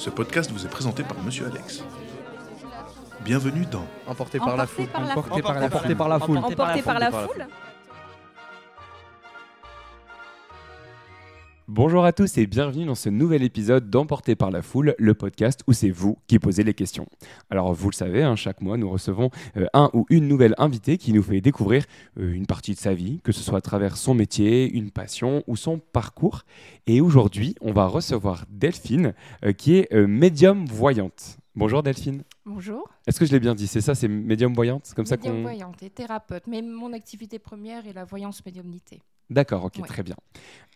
[0.00, 1.84] Ce podcast vous est présenté par Monsieur Alex.
[3.20, 5.04] Bienvenue dans Emporté par la Emporté foule.
[5.10, 6.38] Emporté par la foule.
[6.38, 7.46] Emporté par la foule
[11.82, 15.62] Bonjour à tous et bienvenue dans ce nouvel épisode d'Emporté par la foule, le podcast
[15.66, 17.06] où c'est vous qui posez les questions.
[17.48, 20.98] Alors vous le savez, hein, chaque mois nous recevons euh, un ou une nouvelle invitée
[20.98, 21.86] qui nous fait découvrir
[22.18, 25.42] euh, une partie de sa vie, que ce soit à travers son métier, une passion
[25.46, 26.42] ou son parcours.
[26.86, 29.14] Et aujourd'hui, on va recevoir Delphine
[29.46, 31.39] euh, qui est médium voyante.
[31.56, 32.22] Bonjour Delphine.
[32.46, 32.88] Bonjour.
[33.06, 35.36] Est-ce que je l'ai bien dit C'est ça, c'est médium voyante C'est comme ça Médium
[35.36, 35.42] qu'on...
[35.42, 36.46] voyante et thérapeute.
[36.46, 39.02] Mais mon activité première est la voyance médiumnité.
[39.30, 39.86] D'accord, ok, Ouais.
[39.86, 40.16] très bien.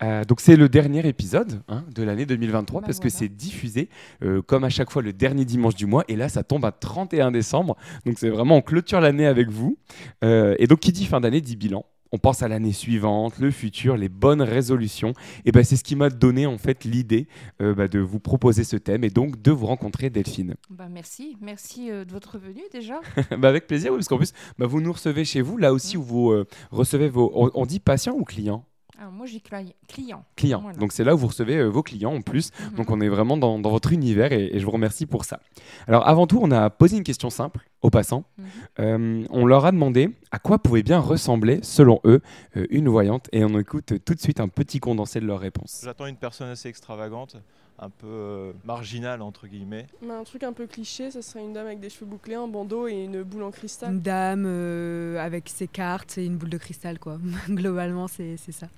[0.02, 3.88] Euh, donc c'est le dernier épisode hein, de l'année 2023 Bah parce que c'est diffusé
[4.22, 6.70] euh, comme à chaque fois le dernier dimanche du mois et là ça tombe à
[6.72, 7.76] 31 décembre.
[8.06, 9.76] Donc c'est vraiment on clôture l'année avec vous.
[10.22, 11.84] Euh, et donc qui dit fin d'année dit bilan.
[12.14, 15.14] On pense à l'année suivante, le futur, les bonnes résolutions.
[15.44, 17.26] Et ben c'est ce qui m'a donné en fait l'idée
[17.60, 20.54] euh, bah, de vous proposer ce thème et donc de vous rencontrer Delphine.
[20.70, 21.36] Bah, merci.
[21.40, 23.00] Merci euh, de votre venue déjà.
[23.36, 25.96] bah, avec plaisir, oui, parce qu'en plus bah, vous nous recevez chez vous, là aussi
[25.96, 27.32] où vous euh, recevez vos...
[27.34, 28.64] On, on dit patients ou clients?
[28.98, 30.24] Alors, moi, j'ai cli- client.
[30.36, 30.60] clients.
[30.60, 30.78] Voilà.
[30.78, 32.50] Donc c'est là où vous recevez euh, vos clients en plus.
[32.70, 32.76] Mhm.
[32.76, 35.40] Donc on est vraiment dans, dans votre univers et, et je vous remercie pour ça.
[35.88, 38.24] Alors avant tout, on a posé une question simple aux passants.
[38.38, 38.44] Mhm.
[38.80, 42.20] Euh, on leur a demandé à quoi pouvait bien ressembler, selon eux,
[42.56, 43.28] euh, une voyante.
[43.32, 45.80] Et on écoute tout de suite un petit condensé de leur réponse.
[45.84, 47.36] J'attends une personne assez extravagante,
[47.78, 49.86] un peu euh, marginale entre guillemets.
[50.02, 52.48] Mais un truc un peu cliché, ça serait une dame avec des cheveux bouclés, un
[52.48, 53.92] bandeau et une boule en cristal.
[53.92, 57.18] Une dame euh, avec ses cartes et une boule de cristal, quoi.
[57.48, 58.68] Globalement, c'est c'est ça.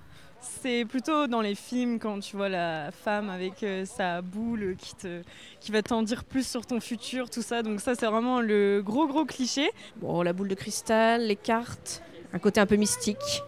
[0.40, 4.94] C'est plutôt dans les films quand tu vois la femme avec euh, sa boule qui,
[4.94, 5.22] te,
[5.60, 7.62] qui va t'en dire plus sur ton futur, tout ça.
[7.62, 9.70] Donc ça, c'est vraiment le gros gros cliché.
[9.96, 12.02] Bon, la boule de cristal, les cartes,
[12.32, 13.42] un côté un peu mystique.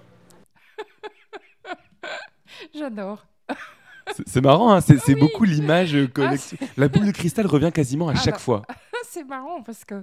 [2.75, 3.27] J'adore.
[4.27, 5.15] C'est- marrant, hein, c'est Oui.
[5.21, 6.59] beaucoup l'image euh, collective.
[6.77, 8.39] La boule de cristal revient quasiment à Ah chaque bah.
[8.41, 8.63] fois.
[9.11, 10.03] c'est marrant parce que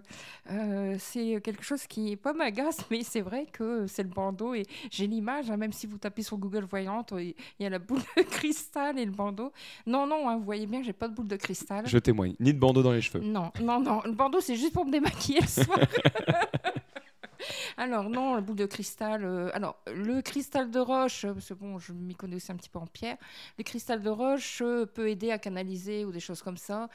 [0.51, 4.63] euh, c'est quelque chose qui pas m'agace, mais c'est vrai que c'est le bandeau et
[4.89, 7.79] j'ai l'image, hein, même si vous tapez sur Google Voyante, il il y a la
[7.79, 9.51] boule de cristal et le bandeau.
[9.85, 11.85] Non, non, hein, vous voyez bien, j'ai pas de boule de cristal.
[11.87, 12.35] Je témoigne.
[12.39, 13.23] Ni de bandeau dans les cheveux.
[13.23, 14.01] Non, non, non.
[14.05, 15.77] Le bandeau, c'est juste pour me démaquiller le soir.
[17.77, 19.23] alors, non, le boule de cristal.
[19.25, 22.55] euh, alors, le cristal de roche, euh, parce que bon, je m'y connais aussi un
[22.55, 23.17] petit peu en pierre.
[23.57, 26.89] Le cristal de roche euh, peut aider à canaliser ou des choses comme ça.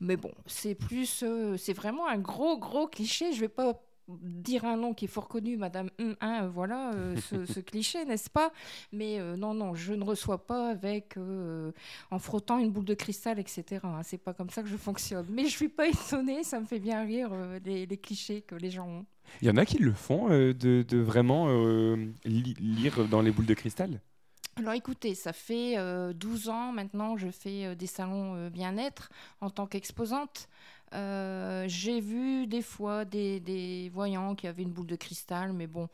[0.00, 1.22] Mais bon, c'est plus.
[1.22, 3.32] euh, c'est vraiment un gros, gros cliché.
[3.32, 6.92] Je vais pas dire un nom qui est fort connu, Madame hum, hein, euh, voilà
[6.94, 8.52] euh, ce, ce cliché, n'est-ce pas?
[8.92, 11.72] Mais euh, non, non, je ne reçois pas avec euh,
[12.10, 13.96] en frottant une boule de cristal, etc.
[13.98, 14.02] hein.
[14.02, 15.26] C'est pas comme ça que je fonctionne.
[15.30, 17.30] Mais je suis pas étonnée, ça me fait bien rire
[17.64, 19.06] les, les clichés que les gens ont.
[19.40, 23.30] Il y en a qui le font, euh, de, vraiment euh, li- lire dans les
[23.30, 24.00] boules de cristal.
[24.56, 29.08] Alors écoutez, ça fait euh, 12 ans maintenant, je fais euh, des salons bien-être
[29.40, 30.48] en tant qu'exposante.
[30.92, 35.88] J'ai vu des fois des voyants qui avaient une boule de cristal, mais bon,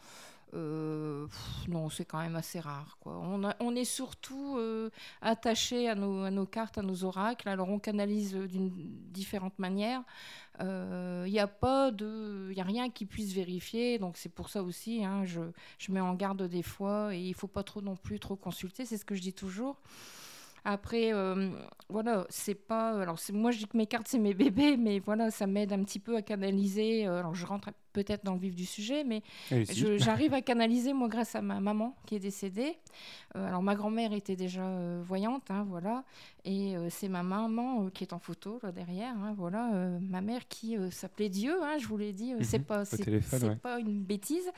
[0.54, 1.26] euh,
[1.69, 2.98] non, c'est quand même assez rare.
[3.04, 8.47] On, est surtout euh, attaché à nos, cartes, à nos oracles, alors on canalise euh,
[8.47, 8.70] d'une
[9.10, 10.03] différente manière.
[10.60, 15.25] Il n'y a pas a rien qui puisse vérifier, donc c'est pour ça aussi, hein,
[15.25, 15.41] je,
[15.78, 18.84] je mets en garde des fois et il faut pas trop non plus trop consulter,
[18.84, 19.76] c'est ce que je dis toujours.
[20.65, 21.12] Après,
[21.88, 23.00] voilà, c'est pas.
[23.00, 25.82] Alors, moi, je dis que mes cartes, c'est mes bébés, mais voilà, ça m'aide un
[25.84, 27.06] petit peu à canaliser.
[27.06, 27.69] Alors, je rentre
[28.04, 29.22] peut-être dans le vif du sujet, mais
[29.98, 32.76] j'arrive à canaliser, moi, grâce à ma maman qui est décédée.
[33.36, 36.04] Euh, alors, ma grand-mère était déjà euh, voyante, hein, voilà.
[36.44, 39.70] Et euh, c'est ma maman qui est en photo, là, derrière, hein, voilà.
[40.00, 42.32] ma mère qui s'appelait Dieu, hein, je vous l'ai dit.
[42.34, 43.81] euh, c'est Mhm, pas, ouais.
[43.81, 44.48] une bêtise.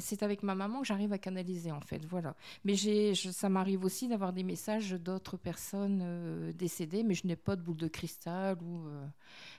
[0.00, 2.34] C'est avec ma maman que j'arrive à canaliser, en fait, voilà.
[2.64, 7.56] Mais je- ça m'arrive aussi d'avoir des messages d'autres personnes décédées, mais je n'ai pas
[7.56, 8.82] de boule de cristal ou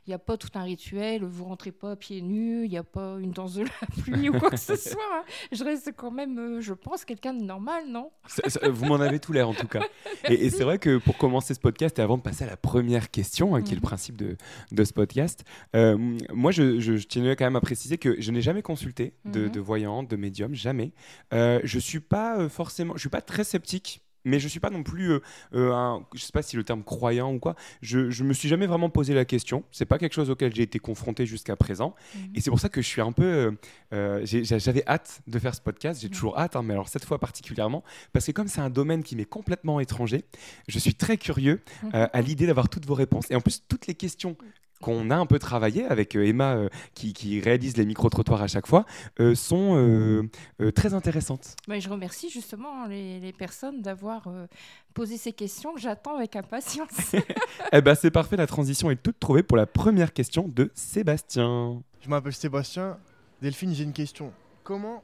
[0.08, 1.24] il n'y a pas tout un rituel.
[1.26, 4.40] Vous rentrez pas pieds nus, il n'y a pas une danse de la pluie ou
[4.40, 5.00] quoi que ce soit.
[5.14, 5.24] hein.
[5.52, 8.12] Je reste quand même, euh, je pense, quelqu'un de normal, non?
[8.28, 9.82] Ça- ça- vous m'en avez tout l'air en tout cas.
[10.30, 12.58] Et, et c'est vrai que pour commencer ce podcast et avant de passer à la
[12.58, 13.86] première question, hein, qui est le Mhm.
[13.88, 14.38] principe de,
[14.72, 15.44] de ce podcast,
[15.76, 15.98] euh,
[16.34, 19.46] moi je, je, je tenais quand même à préciser que je n'ai jamais consulté de,
[19.46, 19.52] Mhm.
[19.52, 20.94] de voyante, de médium, jamais.
[21.34, 24.02] Euh, je suis pas euh, forcément, je suis pas très sceptique.
[24.26, 25.20] Mais je suis pas non plus, euh,
[25.54, 27.56] euh, un, je sais pas si le terme croyant ou quoi.
[27.82, 29.64] Je, je me suis jamais vraiment posé la question.
[29.72, 31.96] C'est pas quelque chose auquel j'ai été confronté jusqu'à présent.
[32.34, 33.24] Et c'est pour ça que je suis un peu.
[33.24, 33.52] euh,
[33.94, 36.14] euh, J'avais hâte de faire ce podcast, j'ai Ouais.
[36.14, 37.84] toujours hâte, hein, mais alors cette fois particulièrement,
[38.14, 40.26] parce que comme c'est un domaine qui m'est complètement étranger,
[40.68, 41.62] je suis très curieux
[41.94, 43.30] euh, à l'idée d'avoir toutes vos réponses.
[43.30, 44.36] Et en plus, toutes les questions
[44.86, 48.48] qu'on a un peu travaillé avec euh, Emma euh, qui, qui réalise les micro-trottoirs à
[48.48, 48.86] chaque fois
[49.20, 50.30] euh, sont euh,
[50.62, 51.56] euh, très intéressantes.
[51.68, 54.46] Mais je remercie justement les, les personnes d'avoir euh,
[54.94, 57.16] posé ces questions que j'attends avec impatience.
[57.74, 61.82] Eh ben c'est parfait, la transition est toute trouvée pour la première question de Sébastien.
[62.02, 62.98] Je m'appelle Sébastien.
[63.42, 64.32] Delphine, j'ai une question.
[64.64, 65.02] Comment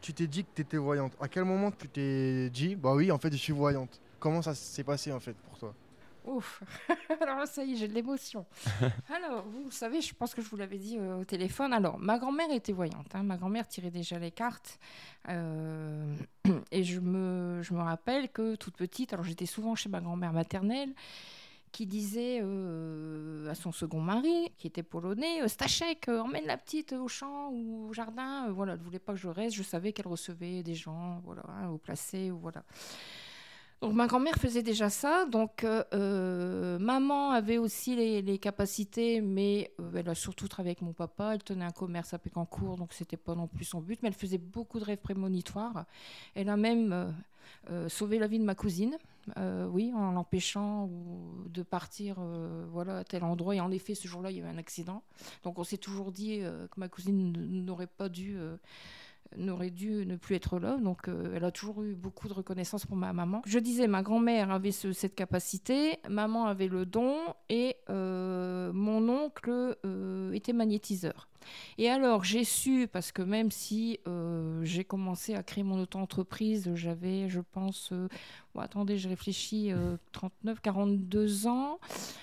[0.00, 1.12] tu t'es dit que tu étais voyante?
[1.20, 4.00] À quel moment tu t'es dit, bah oui, en fait, je suis voyante?
[4.18, 5.74] Comment ça s'est passé en fait pour toi?
[6.24, 6.62] Ouf,
[7.20, 8.46] alors ça y est, j'ai de l'émotion.
[9.14, 11.72] alors, vous savez, je pense que je vous l'avais dit euh, au téléphone.
[11.72, 13.14] Alors, ma grand-mère était voyante.
[13.14, 13.24] hein.
[13.24, 14.78] Ma grand-mère tirait déjà les cartes.
[15.28, 16.14] Euh,
[16.70, 20.32] et je me, je me rappelle que toute petite, alors j'étais souvent chez ma grand-mère
[20.32, 20.94] maternelle,
[21.72, 27.08] qui disait euh, à son second mari, qui était polonais, Stachek, emmène la petite au
[27.08, 28.48] champ ou au jardin.
[28.50, 29.56] Voilà, elle ne voulait pas que je reste.
[29.56, 32.62] Je savais qu'elle recevait des gens, voilà, hein, au placé, ou voilà.
[33.82, 35.26] Donc ma grand-mère faisait déjà ça.
[35.26, 40.82] Donc euh, euh, maman avait aussi les, capacités, mais euh, elle a surtout travaillé avec
[40.82, 41.34] mon papa.
[41.34, 43.98] Elle tenait un commerce à Pécancourt, donc c'était pas non plus son but.
[44.00, 45.84] Mais elle faisait beaucoup de rêves prémonitoires.
[46.36, 47.12] Elle a même
[47.88, 48.96] sauvé la vie de ma cousine.
[49.70, 50.88] oui, en l'empêchant
[51.48, 52.20] de partir
[52.70, 53.56] voilà, à tel endroit.
[53.56, 55.02] Et en effet, ce jour-là, il y a eu un accident.
[55.42, 57.32] Donc on s'est toujours dit que ma cousine
[57.64, 58.38] n'aurait pas dû
[59.36, 60.76] n'aurait dû ne plus être là.
[60.78, 63.42] Donc, euh, elle a toujours eu beaucoup de reconnaissance pour ma maman.
[63.46, 67.16] Je disais, ma grand-mère avait ce- cette capacité, maman avait le don
[67.48, 71.28] et euh, mon oncle euh, était magnétiseur.
[71.78, 76.70] Et alors, j'ai su, parce que même si euh, j'ai commencé à créer mon auto-entreprise,
[76.74, 78.08] j'avais, je pense, euh,
[78.58, 81.78] attendez, je réfléchis, euh, 39, 42 ans.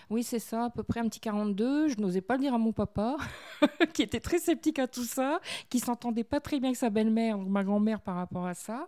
[0.09, 1.89] Oui, c'est ça, à peu près un petit 42.
[1.89, 3.17] Je n'osais pas le dire à mon papa,
[3.93, 5.39] qui était très sceptique à tout ça
[5.69, 8.87] qui s'entendait pas très bien avec sa belle-mère, ma grand-mère par rapport à ça.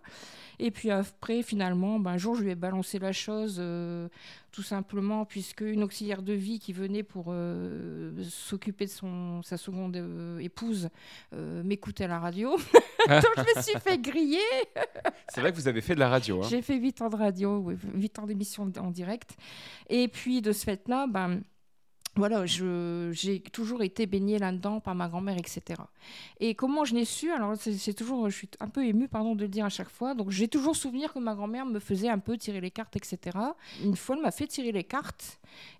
[0.58, 4.08] Et puis après, finalement, ben, un jour, je lui ai balancé la chose, euh,
[4.52, 9.56] tout simplement, puisque une auxiliaire de vie qui venait pour euh, s'occuper de son, sa
[9.56, 10.90] seconde euh, épouse
[11.32, 12.50] euh, m'écoutait à la radio.
[13.08, 14.38] donc je me suis fait griller.
[15.30, 16.42] C'est vrai que vous avez fait de la radio.
[16.42, 16.46] hein.
[16.50, 19.36] J'ai fait 8 ans de radio, oui, 8 ans d'émission en direct.
[19.88, 21.40] Et puis de ce fait-là, ben,
[22.14, 25.80] voilà, j'ai toujours été baignée là-dedans par ma grand-mère, etc.
[26.40, 29.42] Et comment je l'ai su Alors, c'est toujours, je suis un peu émue, pardon de
[29.42, 30.14] le dire à chaque fois.
[30.14, 33.38] Donc, j'ai toujours souvenir que ma grand-mère me faisait un peu tirer les cartes, etc.
[33.82, 35.38] Une fois, elle m'a fait tirer les cartes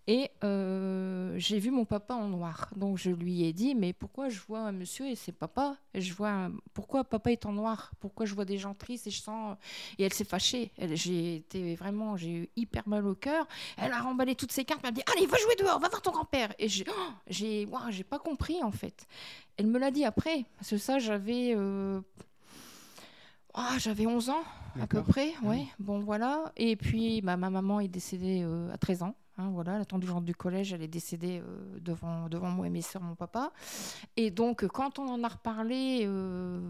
[0.09, 2.71] et euh, j'ai vu mon papa en noir.
[2.77, 6.13] Donc, je lui ai dit, mais pourquoi je vois un monsieur et c'est papa je
[6.15, 7.93] vois, un- pourquoi papa est en noir?
[8.01, 9.57] Pourquoi je vois des gens tristes et je sens
[9.99, 10.73] et elle s'est fâchée.
[10.79, 13.47] Elle- J'ai été vraiment, j'ai eu hyper mal au cœur.
[13.77, 14.81] Elle a remballé toutes ses cartes.
[14.83, 16.53] Elle m'a dit Allez, va jouer dehors, va voir ton grand-père.
[16.59, 19.07] Et j'ai, oh, j'ai, j'ai pas compris en fait.
[19.57, 20.45] Elle me l'a dit après.
[20.57, 21.55] Parce que ça, j'avais.
[21.57, 22.01] euh,
[23.55, 24.43] ah, j'avais 11 ans
[24.81, 25.67] à peu près, ouais.
[25.79, 26.51] Bon, voilà.
[26.57, 29.15] Et puis, bah, ma maman est décédée euh, à 13 ans.
[29.39, 32.71] Hein, voilà, la tante du du collège, elle est décédée euh, devant, devant moi et
[32.71, 33.53] mes soeurs, mon papa.
[34.17, 36.61] Et donc, quand on en a reparlé, euh,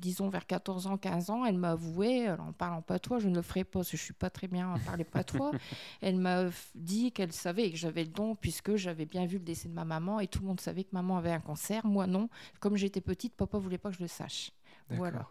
[0.00, 3.42] disons vers 14 ans, 15 ans, elle m'a avoué, en parlant patois, je ne le
[3.42, 5.52] ferai pas parce que je suis pas très bien à parler patois.
[6.00, 6.44] elle m'a
[6.74, 9.84] dit qu'elle savait que j'avais le don puisque j'avais bien vu le décès de ma
[9.84, 11.86] maman et tout le monde savait que maman avait un cancer.
[11.86, 12.28] Moi, non.
[12.60, 14.52] Comme j'étais petite, papa voulait pas que je le sache.
[14.90, 15.26] Voilà.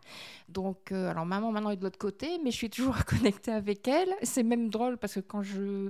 [0.50, 3.88] Donc, euh, alors maman maintenant est de l'autre côté, mais je suis toujours connectée avec
[3.88, 4.10] elle.
[4.24, 5.90] C'est même drôle parce que quand je.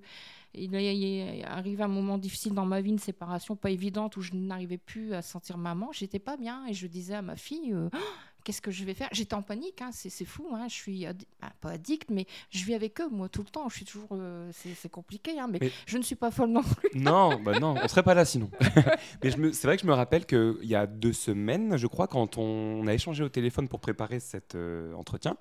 [0.56, 1.04] Il est- il
[1.39, 4.77] est arrivé un moment difficile dans ma vie, une séparation pas évidente où je n'arrivais
[4.77, 5.92] plus à sentir maman.
[5.92, 7.98] J'étais pas bien et je disais à ma fille euh, Oh,
[8.44, 9.07] Qu'est-ce que je vais faire?
[9.12, 10.48] J'étais en panique, hein, c'est fou.
[10.54, 13.50] hein, je suis addi- ah, pas addict, mais je vis avec eux, moi, tout le
[13.50, 13.69] temps.
[13.69, 14.10] Je suis toujours.
[14.12, 16.90] euh, c'est compliqué, hein, mais, Mais- je ne suis pas folle non plus.
[17.00, 18.50] Non, bah non, on serait pas là sinon.
[19.23, 22.38] Mais c'est vrai que je me rappelle qu'il y a deux semaines, je crois, quand
[22.38, 25.38] on a échangé au téléphone pour préparer cet euh, entretien,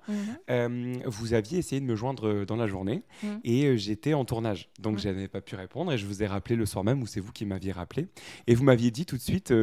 [0.49, 3.39] euh, vous aviez essayé de me joindre dans la journée Mhm.
[3.43, 4.69] et j'étais en tournage.
[4.79, 4.99] Donc Mhm.
[4.99, 7.19] je n'avais pas pu répondre et je vous ai rappelé le soir même où c'est
[7.19, 8.07] vous qui m'aviez rappelé.
[8.47, 9.53] Et vous m'aviez dit tout de suite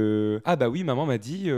[0.44, 1.50] Ah bah oui, maman m'a dit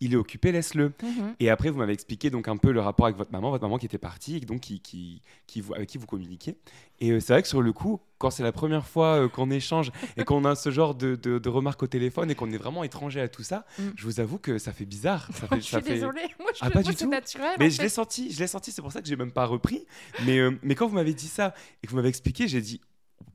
[0.00, 0.92] il est occupé, laisse-le.
[1.38, 3.78] Et après, vous m'avez expliqué donc un peu le rapport avec votre maman, votre maman
[3.78, 6.56] qui était partie et donc qui, qui, qui vous, avec qui vous communiquiez.
[7.00, 9.50] Et euh, c'est vrai que sur le coup, quand c'est la première fois euh, qu'on
[9.50, 12.56] échange et qu'on a ce genre de, de- de remarques au téléphone et qu'on est
[12.58, 13.82] vraiment étranger à tout ça, Mm.
[13.96, 15.28] je vous avoue que ça fait bizarre.
[15.32, 16.22] Ça je suis ça fait- désolée.
[16.40, 17.08] Moi, je Ah, pas du tout.
[17.08, 17.52] naturel.
[17.58, 19.46] Mais en je l'ai senti, je l'ai senti, c'est pour ça que j'ai même pas
[19.46, 19.84] repris.
[20.26, 22.80] Mais, euh, mais quand vous m'avez dit ça et que vous m'avez expliqué, j'ai dit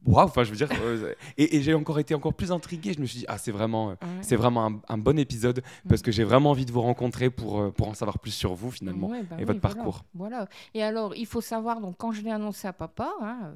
[0.05, 2.93] waouh, enfin je veux dire, euh, et, et j'ai encore été encore plus intrigué.
[2.93, 4.21] Je me suis dit ah c'est vraiment, euh, Ouais.
[4.21, 7.59] c'est vraiment un, un bon épisode parce que j'ai vraiment envie de vous rencontrer pour
[7.59, 10.03] euh, pour en savoir plus sur vous finalement Ouais, bah et oui, votre voilà, parcours.
[10.13, 10.47] Voilà.
[10.73, 13.51] Et alors, il faut savoir, donc, quand je l'ai annoncé à papa, hein,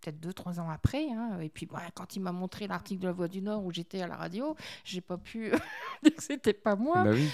[0.00, 3.06] peut-être deux, trois ans après, hein, et puis bah, quand il m'a montré l'article de
[3.06, 5.50] la Voix du Nord où j'étais à la radio, j'ai pas pu
[6.02, 7.04] dire que c'était pas moi.
[7.04, 7.28] Bah oui.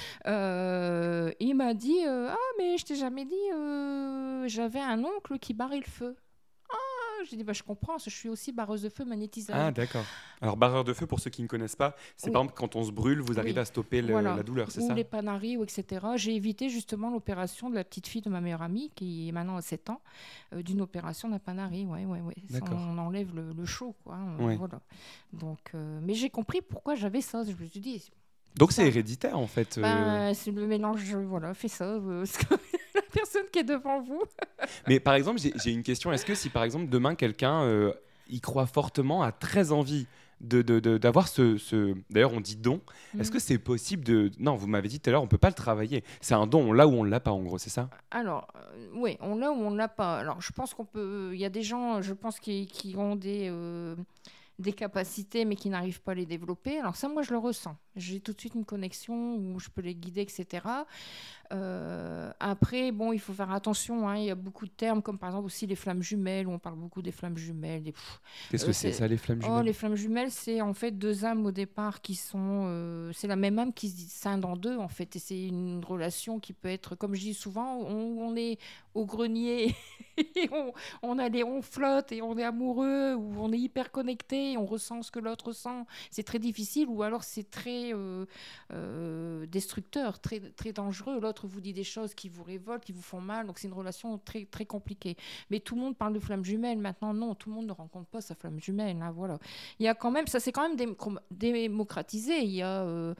[1.40, 5.84] Il m'a dit Ah, mais je t'ai jamais dit, j'avais un oncle qui barrait le
[5.90, 6.16] feu.
[7.28, 9.56] J'ai dit, bah, je comprends, je suis aussi barreuse de feu magnétiseur.
[9.56, 10.04] Ah, d'accord.
[10.40, 12.32] Alors, barreur de feu, pour ceux qui ne connaissent pas, c'est Oui.
[12.32, 13.58] par exemple quand on se brûle, vous arrivez Oui.
[13.60, 14.36] à stopper le- Voilà.
[14.36, 16.06] la douleur, c'est ou ça les panaris, ou etc.
[16.16, 19.56] J'ai évité justement l'opération de la petite fille de ma meilleure amie, qui est maintenant
[19.56, 20.00] à 7 ans,
[20.52, 21.84] euh, d'une opération d'un panari.
[21.86, 22.34] Ouais, ouais, ouais.
[22.72, 24.14] On enlève le, le chaud, quoi.
[24.16, 24.56] hein, Ouais.
[24.56, 24.80] Voilà.
[25.32, 27.42] Donc, euh, mais j'ai compris pourquoi j'avais ça.
[27.44, 28.10] Je me suis dit,
[28.56, 29.78] Donc, c'est héréditaire, en fait.
[29.78, 31.98] euh, ben, c'est le mélange, euh, voilà, fais ça.
[33.36, 34.22] personne qui est devant vous.
[34.88, 36.12] Mais par exemple, j'ai une question.
[36.12, 37.92] Est-ce que si par exemple demain quelqu'un euh,
[38.28, 40.06] y croit fortement, a très envie
[40.40, 42.82] d'avoir ce, ce- d'ailleurs on dit don,
[43.18, 43.32] est-ce Mm.
[43.32, 45.54] que c'est possible de non vous m'avez dit tout à l'heure on peut pas le
[45.54, 46.04] travailler.
[46.20, 47.88] C'est un don, on l'a ou on l'a pas en gros, c'est ça?
[48.10, 50.18] Alors, euh, oui, on l'a ou on ne l'a pas.
[50.18, 51.30] Alors, je pense qu'on peut.
[51.32, 53.96] Il y a des gens, je pense, qui, qui ont des, euh,
[54.58, 56.78] des capacités, mais qui n'arrivent pas à les développer.
[56.80, 57.76] Alors, ça, moi, je le ressens.
[57.94, 60.66] J'ai tout de suite une connexion où je peux les guider, etc.
[61.52, 64.08] Euh, après, bon, il faut faire attention.
[64.08, 66.50] hein, Il y a beaucoup de termes, comme par exemple aussi les flammes jumelles, où
[66.52, 67.82] on parle beaucoup des flammes jumelles.
[67.84, 67.94] Des...
[68.48, 69.64] Qu'est-ce Euh, que c'est c'est- ça les flammes Oh, jumelles?
[69.64, 72.64] les flammes jumelles, c'est en fait deux âmes au départ qui sont.
[72.66, 75.14] euh, c'est la même âme qui se scinde en deux, en fait.
[75.16, 78.58] Et c'est une relation qui peut être, comme je dis souvent, on, on est
[78.94, 79.74] au grenier
[80.16, 80.72] et on,
[81.02, 84.56] on, a les- on flotte et on est amoureux ou on est hyper connecté et
[84.58, 85.86] on ressent ce que l'autre ressent.
[86.10, 88.24] C'est très difficile ou alors c'est très euh,
[88.72, 91.20] euh, destructeur, très, très dangereux.
[91.20, 93.46] L'autre vous dit des choses qui vous révoltent, qui vous font mal.
[93.46, 95.16] Donc c'est une relation très, très compliquée.
[95.50, 96.78] Mais tout le monde parle de flamme jumelle.
[96.78, 99.02] Maintenant, non, tout le monde ne rencontre pas sa flamme jumelle.
[99.02, 99.38] hein, voilà.
[99.80, 102.38] Il y a quand même, ça s'est quand même démo- démocratisé.
[102.42, 103.14] Il y a euh,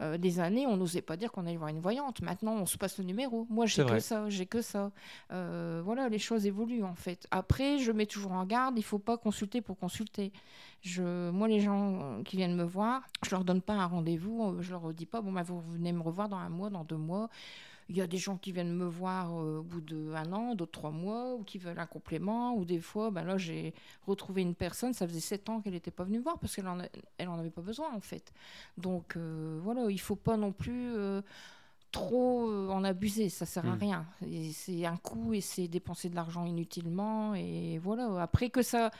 [0.00, 2.20] euh, des années, on n'osait pas dire qu'on allait voir une voyante.
[2.20, 3.46] Maintenant, on se passe le numéro.
[3.48, 4.90] Moi, j'ai que ça, j'ai que ça.
[5.32, 7.26] Euh, voilà, les choses évoluent en fait.
[7.30, 8.76] Après, je mets toujours en garde.
[8.76, 10.32] Il faut pas consulter pour consulter.
[10.82, 14.56] Je, moi, les gens euh, qui viennent me voir, je leur donne pas un rendez-vous.
[14.60, 16.96] Je leur dis pas, bon, bah, vous venez me revoir dans un mois, dans deux
[16.96, 17.30] mois.
[17.88, 20.72] Il y a des gens qui viennent me voir euh, au bout d'un an, d'autres
[20.72, 23.74] trois mois, ou qui veulent un complément, ou des fois, ben là, j'ai
[24.06, 26.68] retrouvé une personne, ça faisait sept ans qu'elle n'était pas venue me voir parce qu'elle
[26.68, 26.88] en, a-
[27.18, 28.32] elle en avait pas besoin, en fait.
[28.78, 31.20] Donc, euh, voilà, il faut pas non plus euh,
[31.92, 33.78] trop euh, en abuser, ça sert à Mm.
[33.78, 34.06] rien.
[34.52, 38.20] C'est un coût et c'est dépenser de l'argent inutilement, et voilà.
[38.22, 38.90] Après que ça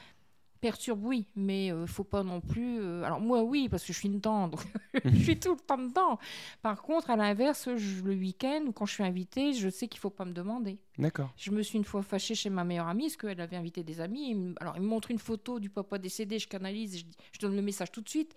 [0.64, 2.78] perturbe, oui, mais il faut pas non plus.
[2.80, 4.60] euh, Alors moi, oui, parce que je suis dedans, donc
[5.04, 6.18] je suis tout le temps dedans.
[6.62, 10.08] Par contre, à l'inverse, le week-end ou quand je suis invitée, je sais qu'il faut
[10.08, 10.78] pas me demander.
[10.96, 11.30] D'accord.
[11.36, 14.00] Je me suis une fois fâchée chez ma meilleure amie parce qu'elle avait invité des
[14.00, 14.54] amis.
[14.58, 17.92] Alors, il me montre une photo du papa décédé, je canalise, je, donne le message
[17.92, 18.34] tout de suite.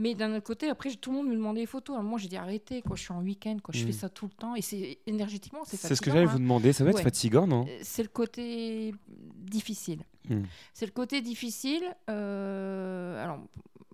[0.00, 1.94] Mais d'un autre côté, après, tout le monde me demandait les photos.
[1.94, 3.86] Alors, moi, j'ai dit arrêtez, quoi, je suis en week-end, quoi, je Mm.
[3.86, 4.56] fais ça tout le temps.
[4.56, 6.32] Et c'est énergétiquement, c'est C'est ce que fatigant, j'allais hein.
[6.32, 7.66] vous demander, ça va être fatigant, non?
[7.68, 8.92] Euh, C'est le côté
[9.36, 10.02] difficile.
[10.28, 10.42] Hmm.
[10.74, 11.84] C'est le côté difficile.
[12.10, 13.38] euh, alors,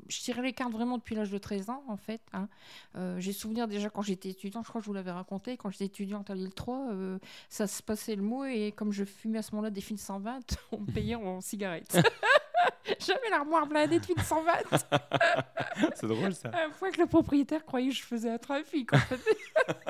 [0.09, 2.21] je tirais les cartes vraiment depuis l'âge de 13 ans, en fait.
[2.35, 2.47] hein.
[2.97, 5.71] Euh, J'ai souvenir déjà quand j'étais étudiante, je crois que je vous l'avais raconté, quand
[5.71, 9.39] j'étais étudiante à l'île 3, euh, ça se passait le mot, et comme je fumais
[9.39, 10.41] à ce moment-là des fines 120,
[10.73, 11.97] on me payait en cigarettes.
[13.01, 14.53] J'avais l'armoire blindée de fines 120.
[15.95, 16.51] C'est drôle ça.
[16.67, 18.93] Une fois que le propriétaire croyait que je faisais un trafic.
[18.93, 19.21] en fait.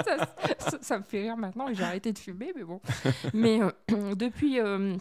[0.04, 2.80] ça, ça- ça me fait rire maintenant et j'ai arrêté de fumer, mais bon.
[3.32, 4.96] Mais euh, depuis, euh,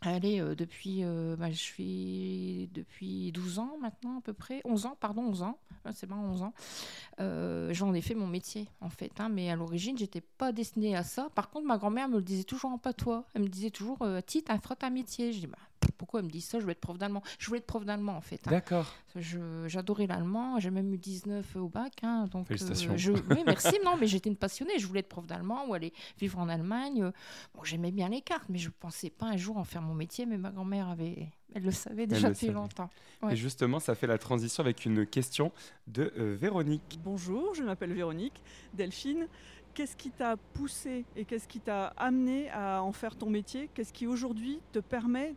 [0.00, 5.22] allez, euh, depuis, euh, bah, depuis 12 ans maintenant à peu près, 11 ans, pardon,
[5.22, 5.58] 11 ans.
[5.92, 6.52] C'est bon, 11 ans.
[7.20, 10.94] Euh, J'en ai fait mon métier en fait, hein, mais à l'origine, j'étais pas destinée
[10.96, 11.28] à ça.
[11.34, 13.24] Par contre, ma grand-mère me le disait toujours en patois.
[13.34, 15.32] Elle me disait toujours, Tite, un frotte un métier.
[15.32, 15.58] Je dis, bah,
[15.96, 17.22] pourquoi elle me dit ça Je voulais être prof d'allemand.
[17.38, 18.40] Je voulais être prof d'allemand en fait.
[18.46, 18.50] hein.
[18.50, 18.94] D'accord.
[19.66, 21.92] J'adorais l'allemand, j'ai même eu 19 au bac.
[22.02, 22.96] hein, donc, euh, Félicitations.
[22.96, 23.68] je, oui, merci.
[23.84, 24.78] Non, mais j'étais une passionnée.
[24.78, 27.10] Je voulais être prof d'allemand ou aller vivre en Allemagne.
[27.54, 29.94] Bon, J'aimais bien les cartes, mais je ne pensais pas un jour en faire mon
[29.94, 30.26] métier.
[30.26, 32.58] Mais ma grand-mère avait, elle le savait déjà le depuis savait.
[32.58, 32.90] longtemps.
[33.22, 33.32] Ouais.
[33.32, 35.52] Et justement, ça fait la transition avec une question
[35.86, 36.98] de euh, Véronique.
[37.02, 38.40] Bonjour, je m'appelle Véronique.
[38.74, 39.26] Delphine,
[39.78, 43.70] qu'est-ce qui t'a poussé et qu'est-ce qui t'a amené à en faire ton métier?
[43.74, 45.36] Qu'est-ce qui aujourd'hui te permet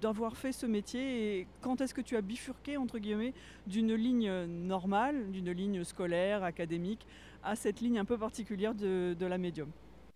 [0.00, 1.40] d'avoir fait ce métier?
[1.40, 3.34] Et quand est-ce que tu as bifurqué entre guillemets
[3.66, 7.06] d'une ligne normale, d'une ligne scolaire, académique,
[7.44, 9.68] à cette ligne un peu particulière de, de la médium?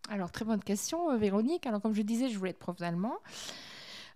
[0.08, 1.66] Alors, très bonne question, euh, Véronique.
[1.66, 3.18] Alors, comme je disais, je voulais être prof d'allemand.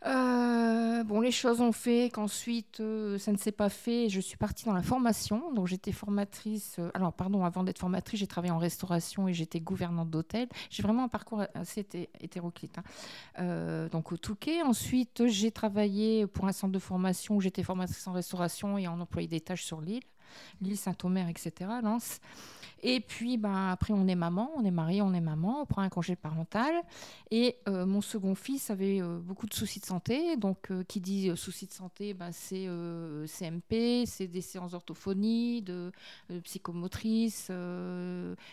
[0.07, 4.09] Euh, bon, les choses ont fait qu'ensuite, euh, ça ne s'est pas fait.
[4.09, 5.52] Je suis partie dans la formation.
[5.52, 6.76] Donc, j'étais formatrice.
[6.78, 10.49] euh, alors, pardon, avant d'être formatrice, j'ai travaillé en restauration et j'étais gouvernante d'hôtel.
[10.71, 12.78] J'ai vraiment un parcours assez hété- hétéroclite.
[13.38, 13.88] hein.
[13.92, 14.62] Donc, au Touquet.
[14.62, 19.00] Ensuite, j'ai travaillé pour un centre de formation où j'étais formatrice en restauration et en
[19.00, 20.02] employé des tâches sur l'île.
[20.61, 21.71] L'île Saint-Omer, etc..
[22.83, 25.83] Et puis, ben, après, on est maman, on est marié, on est maman, on prend
[25.83, 26.73] un congé parental.
[27.31, 30.37] Et euh, mon second fils avait euh, beaucoup de soucis de santé.
[30.37, 32.69] Donc, euh, qui dit soucis de santé, ben, c'est
[33.27, 35.93] CMP, c'est des séances d'orthophonie, de,
[36.31, 37.51] de psychomotrice,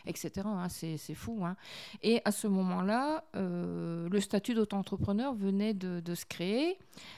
[0.06, 0.32] etc.
[0.46, 1.46] hein, c'est fou.
[1.46, 1.56] hein.
[2.04, 6.78] Et à ce moment-là, le statut d'auto-entrepreneur venait de, de se créer.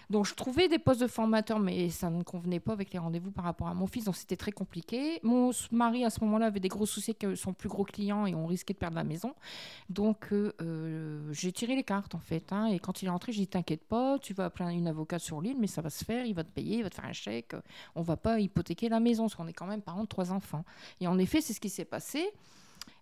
[0.09, 3.31] Donc, je trouvais des postes de formateur, mais ça ne convenait pas avec les rendez-vous
[3.31, 4.05] par rapport à mon fils.
[4.05, 5.19] Donc, c'était très compliqué.
[5.23, 8.35] Mon mari, à ce moment-là, avait des gros soucis avec son plus gros client et
[8.35, 9.33] on risquait de perdre la maison.
[9.89, 12.51] Donc, euh, euh, j'ai tiré les cartes, en fait.
[12.51, 12.67] hein.
[12.67, 15.41] Et quand il est rentré, j'ai dit T'inquiète pas, tu vas appeler une avocate sur
[15.41, 17.13] l'île, mais ça va se faire, il va te payer, il va te faire un
[17.13, 17.55] chèque.
[17.95, 20.65] On va pas hypothéquer la maison, parce qu'on est quand même parents de trois enfants.
[21.01, 22.29] Et en effet, c'est ce qui s'est passé.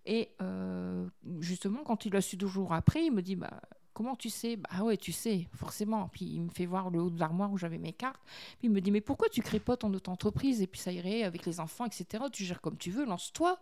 [0.06, 1.06] Et euh,
[1.42, 3.60] justement, quand il a su deux jours après, il me dit bah,
[3.98, 4.58] Comment tu sais?
[4.58, 6.08] Bah ouais, tu sais, forcément.
[6.10, 8.22] Puis il me fait voir le haut de l'armoire où j'avais mes cartes.
[8.60, 10.62] Puis il me dit Mais pourquoi tu crées pas ton auto-entreprise?
[10.62, 12.26] Et puis ça irait avec les enfants, etc.
[12.32, 13.58] Tu gères comme tu veux, lance-toi.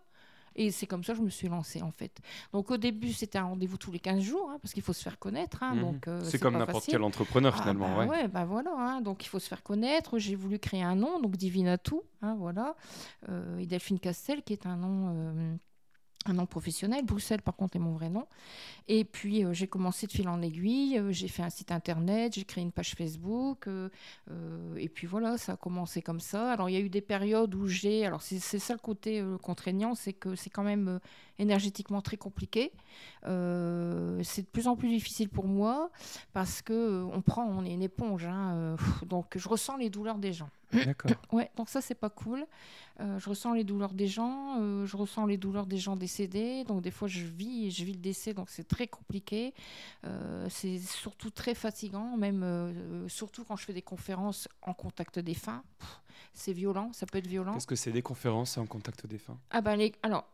[0.57, 2.19] Et c'est comme ça que je me suis lancée en fait.
[2.51, 5.03] Donc au début c'était un rendez-vous tous les 15 jours hein, parce qu'il faut se
[5.03, 5.63] faire connaître.
[5.63, 5.81] hein, Mhm.
[5.81, 7.95] donc, euh, c'est comme n'importe quel entrepreneur Ah, finalement.
[7.97, 8.27] bah ouais.
[8.27, 8.71] bah voilà.
[8.77, 10.17] hein, donc il faut se faire connaître.
[10.19, 12.03] J'ai voulu créer un nom, donc Divinatou,
[12.37, 12.75] voilà.
[13.29, 15.13] Euh, et Delphine Castel, qui est un nom.
[15.13, 15.55] euh,
[16.25, 17.05] un nom professionnel.
[17.05, 18.25] Bruxelles, par contre, est mon vrai nom.
[18.87, 20.97] Et puis, euh, j'ai commencé de fil en aiguille.
[20.99, 23.67] euh, j'ai fait un site internet, j'ai créé une page Facebook.
[23.67, 23.89] euh,
[24.77, 26.51] et puis voilà, ça a commencé comme ça.
[26.51, 28.05] Alors, il y a eu des périodes où j'ai.
[28.05, 30.99] Alors, c'est ça le côté contraignant, c'est que c'est quand même
[31.39, 32.71] énergétiquement très compliqué.
[33.25, 35.89] Euh, c'est de plus en plus difficile pour moi
[36.33, 38.25] parce que euh, on prend, on est une éponge.
[38.25, 40.49] hein, euh, donc, je ressens les douleurs des gens.
[40.73, 41.11] D'accord.
[41.31, 42.45] Ouais, donc ça, c'est pas cool.
[43.01, 46.63] Euh, je ressens les douleurs des gens, euh, je ressens les douleurs des gens décédés.
[46.63, 49.53] Donc, des fois, je vis, je vis le décès, donc c'est très compliqué.
[50.05, 55.63] Euh, c'est surtout très fatigant, même surtout quand je fais des conférences en contact défunt.
[55.79, 56.01] Pff,
[56.33, 57.53] C'est violent, ça peut être violent.
[57.53, 60.25] Qu'est-ce que c'est des conférences en contact défunt Ah ben les, alors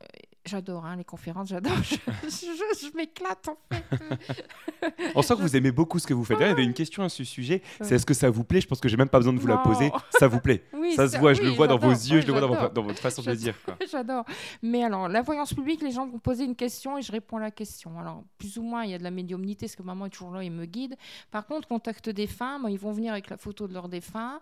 [0.45, 3.83] j'adore hein, les conférences, j'adore, je, je- je m'éclate en fait.
[5.15, 6.37] On sent que vous aimez beaucoup ce que vous faites.
[6.39, 7.61] Il y avait une question à ce sujet.
[7.81, 8.61] C'est est-ce que ça vous plaît?
[8.61, 9.91] Je pense que j'ai même pas besoin de vous la poser.
[10.17, 10.63] Ça vous plaît?
[10.73, 12.53] Oui, Ça se voit, je le vois dans vos yeux, je le vois dans, vo-
[12.55, 12.71] j'adore.
[12.71, 13.53] dans votre façon de le dire.
[13.91, 14.25] J'adore.
[14.63, 17.41] Mais alors, la voyance publique, les gens vont poser une question et je réponds à
[17.41, 17.99] la question.
[17.99, 20.31] Alors, plus ou moins, il y a de la médiumnité, parce que maman est toujours
[20.31, 20.95] là et me guide.
[21.29, 24.41] Par contre, contact défunt, moi, ils vont venir avec la photo de leur défunt.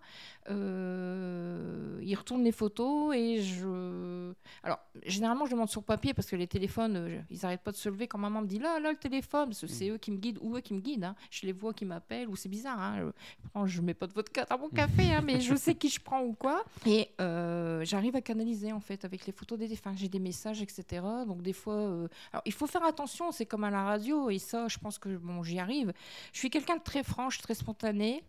[0.50, 4.32] Euh, ils retournent les photos et je.
[4.64, 7.78] Alors, généralement, je demande sur papier parce que les téléphones, euh, ils n'arrêtent pas de
[7.78, 9.52] se lever quand maman me dit là, là, le téléphone.
[9.54, 11.04] C'est eux qui me guident ou eux qui me guident.
[11.06, 11.16] hein.
[11.32, 12.80] Je les vois qui m'appellent ou c'est bizarre.
[12.80, 13.12] Hein.
[13.56, 16.00] Je, je mets pas de vodka dans mon café, hein, mais je sais qui je
[16.00, 16.64] prends ou quoi.
[16.86, 19.94] Et euh, j'arrive à canaliser en fait avec les photos des défunts.
[19.98, 20.84] J'ai des messages, etc.
[21.28, 23.32] Donc des fois, euh, alors il faut faire attention.
[23.32, 25.92] C'est comme à la radio et ça, je pense que bon, j'y arrive.
[26.34, 28.24] Je suis quelqu'un de très franche, très spontané.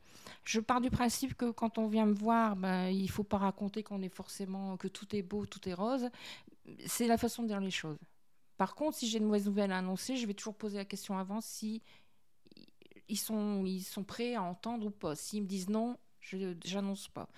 [0.44, 3.82] Je pars du principe que quand on vient me voir, ben, il faut pas raconter
[3.82, 6.08] qu'on est forcément que tout est beau, tout est rose.
[6.86, 7.98] C'est la façon de dire les choses.
[8.56, 11.16] Par contre, si j'ai une mauvaise nouvelle à annoncer, je vais toujours poser la question
[11.18, 11.82] avant si
[13.08, 15.16] ils sont, sont prêts à entendre ou pas.
[15.16, 17.28] S'ils me disent non, je n'annonce pas.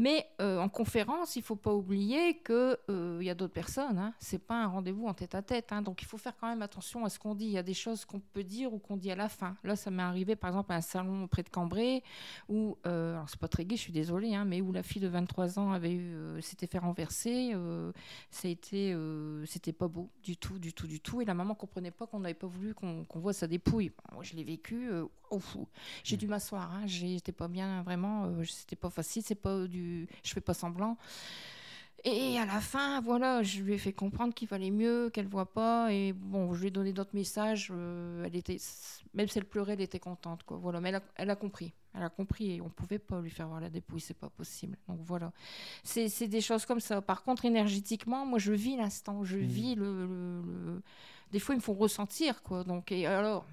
[0.00, 3.98] Mais euh, en conférence, il faut pas oublier qu'il il y a d'autres personnes.
[3.98, 4.14] Hein.
[4.20, 5.72] C'est pas un rendez-vous en tête à tête.
[5.72, 5.82] hein.
[5.82, 7.46] Donc il faut faire quand même attention à ce qu'on dit.
[7.46, 9.56] Il y a des choses qu'on peut dire ou qu'on dit à la fin.
[9.64, 12.04] Là, ça m'est arrivé par exemple à un salon près de Cambrai
[12.48, 15.02] où, euh, alors c'est pas très gai, je suis désolée, hein, mais où la fille
[15.02, 17.50] de 23 ans euh, s'était fait renverser.
[17.54, 17.90] euh,
[18.30, 21.20] ça a été, euh, c'était pas beau du tout, du tout, du tout.
[21.20, 23.90] Et la maman comprenait pas qu'on n'avait pas voulu qu'on qu'on voit sa dépouille.
[24.12, 24.90] Moi, je l'ai vécu.
[25.30, 25.66] Au fou.
[26.04, 26.72] J'ai dû m'asseoir.
[26.72, 26.82] Hein.
[26.86, 28.24] J'étais pas bien, vraiment.
[28.26, 29.22] euh, c'était pas facile.
[29.24, 30.96] C'est pas du, je fais pas semblant.
[32.04, 35.52] Et à la fin, voilà, je lui ai fait comprendre qu'il fallait mieux, qu'elle voit
[35.52, 35.92] pas.
[35.92, 37.70] Et bon, je lui ai donné d'autres messages.
[37.72, 38.58] euh, elle était,
[39.14, 40.58] même si elle pleurait, elle était contente, quoi.
[40.58, 41.72] Voilà, mais elle a, elle a compris.
[41.94, 44.78] Elle a compris et on pouvait pas lui faire voir la dépouille, c'est pas possible.
[44.86, 45.32] Donc voilà,
[45.82, 47.02] c'est des choses comme ça.
[47.02, 50.82] Par contre, énergétiquement, moi, je vis l'instant, je vis le, le- le-
[51.32, 52.62] Des fois, ils me font ressentir, quoi.
[52.62, 53.44] Donc, et alors,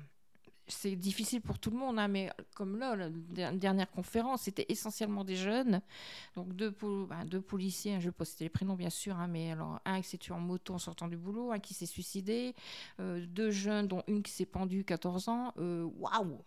[0.67, 4.65] c'est difficile pour tout le monde, hein, mais comme là, la der- dernière conférence, c'était
[4.69, 5.81] essentiellement des jeunes.
[6.35, 6.75] Donc deux,
[7.27, 9.79] deux policiers, hein, je ne vais pas citer les prénoms bien sûr, hein, mais alors
[9.85, 12.53] un qui s'est tué en moto en sortant du boulot, un qui s'est suicidé,
[12.99, 15.53] euh, deux jeunes, dont une qui s'est pendue 14 ans.
[15.57, 16.39] Euh, Waouh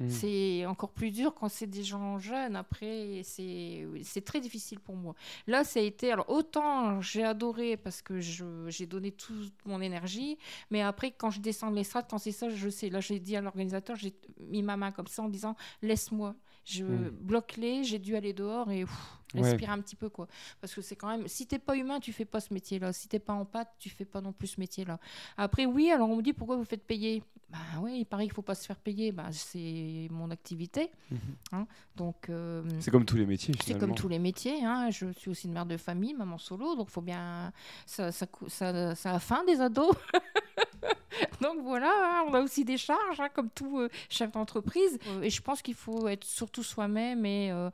[0.00, 0.10] Hmm.
[0.10, 2.56] c'est encore plus dur quand c'est des gens jeunes.
[2.56, 5.14] Après, c'est très difficile pour moi.
[5.46, 6.10] Là, ça a été.
[6.10, 10.38] Alors, autant j'ai adoré parce que j'ai donné toute mon énergie,
[10.70, 12.90] mais après, quand je descends de l'estrade, quand c'est ça, je sais.
[12.90, 16.34] Là, j'ai dit à l'organisateur, j'ai mis ma main comme ça en disant laisse-moi.
[16.64, 17.10] Je Mm.
[17.10, 19.42] bloque-les, j'ai dû aller dehors et ouf, Ouais.
[19.42, 20.28] respirer un petit peu quoi.
[20.60, 22.92] Parce que c'est quand même, si t'es pas humain, tu fais pas ce métier-là.
[22.92, 24.98] Si t'es pas en pâte, tu fais pas non plus ce métier-là.
[25.36, 27.22] Après, oui, alors on me dit pourquoi vous faites payer?
[27.50, 29.12] Bah ouais, il paraît qu'il faut pas se faire payer.
[29.12, 30.90] Bah c'est mon activité.
[31.10, 31.18] Mhm.
[31.52, 31.66] hein.
[31.96, 34.64] Donc euh, C'est comme tous les métiers, c'est comme tous les métiers.
[34.64, 34.90] hein.
[34.90, 37.52] Je suis aussi une mère de famille, maman solo, donc faut bien.
[37.86, 39.94] Ça, ça, ça a faim des ados.
[41.40, 44.98] donc voilà, hein, on a aussi des charges, hein, comme tout euh, chef d'entreprise.
[45.22, 47.50] Et je pense qu'il faut être surtout soi-même et.
[47.52, 47.70] euh,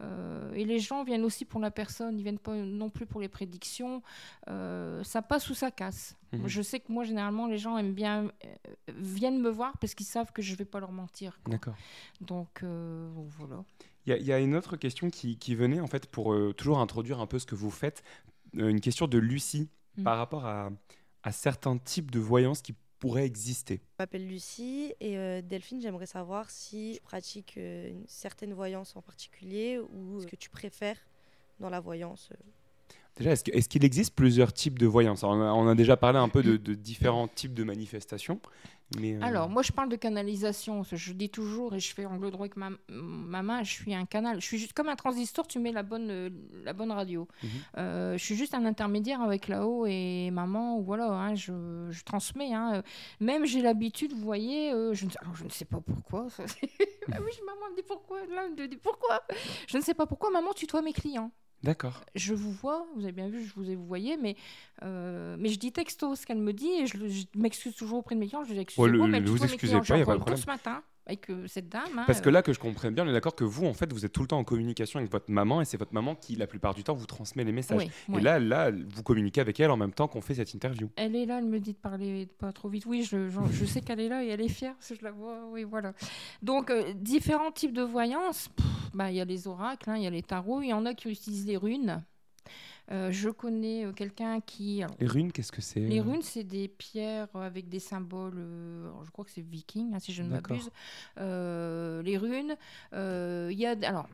[0.00, 3.20] euh, et les gens viennent aussi pour la personne, ils viennent pas non plus pour
[3.20, 4.02] les prédictions.
[4.46, 6.16] Ça passe ou ça casse.
[6.32, 6.48] Mhm.
[6.48, 8.30] Je sais que moi, généralement, les gens aiment bien,
[8.96, 11.38] viennent me voir parce qu'ils savent que je vais pas leur mentir.
[11.46, 11.74] D'accord.
[12.22, 13.64] Donc voilà.
[14.06, 16.34] Il y, a- il y a une autre question qui, qui venait, en fait, pour
[16.56, 18.02] toujours introduire un peu ce que vous faites.
[18.54, 20.04] Une question de Lucie Mm.
[20.04, 20.70] par rapport à,
[21.22, 23.80] à certains types de voyance qui pourraient exister.
[23.82, 28.94] Je m'appelle Lucie et euh, Delphine, j'aimerais savoir si tu pratiques euh, une certaine voyance
[28.94, 30.98] en particulier ou ce que tu préfères
[31.58, 32.28] dans la voyance.
[32.32, 32.36] euh.
[33.16, 35.24] Déjà, est-ce que- est-ce qu'il existe plusieurs types de voyance?
[35.24, 38.40] Alors, on, a, on a déjà parlé un peu de, de différents types de manifestations.
[39.00, 40.82] Mais, euh, Alors, moi, je parle de canalisation.
[40.82, 44.04] Je dis toujours, et je fais angle droit avec ma, ma main, je suis un
[44.06, 44.40] canal.
[44.40, 46.30] Je suis juste comme un transistor, tu mets la bonne, euh,
[46.64, 47.26] la bonne radio.
[47.42, 47.50] Mhm.
[47.78, 51.52] Euh, je suis juste un intermédiaire avec là-haut et maman, voilà, hein, je,
[51.90, 52.52] je transmets.
[52.54, 52.82] hein.
[53.20, 56.28] Même j'ai l'habitude, vous voyez, je, ne sais, alors, je ne sais pas pourquoi.
[56.30, 56.44] ça,
[57.12, 58.18] Ah oui, maman me dit pourquoi.
[58.26, 59.22] Là, me dit pourquoi.
[59.68, 61.30] Je ne sais pas pourquoi, maman, tutoie mes clients.
[61.62, 62.04] D'accord.
[62.16, 64.36] Je vous vois, vous avez bien vu, je vous ai vous voyez, mais,
[64.82, 67.98] euh, mais je dis texto ce qu'elle me dit et je, le- je m'excuse toujours
[67.98, 68.42] auprès de mes clients.
[68.44, 70.18] Je dis excusez-moi, le- mais ne vous excusez pas, y a J'ai pas de le
[70.18, 70.38] problème.
[70.42, 71.82] ce matin avec cette dame.
[71.98, 73.92] hein, Parce que là, que je comprenne bien, on est d'accord que vous, en fait,
[73.92, 76.36] vous êtes tout le temps en communication avec votre maman et c'est votre maman qui,
[76.36, 77.78] la plupart du temps, vous transmet les messages.
[77.78, 78.22] Oui, et oui.
[78.22, 80.90] là, là, vous communiquez avec elle en même temps qu'on fait cette interview.
[80.96, 82.86] Elle est là, elle me dit de parler pas trop vite.
[82.86, 85.10] Oui, je, je, je sais qu'elle est là et elle est fière si je la
[85.10, 85.38] vois.
[85.50, 85.92] Oui, voilà.
[86.42, 88.48] Donc, euh, différents types de voyance.
[88.56, 90.72] Pff, bah, Il y a les oracles, hein, il y a les tarots, il y
[90.72, 92.02] en a qui utilisent les runes.
[92.92, 94.82] Euh, je connais euh, quelqu'un qui.
[94.82, 98.34] alors, Les runes, qu'est-ce que c'est Les euh runes, c'est des pierres avec des symboles,
[99.04, 100.70] je crois que c'est viking, hein, si je ne m'abuse.
[101.16, 102.56] Les runes,
[102.92, 103.76] il y a.
[103.88, 104.08] Alors,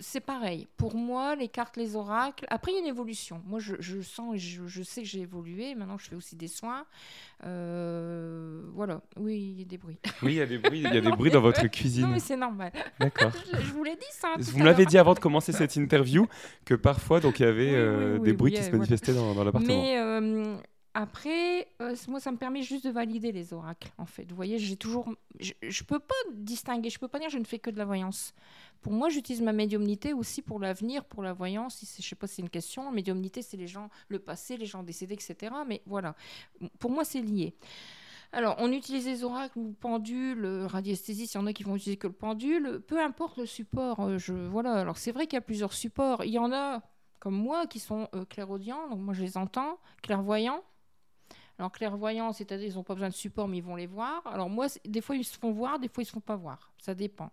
[0.00, 0.66] c'est pareil.
[0.76, 2.46] Pour moi, les cartes, les oracles.
[2.48, 3.42] Après, il y a une évolution.
[3.46, 5.74] Moi, je, je sens et je, je sais que j'ai évolué.
[5.74, 6.86] Maintenant, je fais aussi des soins.
[7.44, 9.00] Euh, voilà.
[9.16, 9.98] Oui, il y a des bruits.
[10.22, 12.02] Oui, il y a des bruits, il y a des bruits dans votre cuisine.
[12.06, 12.72] Non, mais c'est normal.
[12.98, 13.30] D'accord.
[13.52, 14.28] je, je vous l'ai dit ça.
[14.36, 16.26] tout Vous me l'avez dit avant de commencer cette interview
[16.64, 18.78] que parfois, donc, il y avait Oui, euh, oui, des bruits qui euh, se voilà.
[18.78, 19.68] manifestaient dans, dans l'appartement.
[19.68, 20.56] Mais euh,
[20.98, 24.24] après, euh, moi, ça me permet juste de valider les oracles, en fait.
[24.30, 25.12] Vous voyez, j'ai toujours.
[25.38, 27.84] Je, je peux pas distinguer, je peux pas dire je ne fais que de la
[27.84, 28.32] voyance.
[28.86, 31.84] Pour moi, j'utilise ma médiumnité aussi pour l'avenir, pour la voyance.
[31.98, 32.84] Je sais pas si c'est une question.
[32.84, 35.52] La médiumnité, c'est les gens, le passé, les gens décédés, etc.
[35.66, 36.14] Mais voilà.
[36.78, 37.56] Pour moi, c'est lié.
[38.30, 41.74] Alors, on utilise les oracles ou pendules, euh, radiesthésie, s'il y en a qui vont
[41.74, 43.98] utiliser que le pendule, peu importe le support.
[43.98, 44.18] euh,
[44.52, 44.74] voilà.
[44.74, 46.24] Alors, c'est vrai qu'il y a plusieurs supports.
[46.24, 46.80] Il y en a,
[47.18, 50.62] comme moi, qui sont euh, clairaudients, donc moi je les entends, clairvoyants.
[51.58, 54.20] Alors, clairvoyants, c'est-à-dire ils n'ont pas besoin de support, mais ils vont les voir.
[54.26, 56.36] Alors, moi, des fois, ils se font voir, des fois, ils ne se font pas
[56.36, 56.70] voir.
[56.78, 57.30] Ça dépend.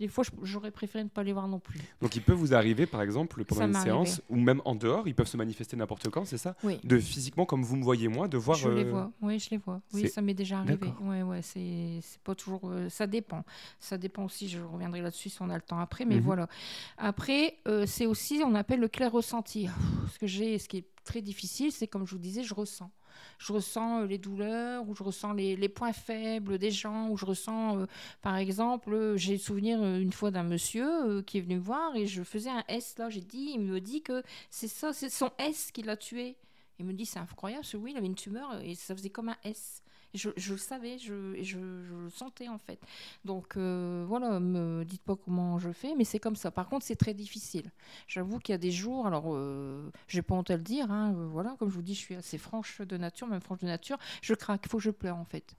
[0.00, 1.78] Des fois, j'aurais préféré ne pas les voir non plus.
[2.00, 5.06] Donc il peut vous arriver, par exemple, pendant Ça une séance, ou même en dehors,
[5.06, 6.56] ils peuvent se manifester n'importe quand, c'est ça?
[6.64, 6.80] Oui.
[6.82, 8.56] De physiquement, comme vous me voyez moi, de voir...
[8.56, 9.80] Je les euh, vois, oui, je les vois.
[9.92, 10.92] Oui, ça m'est déjà arrivé.
[11.00, 12.62] Ouais, ouais, c'est c'est pas toujours.
[12.70, 13.44] euh, ça dépend.
[13.78, 14.48] Ça dépend aussi.
[14.48, 16.04] Je reviendrai là-dessus si on a le temps après.
[16.04, 16.22] Mais Mhm.
[16.22, 16.48] voilà.
[16.96, 19.68] Après, euh, c'est aussi, on appelle le clair ressenti.
[20.12, 22.90] Ce que j'ai, ce qui est très difficile, c'est comme je vous disais, je ressens.
[23.38, 27.24] Je ressens euh, les douleurs, ou je ressens les, points faibles des gens, ou je
[27.24, 27.86] ressens, euh,
[28.22, 31.94] par exemple, euh, j'ai le souvenir une fois d'un monsieur qui est venu me voir
[31.96, 35.10] et je faisais un S là, j'ai dit, il me dit que c'est ça, c'est
[35.10, 36.36] son S qui l'a tué.
[36.78, 39.36] Il me dit, c'est incroyable, oui, il avait une tumeur et ça faisait comme un
[39.44, 39.82] S.
[40.14, 42.78] Je, le savais, je, je, le sentais en fait.
[43.24, 46.50] Donc euh, voilà, me dites pas comment je fais, mais c'est comme ça.
[46.50, 47.70] Par contre, c'est très difficile.
[48.06, 51.14] J'avoue qu'il y a des jours, alors euh, j'ai pas honte à le dire, hein,
[51.14, 53.66] euh, voilà, comme je vous dis, je suis assez franche de nature, même franche de
[53.66, 55.54] nature, je craque, faut que je pleure en fait.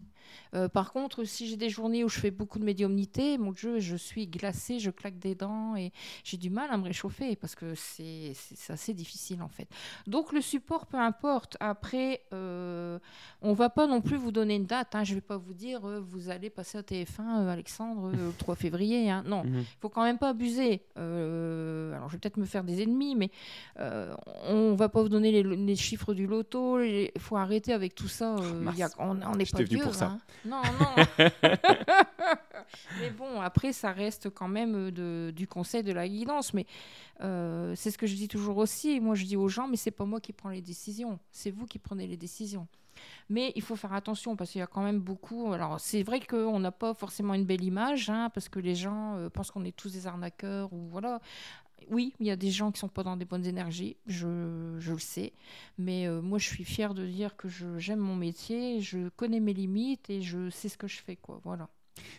[0.55, 3.79] Euh, par contre, si j'ai des journées où je fais beaucoup de médiumnité, mon Dieu,
[3.79, 5.91] je suis glacée, je claque des dents et
[6.23, 8.33] j'ai du mal à me réchauffer parce que c'est
[8.69, 9.67] assez difficile en fait.
[10.07, 11.57] Donc le support, peu importe.
[11.59, 12.99] Après, euh,
[13.41, 14.95] on va pas non plus vous donner une date.
[14.95, 15.03] Hein.
[15.03, 18.33] Je vais pas vous dire euh, vous allez passer à TF1, euh, Alexandre, euh, le
[18.38, 19.09] 3 février.
[19.09, 19.23] hein.
[19.25, 19.63] Non, il Mhm.
[19.81, 20.81] faut quand même pas abuser.
[20.97, 23.29] Euh, alors je vais peut-être me faire des ennemis, mais
[23.79, 24.13] euh,
[24.47, 26.79] on va pas vous donner les, les chiffres du loto.
[26.81, 28.35] Il faut arrêter avec tout ça.
[28.35, 28.75] euh, Mince.
[28.75, 30.05] il y a- on n'est pas venu pour ça.
[30.07, 30.19] hein.
[30.45, 31.05] Non, non.
[32.99, 36.53] mais bon, après, ça reste quand même euh, de, du conseil, de la guidance.
[36.53, 36.65] Mais
[37.21, 38.99] euh, c'est ce que je dis toujours aussi.
[38.99, 41.19] Moi, je dis aux gens, mais c'est pas moi qui prends les décisions.
[41.31, 42.67] C'est vous qui prenez les décisions.
[43.29, 45.53] Mais il faut faire attention parce qu'il y a quand même beaucoup.
[45.53, 49.15] Alors, c'est vrai qu'on n'a pas forcément une belle image, hein, parce que les gens
[49.17, 51.21] euh, pensent qu'on est tous des arnaqueurs ou voilà.
[51.89, 54.93] Oui, il y a des gens qui sont pas dans des bonnes énergies, je, je
[54.93, 55.33] le sais.
[55.77, 59.53] Mais euh, moi, je suis fière de dire que j'aime mon métier, je connais mes
[59.53, 61.39] limites et je sais ce que je fais, quoi.
[61.43, 61.69] Voilà.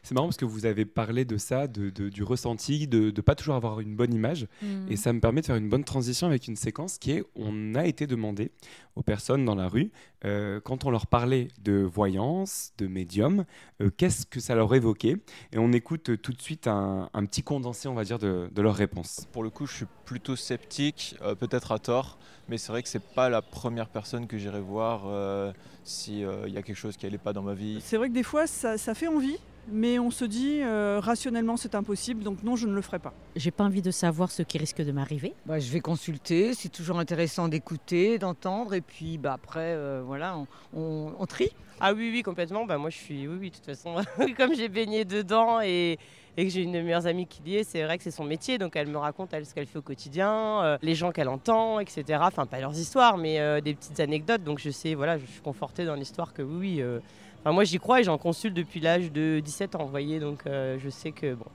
[0.02, 3.20] C'est marrant parce que vous avez parlé de ça, de, de- du ressenti, de ne
[3.20, 4.46] pas toujours avoir une bonne image.
[4.62, 4.86] Mhm.
[4.88, 7.74] Et ça me permet de faire une bonne transition avec une séquence qui est on
[7.74, 8.50] a été demandé
[8.96, 9.90] aux personnes dans la rue,
[10.24, 13.44] euh, quand on leur parlait de voyance, de médium,
[13.80, 15.16] euh, qu'est-ce que ça leur évoquait?
[15.52, 18.50] Et on écoute euh, tout de suite un, un petit condensé, on va dire, de,
[18.52, 19.26] de leurs réponses.
[19.32, 22.18] Pour le coup, je suis plutôt sceptique, euh, peut-être à tort,
[22.50, 25.52] mais c'est vrai que c'est pas la première personne que j'irai voir euh,
[25.84, 27.78] si il y a quelque chose qui n'allait pas dans ma vie.
[27.80, 29.38] C'est vrai que des fois, ça, ça fait envie,
[29.70, 33.14] mais on se dit euh, rationnellement c'est impossible, donc non, je ne le ferai pas.
[33.36, 35.32] J'ai pas envie de savoir ce qui risque de m'arriver.
[35.46, 40.36] Bah, je vais consulter, c'est toujours intéressant d'écouter, d'entendre, et puis bah, après, euh, voilà,
[40.36, 41.50] on, on- on trie.
[41.82, 42.66] Ah oui, oui, complètement.
[42.66, 43.26] Bah, moi, je suis.
[43.26, 43.96] Oui, oui, de toute façon,
[44.36, 45.98] comme j'ai baigné dedans et,
[46.36, 48.10] et que j'ai une de mes meilleures amie qui y est, c'est vrai que c'est
[48.10, 48.58] son métier.
[48.58, 51.80] Donc, elle me raconte elle, ce qu'elle fait au quotidien, euh, les gens qu'elle entend,
[51.80, 52.20] etc.
[52.22, 54.42] Enfin, pas leurs histoires, mais euh, des petites anecdotes.
[54.44, 56.82] Donc, je sais, voilà, je suis confortée dans l'histoire que oui, oui.
[56.82, 57.00] euh,
[57.40, 60.20] enfin, moi, j'y crois et j'en consulte depuis l'âge de 17 ans, vous voyez.
[60.20, 61.46] Donc, je sais que, bon,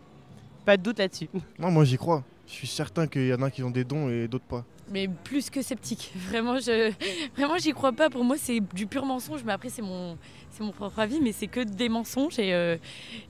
[0.66, 1.30] pas de doute là-dessus.
[1.60, 2.24] Non, moi j'y crois.
[2.48, 4.64] Je suis certain qu'il y en a qui ont des dons et d'autres pas.
[4.92, 6.12] Mais plus que sceptique.
[6.30, 6.92] Vraiment, je,
[7.36, 8.10] vraiment, j'y crois pas.
[8.10, 9.44] Pour moi, c'est du pur mensonge.
[9.44, 10.16] Mais après, c'est mon,
[10.52, 11.20] c'est mon propre avis.
[11.22, 12.78] Mais c'est que des mensonges et, euh,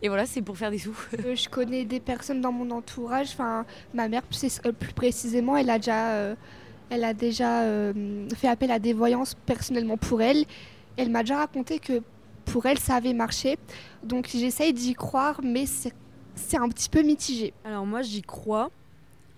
[0.01, 0.95] et voilà, c'est pour faire des sous.
[1.25, 3.29] Euh, je connais des personnes dans mon entourage.
[3.31, 6.35] Enfin, ma mère, plus, euh, plus précisément, elle a déjà, euh,
[6.89, 10.45] elle a déjà euh, fait appel à des voyances personnellement pour elle.
[10.97, 12.01] Elle m'a déjà raconté que
[12.43, 13.57] pour elle, ça avait marché.
[14.03, 15.93] Donc j'essaye d'y croire, mais c'est
[16.35, 17.53] c'est un petit peu mitigé.
[17.63, 18.69] Alors moi j'y crois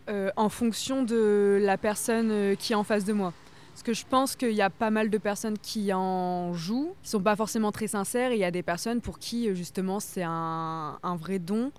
[0.10, 3.34] euh, en fonction de la personne euh, qui est en face de moi.
[3.74, 7.10] Parce que je pense qu'il y a pas mal de personnes qui en jouent, qui
[7.10, 10.00] sont pas forcément très sincères, et il y a des personnes pour qui euh, justement
[10.00, 11.72] c'est un, vrai don.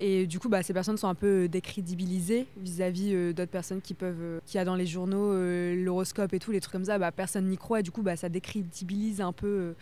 [0.00, 4.40] Et du coup, bah, ces personnes sont un peu décrédibilisées vis-à-vis d'autres personnes qui peuvent,
[4.44, 6.98] qui a dans les journaux l'horoscope et tout, les trucs comme ça.
[6.98, 9.74] Bah, personne n'y croit et du coup, bah, ça décrédibilise un peu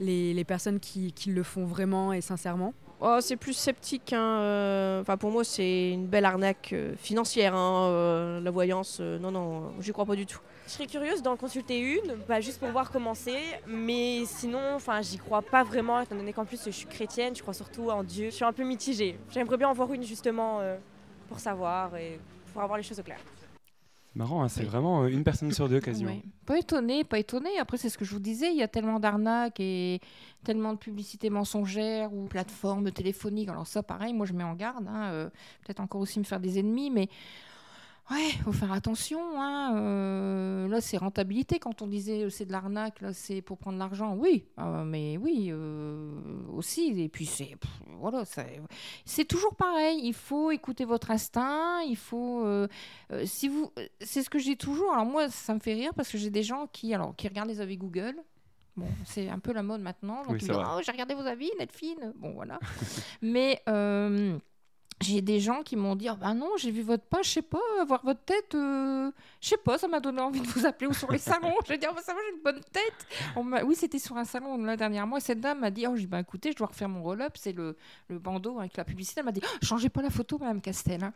[0.00, 2.74] les, les personnes qui, qui le font vraiment et sincèrement.
[3.00, 4.12] Oh, c'est plus sceptique.
[4.12, 7.54] hein, euh, Enfin, pour moi, c'est une belle arnaque euh, financière.
[7.54, 10.38] hein, euh, la voyance, non, non, j'y crois pas du tout.
[10.66, 13.60] Je serais curieuse d'en consulter une, bah, juste pour voir comment c'est.
[13.66, 17.42] Mais sinon, enfin, j'y crois pas vraiment, étant donné qu'en plus je suis chrétienne, je
[17.42, 18.26] crois surtout en Dieu.
[18.30, 19.18] Je suis un peu mitigée.
[19.30, 20.76] J'aimerais bien en voir une justement euh,
[21.28, 22.18] pour savoir et
[22.54, 23.18] pour avoir les choses au clair.
[24.14, 26.16] Marrant, hein, c'est vraiment euh, une personne sur deux quasiment.
[26.46, 27.48] Pas étonné, pas étonné.
[27.58, 30.00] Après, c'est ce que je vous disais, il y a tellement d'arnaques et
[30.44, 33.48] tellement de publicité mensongère ou plateformes téléphoniques.
[33.48, 34.86] Alors ça, pareil, moi je mets en garde.
[34.86, 35.30] hein, euh,
[35.64, 37.08] Peut-être encore aussi me faire des ennemis, mais
[38.10, 39.20] ouais, faut faire attention.
[39.40, 41.58] hein, euh, là, c'est rentabilité.
[41.58, 44.14] Quand on disait euh, c'est de l'arnaque, là, c'est pour prendre l'argent.
[44.16, 46.10] Oui, euh, mais oui, euh,
[46.52, 47.00] aussi.
[47.00, 47.56] Et puis c'est
[47.98, 48.24] voilà,
[49.04, 50.00] c'est toujours pareil.
[50.02, 51.80] Il faut écouter votre instinct.
[51.82, 52.46] Il faut,
[53.24, 54.92] si vous, c'est ce que dis toujours.
[54.92, 57.48] Alors moi, ça me fait rire parce que j'ai des gens qui, alors, qui regardent
[57.48, 58.16] les avis Google.
[58.76, 60.22] Bon, c'est un peu la mode maintenant.
[60.24, 62.00] Donc Oui, ils disent, oh, j'ai regardé vos avis, Netflix.
[62.16, 62.58] Bon, voilà.
[63.22, 63.62] Mais
[65.00, 67.42] j'ai des gens qui m'ont dit, Ah bah non, j'ai vu votre page, je sais
[67.42, 70.86] pas, voir votre tête, euh, je sais pas, ça m'a donné envie de vous appeler
[70.86, 71.52] ou sur les salons.
[71.68, 73.06] je dis, oh, bah, ça va, j'ai une bonne tête.
[73.36, 75.16] On oui, c'était sur un salon là dernièrement.
[75.16, 77.52] Et cette dame m'a dit, oh, j'ai bah écoutez, je dois refaire mon roll-up, c'est
[77.52, 77.76] le,
[78.08, 79.20] le bandeau avec la publicité.
[79.20, 81.04] Elle m'a dit, oh, changez pas la photo, Madame Castel.
[81.04, 81.12] hein.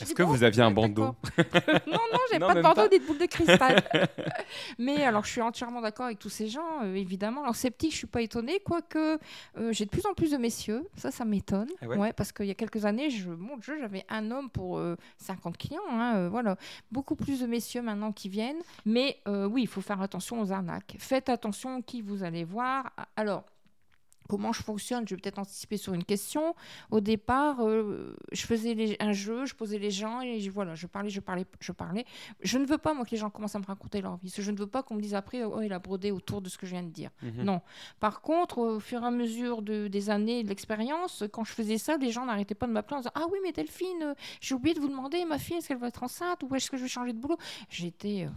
[0.00, 2.88] Est-ce que vous aviez un bandeau non, non, j'ai pas de bandeau pas.
[2.88, 3.82] ni de boule de cristal.
[4.78, 7.42] Mais alors, je suis entièrement d'accord avec tous ces gens, euh, évidemment.
[7.42, 9.18] Alors, sceptique, je suis pas étonnée, quoique
[9.58, 10.86] euh, j'ai de plus en plus de messieurs.
[10.96, 11.68] Ça, ça m'étonne.
[11.82, 14.78] Ah ouais parce qu'il y a quelques années, je, mon Dieu, j'avais un homme pour
[14.78, 15.80] euh, 50 clients.
[15.90, 16.56] hein, euh, voilà.
[16.90, 18.60] Beaucoup plus de messieurs maintenant qui viennent.
[18.84, 20.96] Mais oui, il faut faire attention aux arnaques.
[20.98, 22.90] Faites attention qui vous allez voir.
[23.16, 23.44] Alors,
[24.30, 26.54] Comment je fonctionne Je vais peut-être anticiper sur une question.
[26.90, 30.74] Au départ, euh, je faisais les- un jeu, je posais les gens et je, voilà,
[30.76, 32.04] je parlais, je parlais, je parlais.
[32.40, 34.32] Je ne veux pas, moi, que les gens commencent à me raconter leur vie.
[34.36, 36.56] Je ne veux pas qu'on me dise après, oh, il a brodé autour de ce
[36.56, 37.10] que je viens de dire.
[37.22, 37.42] Mhm.
[37.42, 37.60] Non.
[37.98, 41.52] Par contre, au fur et à mesure de- des années et de l'expérience, quand je
[41.52, 44.14] faisais ça, les gens n'arrêtaient pas de m'appeler en disant Ah oui, mais Delphine, euh,
[44.40, 46.76] j'ai oublié de vous demander, ma fille, est-ce qu'elle va être enceinte ou est-ce que
[46.76, 47.36] je vais changer de boulot?
[47.68, 48.30] J'étais euh,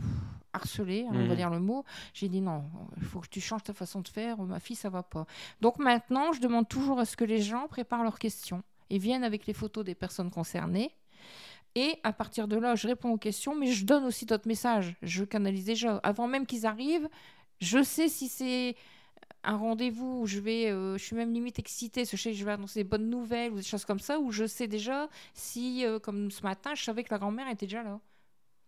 [0.53, 1.35] harcelée, hein, on va Mhm.
[1.35, 1.83] dire le mot.
[2.13, 2.63] J'ai dit Non,
[2.97, 5.25] il faut que tu changes ta façon de faire, ma fille, ça va pas.
[5.61, 9.23] Donc maintenant, je demande toujours à ce que les gens préparent leurs questions et viennent
[9.23, 10.91] avec les photos des personnes concernées.
[11.75, 14.95] Et à partir de là, je réponds aux questions, mais je donne aussi d'autres messages.
[15.01, 15.97] Je canalise déjà.
[16.03, 17.09] Avant même qu'ils arrivent,
[17.59, 18.75] je sais si c'est
[19.43, 22.45] un rendez-vous où je vais, euh, je suis même limite excitée, je sais que je
[22.45, 25.83] vais annoncer des bonnes nouvelles ou des choses comme ça, où je sais déjà si,
[25.85, 27.99] euh, comme ce matin, je savais que la grand-mère était déjà là.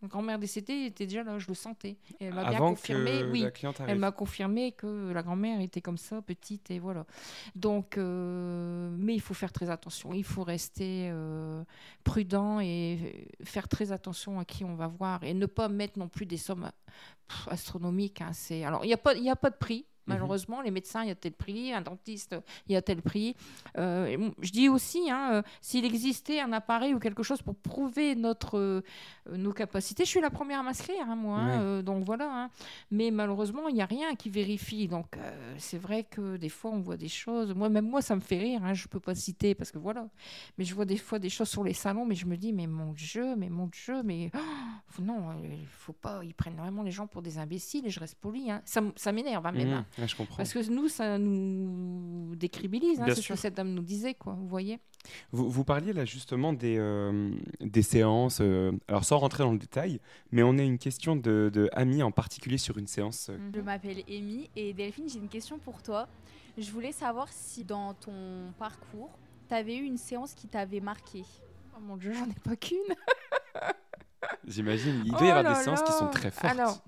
[0.08, 1.98] Grand-mère décédée était déjà là, je le sentais.
[2.20, 3.42] Et elle m'a bien confirmé, que oui.
[3.42, 7.06] la cliente Elle m'a confirmé que la grand-mère était comme ça, petite, et voilà.
[7.56, 10.14] Donc, euh, mais il faut faire très attention.
[10.14, 11.64] Il faut rester euh,
[12.04, 16.08] prudent et faire très attention à qui on va voir et ne pas mettre non
[16.08, 16.70] plus des sommes
[17.28, 18.22] pff, astronomiques.
[18.22, 18.32] hein.
[18.66, 19.86] Alors il n'y a pas y a pas de prix.
[20.08, 22.36] Malheureusement, les médecins, il y a tel prix, un dentiste,
[22.68, 23.36] il y a tel prix.
[23.78, 28.16] Euh, je dis aussi, hein, euh, s'il existait un appareil ou quelque chose pour prouver
[28.16, 28.82] notre, euh,
[29.32, 31.40] nos capacités, je suis la première à m'inscrire, hein, moi.
[31.40, 31.84] hein, Ouais.
[31.84, 32.50] donc voilà.
[32.92, 34.88] Mais malheureusement, il n'y a rien qui vérifie.
[34.88, 35.18] Donc
[35.58, 37.54] c'est vrai que des fois, on voit des choses.
[37.54, 38.62] Moi, même moi, ça me fait rire.
[38.74, 40.08] je ne peux pas citer parce que voilà.
[40.58, 42.68] Mais je vois des fois des choses sur les salons, mais je me dis, mais
[42.68, 46.22] mon Dieu, mais mon Dieu, mais oh, non, il faut pas.
[46.24, 48.50] Ils prennent vraiment les gens pour des imbéciles et je reste poli.
[48.66, 49.70] Ça, m'énerve même.
[49.70, 49.86] Mhm.
[49.98, 50.38] Ouais, je comprends.
[50.38, 53.00] Parce que nous, ça nous décribilise.
[53.02, 54.34] hein, c'est ce que cette dame nous disait, quoi.
[54.34, 54.80] Vous voyez
[55.32, 57.32] Vous, vous parliez là justement des, euh,
[57.62, 60.00] des séances, euh, alors sans rentrer dans le détail,
[60.32, 63.28] mais on a une question de, de Ami en particulier sur une séance.
[63.30, 66.08] euh, Je m'appelle Amy et Delphine, j'ai une question pour toi.
[66.58, 69.12] Je voulais savoir si dans ton parcours,
[69.50, 71.24] tu avais eu une séance qui t'avait marqué.
[71.78, 72.78] Oh mon dieu, j'en ai pas qu'une.
[74.48, 76.46] J'imagine, il doit Oh y avoir là des séances qui sont très fortes.
[76.52, 76.82] Alors,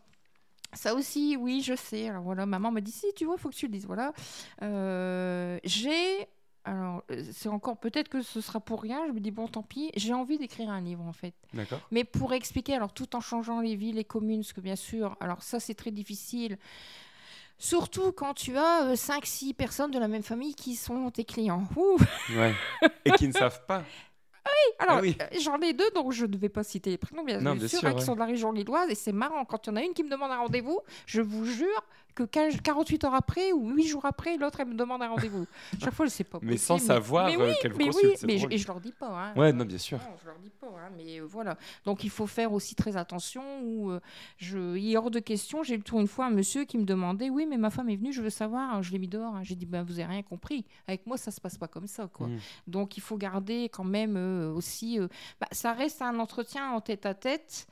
[0.74, 2.10] ça aussi, oui, je sais.
[2.10, 3.86] Alors voilà, maman m'a dit si, tu vois, il faut que tu le dises.
[3.86, 4.14] Voilà.
[4.62, 6.28] Euh, j'ai.
[6.66, 9.06] Alors, euh, c'est encore peut-être que ce sera pour rien.
[9.08, 9.90] Je me dis, bon, tant pis.
[9.96, 11.34] J'ai envie d'écrire un livre, en fait.
[11.54, 11.80] D'accord.
[11.92, 15.16] Mais pour expliquer, alors tout en changeant les villes, les communes, parce que bien sûr,
[15.22, 16.58] alors ça, c'est très difficile.
[17.60, 21.64] Surtout quand tu as 5-6 personnes de la même famille qui sont tes clients.
[21.76, 21.98] Ouh
[22.36, 22.54] Ouais.
[23.06, 23.84] Et qui ne savent pas.
[24.48, 25.18] oui, alors Ah oui.
[25.22, 27.60] euh, j'en ai deux, donc je ne vais pas citer les prénoms, bien, Non, sûr,
[27.60, 28.06] bien sûr, hein, qui ouais.
[28.06, 30.04] sont de la région lilloise, et c'est marrant, quand il y en a une qui
[30.04, 31.84] me demande un rendez-vous, je vous jure
[32.18, 35.46] que 15 48 heures après ou 8 jours après, l'autre, elle me demande un rendez-vous.
[35.80, 38.26] Chaque fois, c'est pas Mais sans savoir, mais euh, oui, qu'elle vous mais consulte, oui,
[38.26, 39.08] mais je, et je leur dis pas.
[39.10, 39.34] Hein.
[39.36, 40.00] Ouais, non, bien sûr.
[40.00, 41.58] Non, je leur dis pas, hein, mais euh, voilà.
[41.86, 43.44] Donc il faut faire aussi très attention.
[43.62, 44.00] Ou euh,
[44.38, 45.62] je, il est hors de question.
[45.62, 47.96] J'ai eu tout une fois un monsieur qui me demandait, oui, mais ma femme est
[47.98, 48.82] venue, je veux savoir.
[48.82, 49.36] Je l'ai mis dehors.
[49.36, 49.44] hein.
[49.44, 50.66] J'ai dit, ben vous avez rien compris.
[50.88, 52.28] Avec moi, ça se passe pas comme ça, quoi.
[52.28, 52.40] Mm.
[52.66, 55.00] Donc il faut garder quand même euh, aussi.
[55.00, 55.08] euh,
[55.40, 57.68] bah, ça reste un entretien en tête à tête.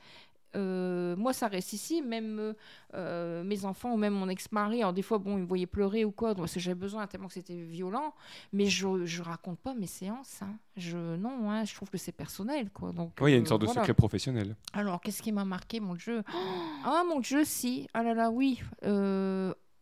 [0.56, 2.52] Euh, moi, ça reste ici, même euh,
[2.94, 4.80] euh, mes enfants ou même mon ex-mari.
[4.80, 7.28] Alors, des fois, bon, ils me voyaient pleurer ou quoi, parce que j'avais besoin tellement
[7.28, 8.14] que c'était violent.
[8.52, 10.40] Mais je, je raconte pas mes séances.
[10.42, 10.56] hein.
[10.76, 12.92] Je, non, hein, je trouve que c'est personnel, quoi.
[12.92, 13.82] Donc, Oui, il y a une sorte de voilà.
[13.82, 14.56] secret professionnel.
[14.72, 16.22] Alors, qu'est-ce qui m'a marqué, mon Dieu?
[16.84, 17.86] Ah, mon Dieu, si.
[17.94, 18.60] Ah là là, oui.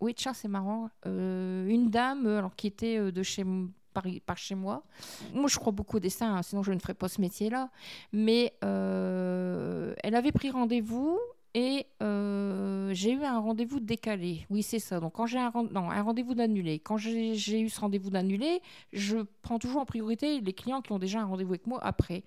[0.00, 0.90] Oui, tiens, c'est marrant.
[1.06, 3.44] Euh, une dame, alors qui était de chez
[3.94, 4.82] par, par chez moi.
[5.32, 7.70] Moi, je crois beaucoup au destin, hein, sinon je ne ferais pas ce métier-là.
[8.12, 11.18] Mais euh, elle avait pris rendez-vous.
[11.56, 14.44] Et euh, j'ai eu un rendez-vous décalé.
[14.50, 14.98] Oui, c'est ça.
[14.98, 18.60] Donc, quand j'ai un, un rendez-vous d'annulé, quand j'ai eu ce rendez-vous d'annulé,
[18.92, 22.24] je prends toujours en priorité les clients qui ont déjà un rendez-vous avec moi après.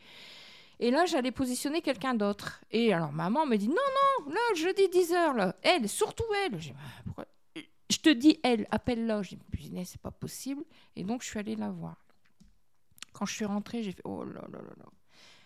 [0.80, 2.62] Et là, j'allais positionner quelqu'un d'autre.
[2.72, 6.54] Et alors, maman me dit Non, non, là, jeudi 10h, là, elle, surtout elle.
[6.54, 6.74] Bah,
[7.06, 7.26] pourquoi
[7.90, 9.22] Je te dis, elle, appelle-la.
[9.24, 10.64] J'ai dit Punaise, c'est pas possible.
[10.96, 11.96] Et donc, je suis allée la voir.
[13.14, 14.86] Quand je suis rentrée, j'ai fait Oh là là là là.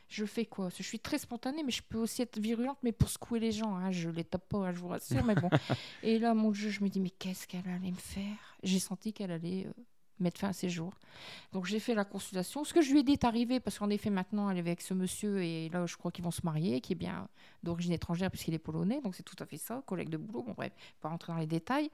[0.09, 0.69] Je fais quoi?
[0.75, 3.75] Je suis très spontanée, mais je peux aussi être virulente, mais pour secouer les gens.
[3.75, 3.91] Hein.
[3.91, 5.49] Je les tape pas, hein, je vous rassure, mais bon.
[6.03, 8.57] Et là, mon Dieu, je me dis Mais qu'est-ce qu'elle allait me faire?
[8.63, 9.67] J'ai senti qu'elle allait.
[9.67, 9.71] euh,
[10.23, 10.93] mettre fin à ses jours.
[11.53, 12.63] Donc j'ai fait la consultation.
[12.63, 14.81] Ce que je lui ai dit est arrivé parce qu'en effet maintenant elle est avec
[14.81, 17.27] ce monsieur et là je crois qu'ils vont se marier, qui est bien
[17.63, 20.43] d'origine étrangère puisqu'il est polonais, donc c'est tout à fait ça, collègue de boulot.
[20.43, 21.89] Bon bref, pas rentrer dans les détails.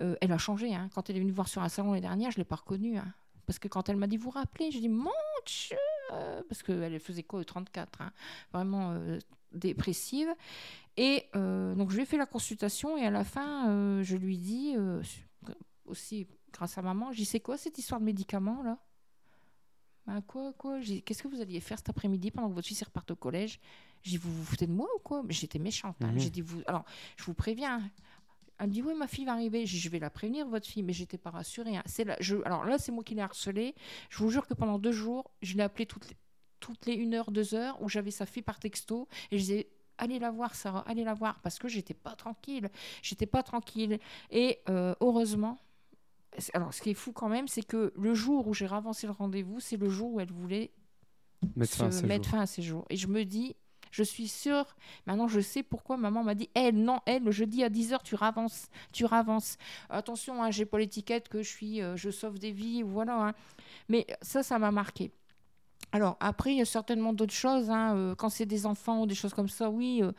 [0.00, 0.74] Euh, elle a changé.
[0.74, 0.88] hein.
[0.94, 2.96] Quand elle est venue voir sur un salon l'année dernière, je l'ai pas reconnue.
[2.98, 3.12] hein.
[3.46, 5.10] Parce que quand elle m'a dit vous rappelez, j'ai dit mon
[5.46, 5.76] Dieu
[6.48, 8.12] parce qu'elle faisait quoi 34, hein.
[8.52, 9.18] vraiment euh,
[9.52, 10.28] dépressive.
[10.96, 14.38] Et euh, donc je lui ai fait la consultation et à la fin je lui
[14.38, 14.76] dis
[15.86, 18.78] aussi grâce à maman, j'y sais quoi cette histoire de médicaments là?
[20.06, 23.10] Ben, quoi, quoi Qu'est-ce que vous alliez faire cet après-midi pendant que votre fils reparte
[23.12, 23.60] au collège?
[24.02, 25.22] J'ai dit, vous vous foutez de moi ou quoi?
[25.22, 25.96] Mais J'étais méchante.
[26.02, 26.10] hein.
[26.12, 26.18] Mhm.
[26.18, 26.60] J'ai dit, vous...
[26.66, 26.84] alors,
[27.16, 27.80] je vous préviens.
[28.58, 29.62] Elle me dit, oui, ma fille va arriver.
[29.64, 31.76] Dit, je vais la prévenir, votre fille, mais j'étais pas rassurée.
[31.76, 31.82] hein.
[31.86, 32.36] C'est là, je...
[32.44, 33.76] Alors là, c'est moi qui l'ai harcelée.
[34.10, 36.16] Je vous jure que pendant deux jours, je l'ai appelée toutes les...
[36.58, 39.68] toutes les une heure, deux heures, où j'avais sa fille par texto, et je disais,
[39.98, 42.68] allez la voir, Sarah, allez la voir, parce que j'étais pas tranquille.
[43.02, 44.00] J'étais pas tranquille.
[44.30, 45.60] Et euh, heureusement,
[46.54, 49.12] alors, ce qui est fou quand même, c'est que le jour où j'ai ravancé le
[49.12, 50.70] rendez-vous, c'est le jour où elle voulait
[51.56, 52.86] Mettre fin à mettre fin à ses jours.
[52.88, 53.56] Et je me dis,
[53.90, 57.62] je suis sûre, maintenant je sais pourquoi maman m'a dit, elle, non, elle, le jeudi
[57.62, 59.58] à 10h, tu ravances, tu ravances.
[59.90, 63.28] Attention, hein, j'ai pas l'étiquette que je suis, euh, je sauve des vies, voilà.
[63.28, 63.34] hein.
[63.88, 65.12] Mais ça, ça m'a marqué.
[65.90, 67.68] Alors après, il y a certainement d'autres choses.
[67.68, 70.12] hein, euh, quand c'est des enfants ou des choses comme ça, oui, euh,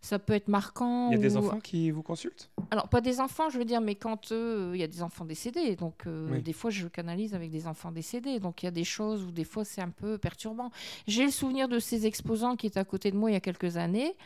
[0.00, 1.10] ça peut être marquant.
[1.10, 2.50] Il y a des ou- enfants qui vous consultent?
[2.72, 5.24] Alors, pas des enfants, je veux dire, mais quand euh, il y a des enfants
[5.24, 6.42] décédés, donc euh, Oui.
[6.42, 9.30] des fois je canalise avec des enfants décédés, donc il y a des choses où
[9.30, 10.70] des fois c'est un peu perturbant.
[11.06, 13.40] J'ai le souvenir de ces exposants qui étaient à côté de moi il y a
[13.40, 14.16] quelques années.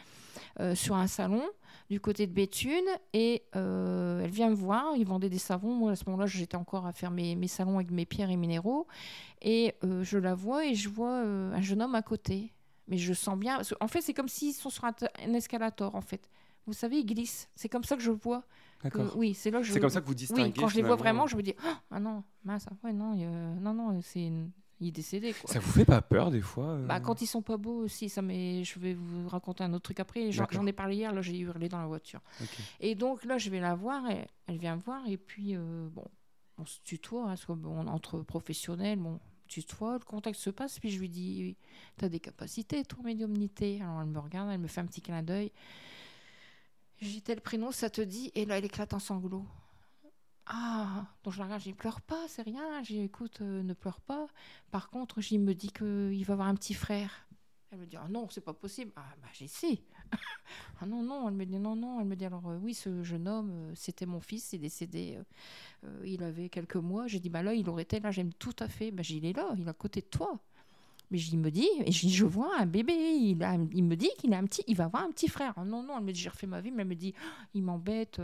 [0.60, 1.42] euh, sur un salon
[1.90, 4.96] du côté de Béthune et euh, elle vient me voir.
[4.96, 5.74] Ils vendaient des savons.
[5.74, 8.36] Moi, à ce moment-là, j'étais encore à faire mes, mes salons avec mes pierres et
[8.36, 8.86] minéraux.
[9.42, 12.52] Et euh, je la vois et je vois euh, un jeune homme à côté.
[12.88, 13.56] Mais je sens bien.
[13.56, 14.92] parce En fait, c'est comme s'ils sont sur un,
[15.34, 16.28] escalator, en fait.
[16.66, 17.48] Vous savez, ils glissent.
[17.54, 18.40] C'est comme ça que je vois.
[18.82, 19.16] que- D'accord.
[19.16, 19.72] oui, c'est là que je.
[19.72, 21.54] C'est comme ça que vous Oui, distinguez, quand je les vois vraiment, je me dis
[21.64, 23.14] Ah ah non, mince, ouais, non,
[23.60, 24.50] non, non, c'est une-
[24.80, 25.32] il est décédé.
[25.32, 25.52] Quoi.
[25.52, 28.08] Ça vous fait pas peur des fois euh Bah, quand ils sont pas beaux aussi,
[28.08, 30.32] ça je vais vous raconter un autre truc après.
[30.32, 32.20] J'en ai parlé hier, là j'ai hurlé dans la voiture.
[32.80, 35.88] Et donc là, je vais la voir, et elle vient me voir, et puis euh,
[35.90, 36.04] bon,
[36.58, 40.50] on se tutoie, hein, parce que, bon, entre professionnels, bon, on tutoie, le contact se
[40.50, 41.56] passe, puis je lui dis
[41.96, 43.80] T'as des capacités, toi, médiumnité?
[43.80, 45.52] Alors elle me regarde, elle me fait un petit clin d'œil.
[47.00, 48.30] J'ai tel prénom, ça te dit?
[48.34, 49.44] Et là, elle éclate en sanglots.
[50.46, 52.82] Ah, donc je la regarde, je pleure pas, c'est rien.
[52.82, 54.26] J'ai écoute, euh, ne pleure pas.
[54.70, 57.26] Par contre, j'y me dit qu'il va avoir un petit frère.
[57.70, 58.92] Elle me dit ah non, c'est pas possible.
[58.94, 59.82] Ah bah si.
[60.80, 63.02] ah non non, elle me dit non non, elle me dit alors euh, oui, ce
[63.02, 65.18] jeune homme, euh, c'était mon fils, il est décédé.
[66.04, 67.06] il avait quelques mois.
[67.06, 68.90] J'ai dit bah là, il aurait été là, j'aime tout à fait.
[68.90, 70.38] Bah il est là, il est à côté de toi.
[71.10, 74.44] Mais je me dis, je, vois un bébé, il, a, me dit qu'il a un
[74.44, 75.52] petit, il va avoir un petit frère.
[75.56, 77.46] Ah non, non, elle me dit, j'ai refait ma vie, mais elle me dit, Ah,
[77.52, 78.20] il m'embête.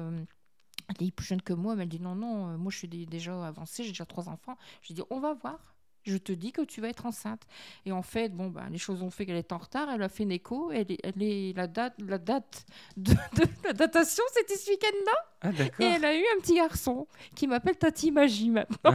[0.99, 2.89] Elle est plus jeune que moi, mais elle dit non, non, euh, moi je suis
[2.89, 4.57] dé- déjà avancée, j'ai déjà trois enfants.
[4.83, 5.59] Je dis on va voir.
[6.05, 7.43] Je te dis que tu vas être enceinte.
[7.85, 9.91] Et en fait, bon, ben, les choses ont fait qu'elle est en retard.
[9.91, 10.73] Elle a fait une écho.
[10.73, 12.65] Elle est, elle est la date, la date
[12.97, 15.13] de, de la datation, c'était ce week-end-là.
[15.43, 15.51] Ah.
[15.79, 18.95] Et elle a eu un petit garçon qui m'appelle Tati Magie maintenant.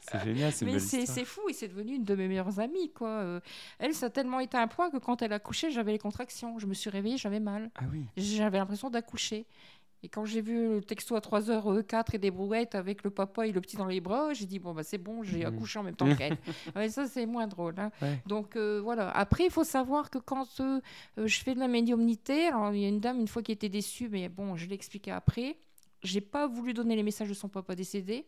[0.00, 2.92] C'est génial, c'est Mais c'est fou et c'est devenu une de mes meilleures amies.
[2.92, 3.08] Quoi.
[3.08, 3.40] Euh,
[3.78, 6.58] elle, ça a tellement été un point que quand elle a couché, j'avais les contractions.
[6.58, 7.70] Je me suis réveillée, j'avais mal.
[7.76, 8.04] Ah oui.
[8.18, 9.46] J'avais l'impression d'accoucher.
[10.04, 13.52] Et quand j'ai vu le texto à 3h04 et des brouettes avec le papa et
[13.52, 15.46] le petit dans les bras, j'ai dit bon bah c'est bon, j'ai Mhm.
[15.54, 16.36] accouché en même temps qu'elle.
[16.76, 17.74] ouais, ça c'est moins drôle.
[17.78, 17.90] hein.
[18.02, 18.20] Ouais.
[18.26, 19.08] Donc euh, voilà.
[19.10, 20.80] Après il faut savoir que quand euh,
[21.18, 23.52] euh, je fais de la médiumnité, alors il y a une dame une fois qui
[23.52, 25.56] était déçue, mais bon je l'ai expliqué après.
[26.02, 28.26] J'ai pas voulu donner les messages de son papa décédé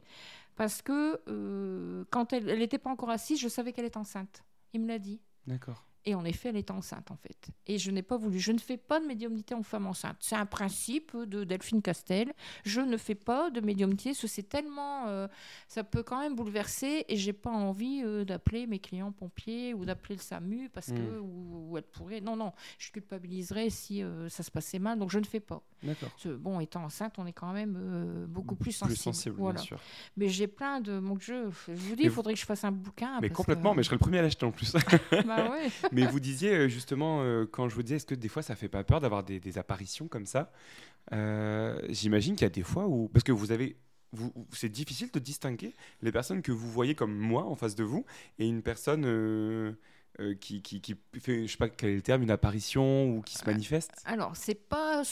[0.54, 4.42] parce que euh, quand elle n'était pas encore assise, je savais qu'elle était enceinte.
[4.72, 5.20] Il me l'a dit.
[5.46, 5.84] D'accord.
[6.08, 7.48] Et en effet, elle est enceinte, en fait.
[7.66, 8.38] Et je n'ai pas voulu.
[8.38, 10.16] Je ne fais pas de médiumnité en femme enceinte.
[10.20, 12.32] C'est un principe de Delphine Castel.
[12.64, 15.08] Je ne fais pas de médiumnité, c'est tellement.
[15.08, 15.26] euh,
[15.66, 17.04] ça peut quand même bouleverser.
[17.08, 20.92] Et j'ai pas envie euh, d'appeler mes clients pompiers ou d'appeler le SAMU parce que.
[20.92, 21.20] Mm.
[21.20, 22.20] Ou, ou elle pourrait.
[22.20, 22.52] Non, non.
[22.78, 24.98] Je culpabiliserais si euh, ça se passait mal.
[25.00, 25.60] Donc je ne fais pas.
[25.82, 26.10] D'accord.
[26.38, 28.96] Bon, étant enceinte, on est quand même beaucoup plus Plus sensible.
[28.98, 29.78] sensible, bien sûr.
[30.16, 30.98] Mais j'ai plein de.
[30.98, 33.18] Mon Dieu, je vous dis, il vous- faudrait que je fasse un bouquin.
[33.20, 34.72] Mais complètement, que- mais je serais le premier à l'acheter en plus.
[35.26, 35.68] Bah ouais.
[36.02, 38.54] mais vous disiez euh, justement, euh, quand je vous disais, est-ce que des fois ça
[38.56, 40.52] fait pas peur d'avoir des, des apparitions comme ça
[41.12, 43.08] Euh, J'imagine qu'il y a des fois où.
[43.08, 43.76] Parce que vous avez.
[44.12, 47.84] vous- C'est difficile de distinguer les personnes que vous voyez comme moi en face de
[47.84, 48.04] vous
[48.38, 49.72] et une personne euh,
[50.40, 53.36] qui, qui, qui fait, je sais pas quel est le terme, une apparition ou qui
[53.36, 53.92] se manifeste?
[54.06, 55.02] Alors, c'est pas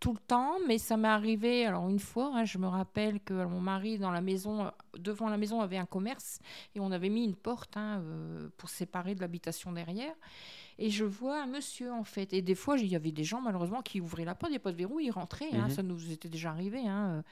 [0.00, 1.64] tout le temps, mais ça m'est arrivé.
[1.66, 5.28] Alors, une fois, hein, je me rappelle que mon mari, dans la maison, euh, devant
[5.28, 6.40] la maison, avait un commerce
[6.74, 10.14] et on avait mis une porte hein, euh, pour séparer de l'habitation derrière.
[10.78, 12.32] Et je vois un monsieur, en fait.
[12.34, 14.58] Et des fois, il y avait des gens, malheureusement, qui ouvraient la porte, il n'y
[14.58, 15.48] a pas de verrou, ils rentraient.
[15.54, 15.70] hein, Mhm.
[15.70, 16.86] ça nous était déjà arrivé.
[16.86, 17.22] hein, euh.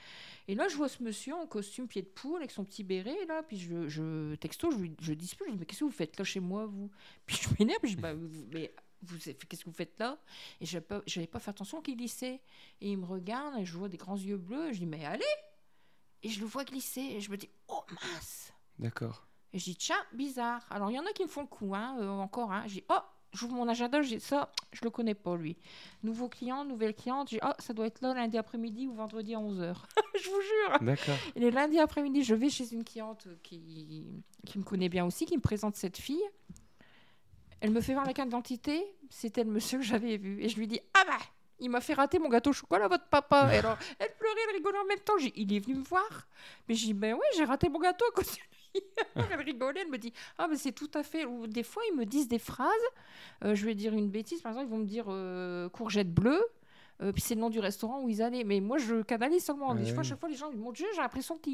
[0.49, 3.17] Et là, je vois ce monsieur en costume pied de poule avec son petit béret,
[3.29, 3.43] là.
[3.43, 6.19] Puis je, je texto, je, lui- je dispute, je dis, mais qu'est-ce que vous faites
[6.19, 6.91] là chez moi, vous?
[7.27, 8.13] Puis je m'énerve, je dis, bah,
[8.53, 8.73] mais
[9.05, 10.19] vous, qu'est-ce que vous faites là?
[10.61, 12.41] Et je n'avais pas fait attention qu'il glissait.
[12.81, 15.05] Et il me regarde, et je vois des grands yeux bleus, et je dis, mais
[15.05, 15.25] allez
[16.23, 19.27] Et je le vois glisser, et je me dis, oh mince D'accord.
[19.53, 20.67] et je dis, tiens, bizarre.
[20.71, 22.51] Alors, il y en a qui me font le coup, hein, euh, encore.
[22.53, 22.65] Hein.
[22.67, 22.99] Je dis, oh,
[23.33, 25.57] j'ouvre mon agenda, je dis, ça, je le connais pas, lui.
[26.03, 27.31] Nouveau client, nouvelle cliente.
[27.31, 29.75] Je dis, oh, ça doit être là lundi après-midi ou vendredi à 11h.
[30.21, 30.79] je vous jure.
[30.81, 31.17] D'accord.
[31.35, 34.07] Et le lundi après-midi, je vais chez une cliente qui,
[34.47, 36.23] qui me connaît bien aussi, qui me présente cette fille.
[37.61, 38.85] Elle me fait voir la carte d'identité.
[39.11, 40.43] C'était le monsieur que j'avais vu.
[40.43, 41.19] Et je lui dis, ah bah
[41.61, 43.55] il m'a fait rater mon gâteau au chocolat, votre papa.
[43.55, 45.17] Et alors, elle pleurait, elle rigolait en même temps.
[45.19, 46.27] J'ai- Il est venu me voir.
[46.69, 48.23] Mais j'ai dit, ben oui, j'ai raté mon gâteau à
[49.31, 51.25] elle rigolait, elle me dit, ah, mais c'est tout à fait.
[51.25, 52.69] Ou des fois, ils me disent des phrases.
[53.45, 56.45] Euh, je vais dire une bêtise, par exemple, ils vont me dire euh, courgette bleue.
[57.03, 58.45] Euh, puis c'est le nom du restaurant où ils allaient.
[58.45, 59.75] Mais moi, je canalise seulement.
[59.75, 59.91] Des Ouais.
[59.91, 61.51] fois, à chaque fois, les gens disent Mon Dieu, j'ai l'impression que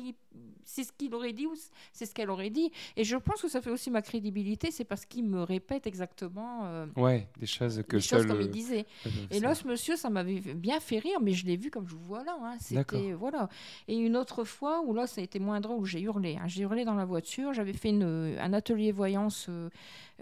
[0.64, 1.55] c'est ce qu'il aurait dit ou
[1.93, 2.70] c'est ce qu'elle aurait dit.
[2.97, 4.70] Et je pense que ça fait aussi ma crédibilité.
[4.70, 6.61] C'est parce qu'il me répète exactement.
[6.64, 8.86] euh, Ouais, des choses que les choses comme euh, il disait.
[9.30, 11.95] Et là, ce monsieur, ça m'avait bien fait rire, mais je l'ai vu comme je
[11.95, 12.36] vous vois là.
[12.43, 12.57] hein.
[12.61, 13.49] C'était voilà.
[13.88, 16.36] Et une autre fois où là, ça a été moins drôle, où j'ai hurlé.
[16.36, 16.47] hein.
[16.49, 17.55] J'ai hurlé dans la voiture.
[17.55, 19.70] J'avais fait une, un atelier voyance euh,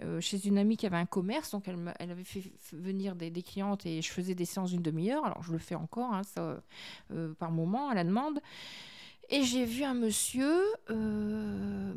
[0.01, 2.41] euh, chez une amie qui avait un commerce, donc elle, elle avait fait
[2.71, 5.08] venir des, des clientes et je faisais des séances d'une demi-heure.
[5.17, 6.21] Alors je le fais encore, hein,
[7.11, 8.39] euh, par moment, à la demande.
[9.29, 11.93] Et j'ai vu un monsieur, euh,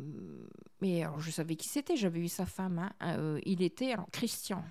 [0.81, 2.79] mais je savais qui c'était, j'avais eu sa femme.
[2.79, 4.63] hein, euh, il était alors Christian.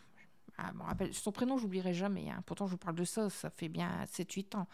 [0.58, 0.70] Ah,
[1.12, 2.28] son prénom, j'oublierai jamais.
[2.30, 2.42] hein.
[2.46, 4.68] Pourtant, je vous parle de ça, ça fait bien 7-8 ans.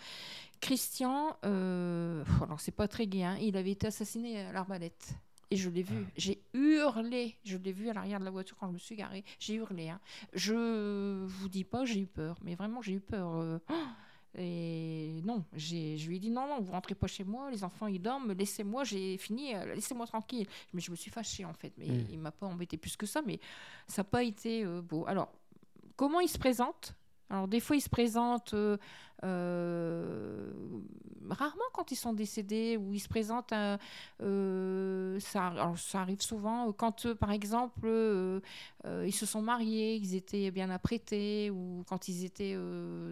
[0.61, 5.15] Christian, alors c'est pas très gai, il avait été assassiné à l'arbalète.
[5.51, 8.69] Et je l'ai vu, j'ai hurlé, je l'ai vu à l'arrière de la voiture quand
[8.69, 9.89] je me suis garée, j'ai hurlé.
[9.89, 10.01] hein.
[10.35, 13.31] Je vous dis pas, j'ai eu peur, mais vraiment j'ai eu peur.
[13.37, 13.59] euh,
[14.37, 17.65] et non, j'ai- je lui ai dit non, non, vous rentrez pas chez moi, les
[17.65, 20.47] enfants ils dorment, laissez-moi, j'ai fini, euh, laissez-moi tranquille.
[20.75, 22.07] Mais je me suis fâchée en fait, mais Mm.
[22.13, 23.41] il m'a pas embêté plus que ça, mais
[23.87, 25.05] ça n'a pas été euh, beau.
[25.07, 25.33] Alors,
[25.97, 26.95] comment il se présente?
[27.31, 28.77] Alors des fois ils se présentent euh,
[29.25, 30.51] euh,
[31.29, 33.53] rarement quand ils sont décédés ou ils se présentent
[34.23, 37.89] euh, ça, alors, ça arrive souvent quand par exemple
[38.87, 42.57] ils se sont mariés ils étaient bien apprêtés ou quand ils étaient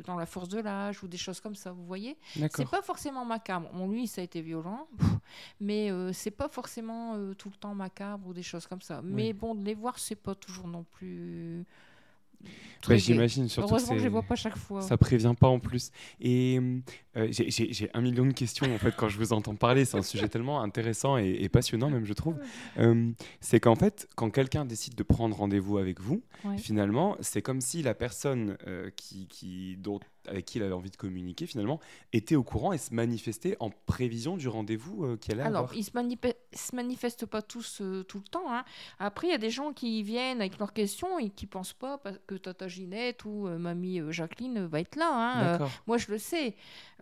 [0.05, 2.17] dans la force de l'âge ou des choses comme ça vous voyez.
[2.51, 3.69] C'est pas forcément macabre.
[3.75, 4.87] Bon lui ça a été violent
[5.61, 9.03] mais c'est pas forcément tout le temps macabre ou des choses comme ça.
[9.03, 11.67] Mais bon de les voir c'est pas toujours non plus
[12.89, 12.97] Bah.
[12.97, 14.81] J'imagine surtout Heureusement que, c'est- je les vois pas chaque fois.
[14.81, 15.91] Ça prévient pas en plus.
[16.21, 16.61] Et
[17.17, 19.85] euh, j'ai- un million de questions en fait quand je vous entends parler.
[19.85, 22.37] C'est un sujet tellement intéressant et, et passionnant même je trouve.
[22.79, 23.11] Euh,
[23.41, 26.59] c'est qu'en fait quand quelqu'un décide de prendre rendez-vous avec vous, Ouais.
[26.59, 30.91] finalement c'est comme si la personne euh, qui, qui, dont, avec qui il avait envie
[30.91, 31.81] de communiquer finalement
[32.13, 35.75] était au courant et se manifestait en prévision du rendez-vous euh, qu'il allait Alors, avoir.
[35.77, 38.45] ils se, se manifestent pas tous euh, tout le temps.
[38.53, 38.65] hein.
[38.99, 41.99] Après, il y a des gens qui viennent avec leurs questions et qui pensent pas
[41.99, 45.11] parce que Tata Ginette ou euh, Mamie euh, Jacqueline va être là.
[45.13, 45.43] hein.
[45.43, 45.71] Euh, D'accord.
[45.87, 46.55] moi, je le sais.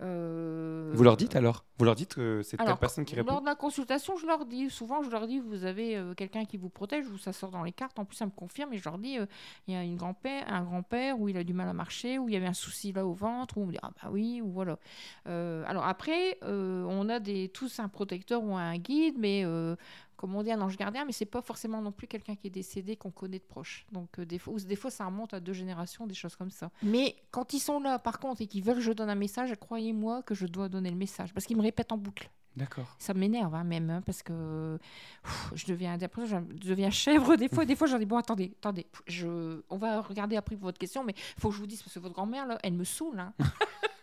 [0.02, 1.64] Euh, Vous leur dites alors?
[1.78, 4.26] Vous leur dites que c'est telle alors, personne qui Lors répond de la consultation, je
[4.26, 7.32] leur dis, souvent, je leur dis, vous avez euh, quelqu'un qui vous protège, ou ça
[7.32, 7.98] sort dans les cartes.
[7.98, 9.26] En plus, ça me confirme, et je leur dis, euh,
[9.66, 12.28] il y a une grand-père, un grand-père où il a du mal à marcher, où
[12.28, 14.40] il y avait un souci là au ventre, où on me dit, ah bah oui,
[14.40, 14.78] ou voilà.
[15.26, 19.76] Euh, alors après, euh, on a tous un protecteur ou un guide, mais euh,
[20.16, 22.50] comme on dit, un ange gardien, mais c'est pas forcément non plus quelqu'un qui est
[22.50, 23.86] décédé qu'on connaît de proche.
[23.92, 26.70] Donc des, fois, ou des fois, ça remonte à deux générations, des choses comme ça.
[26.82, 29.54] Mais quand ils sont là, par contre, et qu'ils veulent que je donne un message,
[29.60, 32.30] croyez-moi que je dois donner le message, parce qu'ils me répètent en boucle.
[32.56, 32.94] D'accord.
[32.98, 34.78] Ça m'énerve hein, même, hein, parce que
[35.24, 37.64] pff, je deviens, après, je je deviens chèvre des fois.
[37.64, 41.14] Des fois, j'en dis, bon, attendez, attendez, je, on va regarder après votre question, mais
[41.36, 43.18] il faut que je vous dise, parce que votre grand-mère, là, elle me saoule.
[43.18, 43.32] hein.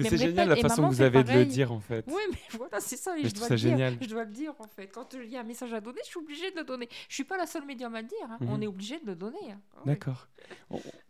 [0.00, 2.04] C'est génial la façon que vous avez de le dire, en fait.
[2.08, 3.76] Oui, mais voilà, c'est ça, et Mais je je dois trouve le ça dire.
[3.76, 3.96] génial.
[4.00, 4.86] Je dois le dire, en fait.
[4.88, 6.88] Quand il y a un message à donner, je suis obligée de le donner.
[7.08, 8.16] Je suis pas la seule médium à le dire.
[8.30, 8.38] hein.
[8.42, 8.62] On Mhm.
[8.62, 9.52] est obligé de le donner.
[9.52, 9.60] hein.
[9.84, 10.28] D'accord.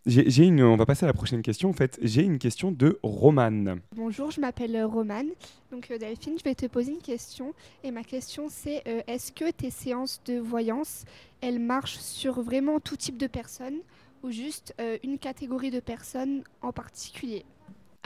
[0.07, 1.69] J'ai j'ai une, on va passer à la prochaine question.
[1.71, 3.81] En fait, j'ai une question de Romane.
[3.95, 5.29] Bonjour, je m'appelle euh, Romane.
[5.73, 7.55] Donc euh, Delphine, je vais te poser une question.
[7.83, 11.05] Et ma question c'est euh, est-ce que tes séances de voyance,
[11.41, 13.79] elles marchent sur vraiment tout type de personnes
[14.23, 17.45] ou juste euh, une catégorie de personnes en particulier?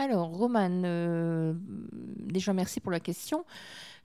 [0.01, 1.53] Alors, Romane, euh,
[1.93, 3.45] déjà merci pour la question.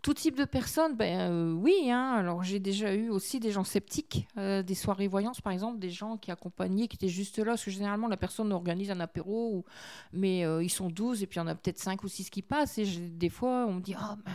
[0.02, 1.90] Tout type de personnes, ben euh, oui.
[1.90, 2.14] hein.
[2.16, 5.90] Alors, j'ai déjà eu aussi des gens sceptiques, euh, des soirées voyances par exemple, des
[5.90, 9.66] gens qui accompagnaient, qui étaient juste là, parce que généralement la personne organise un apéro,
[10.14, 12.30] mais euh, ils sont 12 et puis il y en a peut-être 5 ou 6
[12.30, 12.78] qui passent.
[12.78, 14.32] Et des fois, on me dit Ah, ben,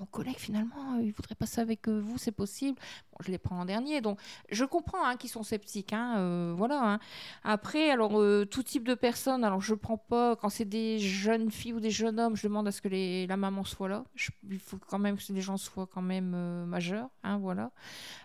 [0.00, 2.78] mon collègue finalement, il voudrait passer avec vous, c'est possible.
[3.12, 4.00] Bon, je les prends en dernier.
[4.00, 4.18] Donc,
[4.50, 5.92] je comprends hein, qu'ils sont sceptiques.
[5.92, 6.98] hein, voilà.
[7.44, 8.12] Après, alors,
[8.50, 11.90] tout type de personnes, alors je prends pas, quand c'est des jeunes filles ou des
[11.90, 12.88] jeunes hommes, je demande à ce que
[13.28, 14.04] la maman soit là.
[14.50, 17.08] Il faut quand même que les gens soient quand même euh, majeurs.
[17.22, 17.70] hein, voilà.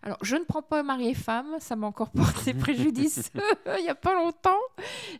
[0.03, 3.31] Alors, je ne prends pas mari et femme, ça m'a encore porté préjudice
[3.77, 4.61] il n'y a pas longtemps.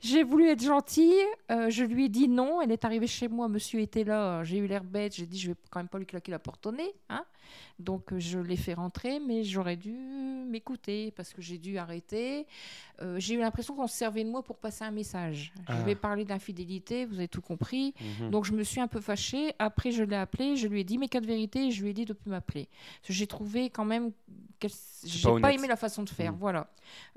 [0.01, 1.13] J'ai voulu être gentille,
[1.51, 2.61] euh, je lui ai dit non.
[2.61, 5.49] Elle est arrivée chez moi, monsieur était là, j'ai eu l'air bête, j'ai dit je
[5.51, 6.93] vais quand même pas lui claquer la porte au nez.
[7.09, 7.25] Hein
[7.79, 12.45] donc euh, je l'ai fait rentrer, mais j'aurais dû m'écouter parce que j'ai dû arrêter.
[13.01, 15.53] Euh, j'ai eu l'impression qu'on se servait de moi pour passer un message.
[15.67, 15.77] Ah.
[15.77, 17.93] Je vais parler d'infidélité, vous avez tout compris.
[18.19, 18.31] Mhm.
[18.31, 19.53] Donc je me suis un peu fâchée.
[19.59, 21.91] Après, je l'ai appelé, je lui ai dit mes cas de vérité et je lui
[21.91, 22.67] ai dit de plus m'appeler.
[23.07, 24.11] J'ai trouvé quand même
[24.59, 24.67] que
[25.03, 26.31] j'ai pas pas, aimé la façon de faire.
[26.33, 26.39] Mhm.
[26.39, 26.67] Voilà.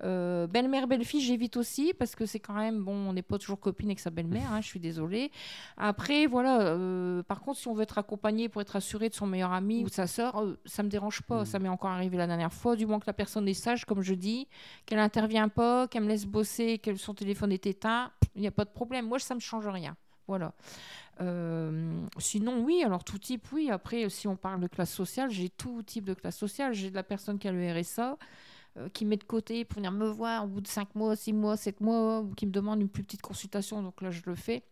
[0.05, 2.93] Euh, belle-mère, belle-fille, j'évite aussi parce que c'est quand même bon.
[2.93, 4.53] On n'est pas toujours copine avec sa belle-mère.
[4.53, 5.31] hein, je suis désolée.
[5.79, 6.61] Après, voilà.
[6.61, 9.83] euh, par contre, si on veut être accompagné pour être assuré de son meilleur ami
[9.85, 11.45] ou de sa sœur, euh, ça me dérange pas.
[11.45, 12.77] Ça m'est encore arrivé la dernière fois.
[12.77, 14.49] Du moins que la personne est sage, comme je dis,
[14.87, 18.53] qu'elle intervient pas, qu'elle me laisse bosser, que son téléphone est éteint, il n'y a
[18.53, 19.07] pas de problème.
[19.07, 19.97] Moi, ça me change rien.
[20.27, 20.53] Voilà.
[21.21, 23.71] Euh, sinon, oui, alors tout type, oui.
[23.71, 26.73] Après, si on parle de classe sociale, j'ai tout type de classe sociale.
[26.73, 28.17] J'ai de la personne qui a le RSA,
[28.77, 31.33] euh, qui met de côté pour venir me voir au bout de 5 mois, 6
[31.33, 33.83] mois, 7 mois, ou qui me demande une plus petite consultation.
[33.83, 34.63] Donc là, je le fais.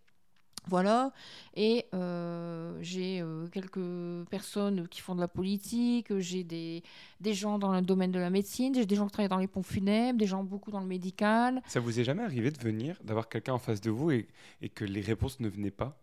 [0.66, 1.12] Voilà.
[1.54, 6.82] Et euh, j'ai euh, quelques personnes qui font de la politique, j'ai des,
[7.20, 9.46] des gens dans le domaine de la médecine, j'ai des gens qui travaillent dans les
[9.46, 11.62] pompes funèbres, des gens beaucoup dans le médical.
[11.66, 14.26] Ça vous est jamais arrivé de venir, d'avoir quelqu'un en face de vous et
[14.74, 15.98] que les réponses ne venaient pas?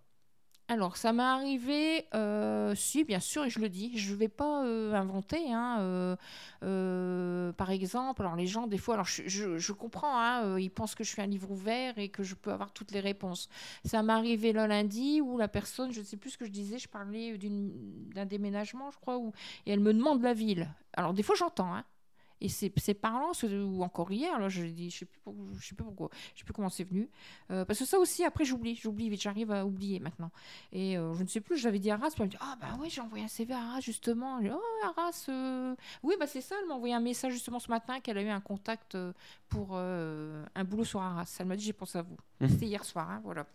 [0.67, 4.27] Alors, ça m'est arrivé, euh, si, bien sûr, et je le dis, je ne vais
[4.27, 5.53] pas euh, inventer.
[5.53, 6.15] hein, euh,
[6.63, 11.03] euh, par exemple, alors les gens, des fois, alors je, comprends, hein, ils pensent que
[11.03, 13.47] je suis un livre ouvert et que je peux avoir toutes les réponses.
[13.83, 16.51] Ça m'est arrivé le lundi où la personne, je ne sais plus ce que je
[16.51, 17.37] disais, je parlais
[18.15, 19.21] d'un déménagement, je crois,
[19.67, 20.67] et elle me demande la ville.
[20.93, 21.83] Alors, des fois, j'entends, hein.
[22.41, 25.73] Et c'est parlant, ou encore hier, là, je dis, je sais plus, pour- je sais
[25.75, 27.09] plus pourquoi, je sais plus comment c'est venu.
[27.49, 30.31] Euh, parce que ça aussi, après, j'oublie, j'oublie vite, j'arrive à oublier maintenant.
[30.73, 32.57] Et euh, je ne sais plus, j'avais dit à Arras, puis elle me dit, ah
[32.59, 34.39] bah oui, j'ai envoyé un CV à Arras justement.
[34.39, 37.69] Dis, oh Arras, euh, oui, bah c'est ça, elle m'a envoyé un message justement ce
[37.69, 38.97] matin qu'elle a eu un contact
[39.49, 41.33] pour un boulot sur Arras.
[41.39, 42.17] Elle m'a dit, j'ai pensé à vous.
[42.41, 42.49] Mhm.
[42.49, 43.45] C'était hier soir, hein, voilà.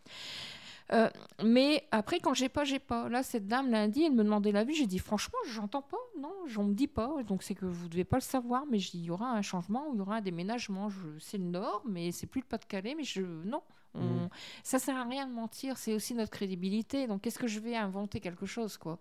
[0.92, 1.08] Euh,
[1.44, 3.08] mais après, quand j'ai pas, j'ai pas.
[3.08, 4.74] Là, cette dame lundi, elle me demandait l'avis.
[4.74, 5.98] J'ai dit, franchement, j'entends pas.
[6.18, 7.22] Non, on me dit pas.
[7.24, 8.64] Donc, c'est que vous devez pas le savoir.
[8.70, 10.88] Mais il y aura un changement ou il y aura un déménagement.
[10.88, 12.94] Je, c'est le Nord, mais c'est plus le Pas-de-Calais.
[12.96, 13.62] Mais je, non.
[13.94, 14.28] On, Mhm.
[14.62, 15.76] Ça sert à rien de mentir.
[15.76, 17.06] C'est aussi notre crédibilité.
[17.06, 18.98] Donc, qu'est-ce que je vais inventer quelque chose, quoi?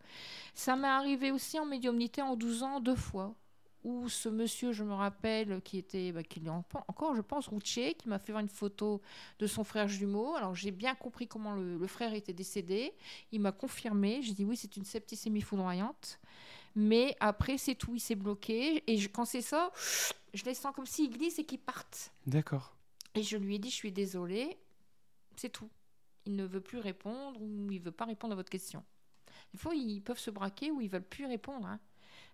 [0.54, 3.36] Ça m'est arrivé aussi en médiumnité en 12 ans, deux fois
[3.84, 7.48] où ce monsieur, je me rappelle, qui était, bah, qui est en- encore, je pense,
[7.48, 9.02] routier, qui m'a fait voir une photo
[9.40, 10.36] de son frère jumeau.
[10.36, 12.94] Alors j'ai bien compris comment le, le frère était décédé.
[13.32, 14.22] Il m'a confirmé.
[14.22, 16.20] J'ai dit oui, c'est une septicémie foudroyante.
[16.76, 18.84] Mais après, c'est tout, il s'est bloqué.
[18.86, 19.72] Et je- quand c'est ça,
[20.34, 22.12] je les sens comme s'ils glissent et qu'ils partent.
[22.28, 22.76] D'accord.
[23.16, 24.58] Et je lui ai dit, je suis désolée,
[25.36, 25.70] c'est tout.
[26.26, 28.84] Il ne veut plus répondre ou il veut pas répondre à votre question.
[29.54, 31.66] Des fois, ils peuvent se braquer ou ils veulent plus répondre.
[31.66, 31.80] hein.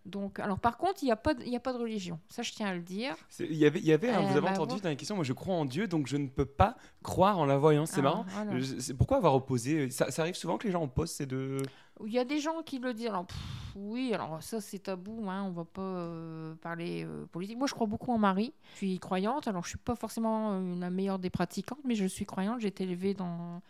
[0.06, 2.20] Donc, alors par contre, il n'y a, pas de- y a pas de religion.
[2.30, 3.16] Ça, je tiens à le dire.
[3.40, 5.24] Il y avait, y avait hein, Euh, vous avez bah, entendu dans la question, moi
[5.24, 7.90] je crois en Dieu, donc je ne peux pas croire en la voyance.
[7.90, 8.26] C'est Ah, marrant.
[8.30, 8.60] voilà.
[8.60, 11.58] Je- c'est- pourquoi avoir opposé ça, ça arrive souvent que les gens opposent ces deux.
[12.06, 13.08] Il y a des gens qui le disent.
[13.08, 13.38] Alors, pff,
[13.78, 15.28] oui, alors ça, c'est tabou.
[15.30, 17.58] Hein, on va pas euh, parler euh, politique.
[17.58, 18.54] Moi, je crois beaucoup en Marie.
[18.74, 19.48] Je suis croyante.
[19.48, 22.60] Alors, je suis pas forcément euh, la meilleure des pratiquantes, mais je suis croyante.
[22.60, 23.62] J'ai été élevée dans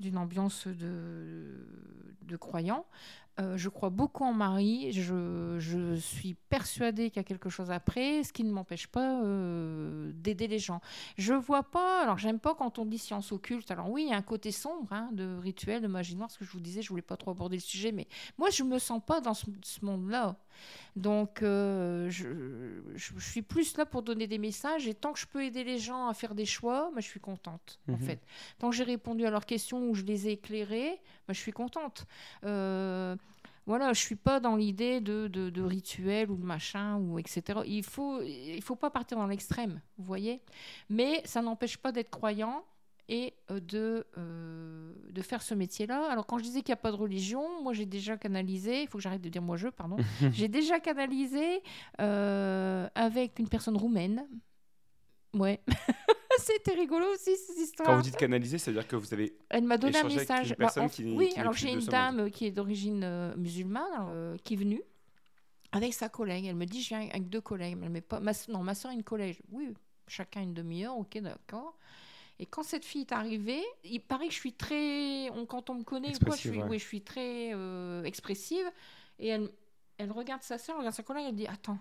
[0.00, 1.66] d'une ambiance de,
[2.22, 2.84] de croyants.
[3.40, 4.92] Euh, je crois beaucoup en Marie.
[4.92, 9.22] Je, je suis persuadée qu'il y a quelque chose après, ce qui ne m'empêche pas
[9.22, 10.80] euh, d'aider les gens.
[11.18, 12.02] Je vois pas.
[12.02, 13.70] Alors, j'aime pas quand on dit science occulte.
[13.70, 16.30] Alors, oui, il y a un côté sombre hein, de rituel, de magie noire.
[16.30, 18.06] Ce que je vous disais, je voulais pas trop aborder le sujet, mais
[18.38, 20.36] moi, je me sens pas dans ce, ce monde-là.
[20.96, 22.28] Donc, euh, je,
[22.94, 24.86] je- je suis plus là pour donner des messages.
[24.86, 27.80] Et tant que je peux aider les gens à faire des choix, je suis contente,
[27.88, 27.98] en Mhm.
[27.98, 28.20] fait.
[28.58, 32.06] Tant que j'ai répondu à leurs questions ou je les ai éclairées, je suis contente.
[32.44, 33.16] Euh,
[33.66, 37.60] voilà, je suis pas dans l'idée de, de, de rituel ou de machin ou etc.
[37.66, 40.42] Il faut il faut pas partir dans l'extrême, vous voyez.
[40.90, 42.62] Mais ça n'empêche pas d'être croyant
[43.08, 46.06] et euh, de euh, de faire ce métier-là.
[46.10, 48.82] Alors quand je disais qu'il n'y a pas de religion, moi j'ai déjà canalisé.
[48.82, 49.96] Il faut que j'arrête de dire moi je, pardon.
[50.32, 51.62] j'ai déjà canalisé
[52.00, 54.26] euh, avec une personne roumaine.
[55.34, 55.60] Ouais.
[56.38, 57.88] C'était rigolo aussi cette histoire.
[57.88, 59.36] Quand vous dites canaliser, c'est-à-dire que vous avez.
[59.50, 60.48] Elle m'a donné un message.
[60.50, 61.88] Une Bah, personne en- qui, oui, qui alors j'ai une monde.
[61.88, 64.82] dame qui est d'origine euh, musulmane qui est venue
[65.72, 66.46] avec sa collègue.
[66.46, 67.78] Elle me dit je viens avec deux collègues.
[67.82, 69.38] Elle met pas ma, non, ma soeur a une collègue.
[69.52, 69.74] Oui,
[70.08, 70.96] chacun une demi-heure.
[70.96, 71.76] Ok, d'accord.
[72.38, 75.74] Et quand cette fille est arrivée, il paraît que je suis très, on- quand on
[75.74, 76.68] me connaît, ou quoi, je Expressive, suis, ouais.
[76.68, 78.66] oui, je suis très euh, expressive.
[79.18, 79.50] Et elle,
[79.98, 81.78] elle regarde sa soeur, elle regarde sa collègue, elle dit attends.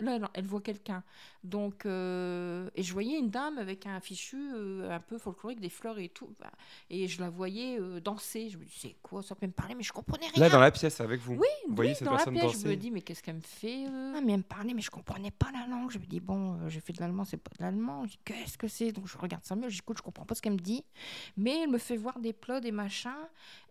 [0.00, 1.02] Là, elle, elle voit quelqu'un.
[1.42, 5.70] Donc, euh, et je voyais une dame avec un fichu euh, un peu folklorique, des
[5.70, 6.28] fleurs et tout.
[6.38, 6.50] Bah,
[6.90, 8.50] Et je la voyais euh, danser.
[8.50, 9.34] Je me dis, c'est quoi Ça?
[9.34, 10.42] Peut me parler, mais je comprenais rien.
[10.44, 11.34] Là, dans la pièce, avec vous.
[11.34, 12.44] Oui, Vous voyez oui, cette dans la personne pièce.
[12.44, 12.64] danser.
[12.64, 14.12] Je me dis, mais qu'est-ce qu'elle me fait euh?
[14.16, 15.90] Ah, mais elle me parlait, mais je comprenais pas la langue.
[15.90, 18.04] Je me dis, bon, euh, j'ai fait de l'allemand, c'est pas de l'allemand.
[18.04, 18.92] Je dis, qu'est-ce que c'est?
[18.92, 19.68] Donc, je regarde ça mieux.
[19.70, 20.84] J'écoute, je comprends pas ce qu'elle me dit.
[21.38, 23.10] Mais elle me fait voir des plats, des machins.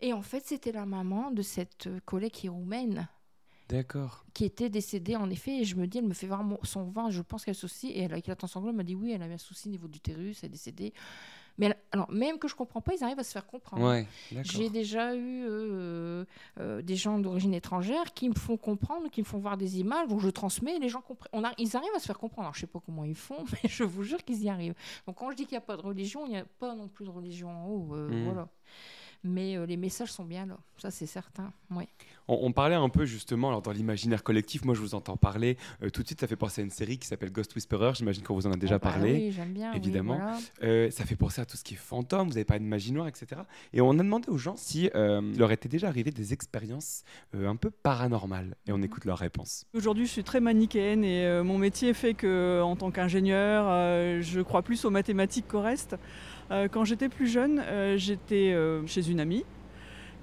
[0.02, 3.08] Et en fait, c'était la maman de cette collègue qui est roumaine
[3.70, 4.24] D'accord.
[4.34, 5.59] qui était décédée en effet.
[5.59, 7.88] Et je me dis, elle me fait voir son vin, je pense qu'elle souci.
[7.89, 9.72] Et elle a éclaté en sanglots, elle m'a dit oui, elle avait un souci au
[9.72, 10.93] niveau du l'utérus, elle est décédée.
[11.57, 13.82] Mais elle- alors, même que je comprends pas, ils arrivent à se faire comprendre.
[13.86, 14.05] Ouais.
[14.43, 16.26] J'ai déjà eu euh,
[16.59, 20.09] euh, des gens d'origine étrangère qui me font comprendre, qui me font voir des images,
[20.09, 21.32] donc je transmets, et les gens comprennent.
[21.57, 22.47] Ils arrivent à se faire comprendre.
[22.47, 24.76] Alors, je sais pas comment ils font, mais je vous jure qu'ils y arrivent.
[25.07, 26.89] Donc, quand je dis qu'il n'y a pas de religion, il n'y a pas non
[26.89, 27.95] plus de religion en haut.
[27.95, 28.24] euh, Mhm.
[28.26, 28.49] Voilà.
[29.28, 31.52] Mais euh, les messages sont bien là, ça c'est certain.
[31.72, 31.88] Ouais.
[32.28, 35.58] On, on parlait un peu justement, alors dans l'imaginaire collectif, moi je vous entends parler,
[35.82, 38.24] euh, tout de suite ça fait penser à une série qui s'appelle Ghost Whisperer, j'imagine
[38.24, 39.14] qu'on vous en a déjà Oh, bah parlé.
[39.14, 40.16] oui, j'aime bien, oui, Évidemment.
[40.18, 40.38] voilà.
[40.64, 42.92] Euh, ça fait penser à tout ce qui est fantôme, vous avez parlé de magie
[42.92, 43.42] noire, etc.
[43.74, 47.04] Et on a demandé aux gens si euh, leur était déjà arrivé des expériences
[47.34, 48.56] euh, un peu paranormales.
[48.68, 49.66] Et on écoute leur réponse.
[49.74, 54.22] Aujourd'hui, je suis très manichéenne et euh, mon métier fait que, en tant qu'ingénieur, euh,
[54.22, 55.96] je crois plus aux mathématiques qu'au reste.
[56.52, 59.43] Euh, quand j'étais plus jeune, euh, j'étais euh, chez une amie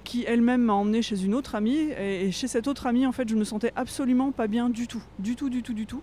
[0.03, 3.27] qui elle-même m'a emmenée chez une autre amie et, chez cette autre amie, en fait,
[3.29, 6.01] je me sentais absolument pas bien du tout, du tout, du tout, du tout.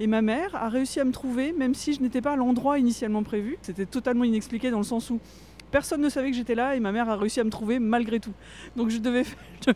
[0.00, 2.78] Et ma mère a réussi à me trouver, même si je n'étais pas à l'endroit
[2.78, 3.58] initialement prévu.
[3.60, 5.20] C'était totalement inexpliqué dans le sens où
[5.70, 8.20] personne ne savait que j'étais là et ma mère a réussi à me trouver malgré
[8.20, 8.32] tout.
[8.74, 9.24] Donc je devais,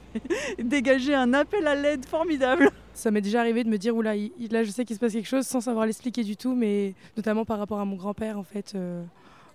[0.59, 2.71] dégager un appel à l'aide formidable.
[2.95, 5.29] Ça m'est déjà arrivé de me dire, oula, là je sais qu'il se passe quelque
[5.29, 8.75] chose sans savoir l'expliquer du tout, mais notamment par rapport à mon grand-père en fait.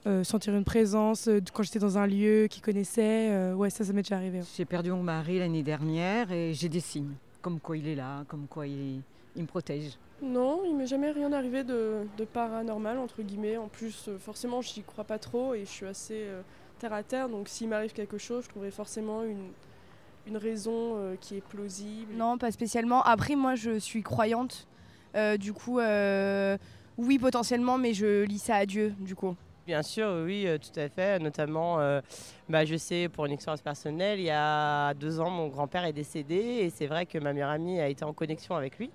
[0.05, 3.83] Euh, sentir une présence euh, quand j'étais dans un lieu qu'il connaissait, euh, ouais, ça,
[3.83, 4.41] ça m'est déjà arrivé.
[4.55, 8.23] J'ai perdu mon mari l'année dernière et j'ai des signes, comme quoi il est là,
[8.27, 9.01] comme quoi il,
[9.35, 9.97] il me protège.
[10.21, 13.57] Non, il m'est jamais rien arrivé de, de paranormal, entre guillemets.
[13.57, 16.41] En plus, euh, forcément, j'y crois pas trop et je suis assez euh,
[16.79, 17.27] terre à terre.
[17.27, 19.49] Donc, s'il m'arrive quelque chose, je trouverai forcément une,
[20.27, 22.13] une raison euh, qui est plausible.
[22.15, 23.01] Non, pas spécialement.
[23.03, 24.67] Après, moi, je suis croyante.
[25.15, 26.55] Euh, du coup, euh,
[26.97, 29.35] oui, potentiellement, mais je lis ça à Dieu, du coup.
[29.71, 31.17] Bien sûr, oui, euh, tout à fait.
[31.19, 32.01] Notamment, euh,
[32.49, 35.93] bah, je sais, pour une expérience personnelle, il y a deux ans, mon grand-père est
[35.93, 38.91] décédé et c'est vrai que ma meilleure amie a été en connexion avec lui.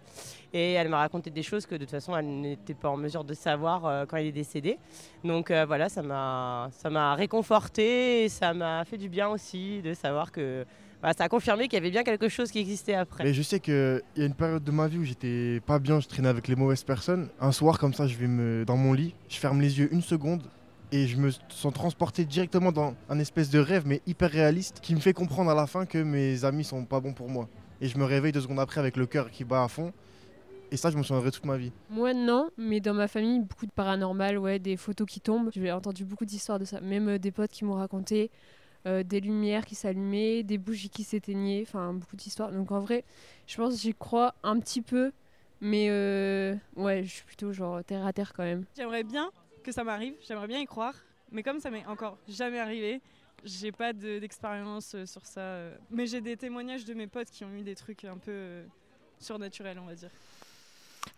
[0.52, 3.24] Et elle m'a raconté des choses que de toute façon, elle n'était pas en mesure
[3.24, 4.76] de savoir euh, quand il est décédé.
[5.24, 10.30] Donc voilà, ça m'a ça réconforté et ça m'a fait du bien aussi de savoir
[10.30, 10.66] que
[11.00, 13.24] voilà, ça a confirmé qu'il y avait bien quelque chose qui existait après.
[13.24, 16.00] Mais je sais qu'il y a une période de ma vie où j'étais pas bien,
[16.00, 17.28] je traînais avec les mauvaises personnes.
[17.40, 20.02] Un soir, comme ça, je vais me dans mon lit, je ferme les yeux une
[20.02, 20.42] seconde
[20.92, 24.94] et je me sens transporté directement dans un espèce de rêve, mais hyper réaliste, qui
[24.94, 27.48] me fait comprendre à la fin que mes amis sont pas bons pour moi.
[27.80, 29.92] Et je me réveille deux secondes après avec le cœur qui bat à fond.
[30.70, 31.72] Et ça, je m'en souviendrai toute ma vie.
[31.90, 35.50] Moi non, mais dans ma famille, beaucoup de paranormal, ouais, des photos qui tombent.
[35.54, 38.30] J'ai entendu beaucoup d'histoires de ça, même euh, des potes qui m'ont raconté
[38.86, 42.52] euh, des lumières qui s'allumaient, des bougies qui s'éteignaient, enfin beaucoup d'histoires.
[42.52, 43.04] Donc en vrai,
[43.46, 45.12] je pense que j'y crois un petit peu,
[45.60, 48.64] mais euh, ouais, je suis plutôt genre terre à terre quand même.
[48.76, 49.30] J'aimerais bien
[49.66, 50.94] que ça m'arrive, j'aimerais bien y croire,
[51.32, 53.02] mais comme ça m'est encore jamais arrivé,
[53.44, 55.40] j'ai pas de- d'expérience euh, sur ça.
[55.40, 55.76] euh.
[55.90, 58.64] Mais j'ai des témoignages de mes potes qui ont eu des trucs un peu euh,
[59.18, 60.10] surnaturels, on va dire.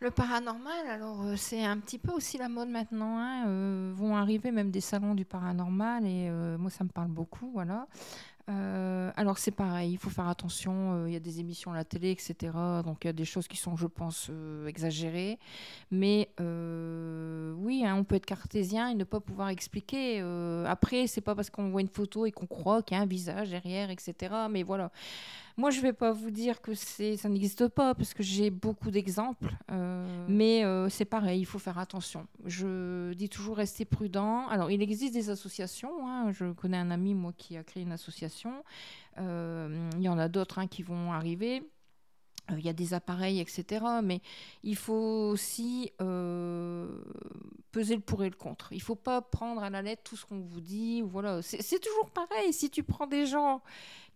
[0.00, 3.18] Le paranormal, alors c'est un petit peu aussi la mode maintenant.
[3.18, 7.86] hein, vont arriver même des salons du paranormal et moi ça me parle beaucoup, voilà.
[8.48, 10.94] Euh, alors c'est pareil, il faut faire attention.
[10.94, 12.82] euh, Il y a des émissions à la télé, etc.
[12.82, 15.38] Donc il y a des choses qui sont, je pense, euh, exagérées.
[15.90, 20.20] Mais oui, hein, on peut être cartésien et ne pas pouvoir expliquer.
[20.66, 23.06] Après, c'est pas parce qu'on voit une photo et qu'on croit qu'il y a un
[23.06, 24.14] visage derrière, etc.
[24.50, 24.90] Mais voilà.
[25.58, 29.50] Moi, je vais pas vous dire que ça n'existe pas parce que j'ai beaucoup d'exemples,
[29.72, 32.28] euh, mais euh, c'est pareil, il faut faire attention.
[32.44, 34.46] Je dis toujours rester prudent.
[34.46, 36.08] Alors, il existe des associations.
[36.08, 36.30] hein.
[36.30, 38.62] Je connais un ami moi qui a créé une association.
[39.18, 41.64] Euh, il y en a d'autres hein, qui vont arriver.
[42.52, 43.84] Il y a des appareils, etc.
[44.02, 44.20] Mais
[44.62, 46.88] il faut aussi euh,
[47.72, 48.72] peser le pour et le contre.
[48.72, 51.02] Il ne faut pas prendre à la lettre tout ce qu'on vous dit.
[51.02, 51.42] Voilà.
[51.42, 52.52] C'est toujours pareil.
[52.52, 53.60] Si tu prends des gens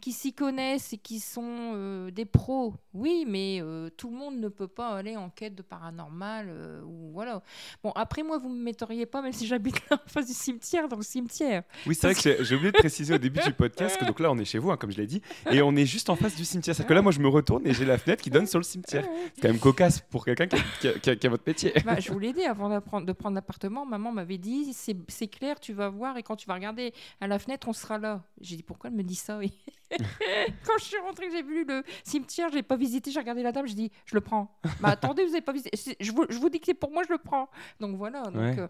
[0.02, 1.42] qui s'y connaissent et qui sont
[1.74, 5.54] euh, des pros, oui, mais euh, tout le monde ne peut pas aller en quête
[5.54, 6.46] de paranormal.
[6.50, 7.42] euh, ou voilà.
[7.82, 10.34] Bon, après, moi, vous ne me metteriez pas, même si j'habite là en face du
[10.34, 11.62] cimetière, dans le cimetière.
[11.86, 14.18] Oui, c'est vrai que j'ai- j'ai oublié de préciser au début du podcast que donc
[14.20, 16.16] là on est chez vous, hein, comme je l'ai dit, et on est juste en
[16.16, 16.74] face du cimetière.
[16.74, 18.64] C'est-à-dire que là, moi je me retourne et j'ai la fenêtre qui donne sur le
[18.64, 19.04] cimetière.
[19.36, 21.72] C'est quand même cocasse pour quelqu'un qui, a- qui qui votre métier.
[21.84, 25.60] Bah, je vous l'ai dit, avant de prendre l'appartement, maman m'avait dit c'est c'est clair,
[25.60, 28.22] tu vas voir, et quand tu vas regarder à la fenêtre, on sera là.
[28.40, 29.52] J'ai dit pourquoi elle me dit ça oui?
[30.66, 33.52] Quand je suis rentrée, j'ai vu le cimetière, je l'ai pas visité, j'ai regardé la
[33.52, 34.56] table, j'ai dit je le prends.
[34.80, 35.96] Bah attendez, vous n'avez pas visité.
[36.00, 37.48] Je vous, je vous dis que c'est pour moi, je le prends.
[37.80, 38.22] Donc voilà.
[38.24, 38.58] Donc, Ouais.
[38.58, 38.68] euh,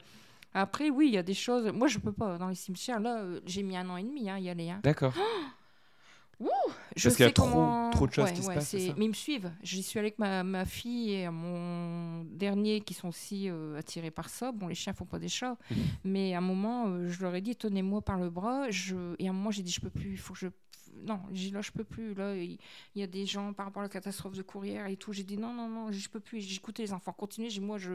[0.54, 1.70] après, oui, il y a des choses.
[1.72, 3.00] Moi, je peux pas dans les cimetières.
[3.00, 4.68] Là, euh, j'ai mis un an et demi à y aller.
[4.70, 4.80] hein.
[4.82, 5.14] D'accord.
[6.40, 6.48] Ouh,
[6.96, 9.04] je Parce qu'il y a trop- trop de choses Ouais, qui se passent, c'est Mais
[9.04, 9.52] ils me suivent.
[9.62, 14.10] J'y suis allée avec ma, ma fille et mon dernier qui sont aussi euh, attirés
[14.10, 14.50] par ça.
[14.50, 15.56] Bon, les chiens font pas des chats.
[15.70, 15.76] Mhm.
[16.04, 18.68] Mais à un moment, euh, je leur ai dit tenez-moi par le bras.
[18.70, 19.14] Je...
[19.20, 20.10] Et à un moment, j'ai dit je peux plus.
[20.12, 20.48] Il faut que je.
[20.94, 22.14] Non, j'ai là, je peux plus.
[22.14, 22.58] Là, il
[22.94, 25.12] y a des gens par rapport à la catastrophe de courrière et tout.
[25.12, 26.40] J'ai dit non, non, non, je peux plus.
[26.40, 27.48] J'ai écouté les enfants continuer.
[27.60, 27.94] Moi, je.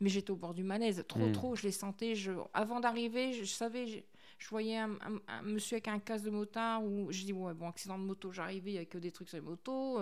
[0.00, 1.04] Mais j'étais au bord du malaise.
[1.06, 1.32] Trop, Mhm.
[1.32, 1.54] trop.
[1.54, 2.14] Je les sentais.
[2.14, 2.32] Je...
[2.54, 4.04] Avant d'arriver, je, je savais.
[4.38, 7.54] Je- voyais un, un- un monsieur avec un casque de motard où je dis ouais
[7.54, 10.00] bon accident de moto j'arrivais il y a que des trucs sur les motos.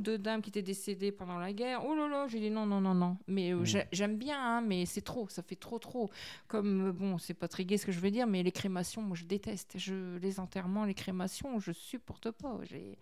[0.00, 1.84] Deux dames qui étaient décédées pendant la guerre.
[1.84, 3.16] Oh là là j'ai dit non non non non.
[3.26, 3.64] Mais euh, Mm.
[3.64, 6.10] j'ai- j'aime bien hein, mais c'est trop ça fait trop trop.
[6.46, 9.02] Comme euh, bon c'est pas très gai ce que je veux dire mais les crémations
[9.02, 9.72] moi je déteste.
[9.76, 12.58] Je les enterrements les crémations je supporte pas.
[12.64, 12.98] J'ai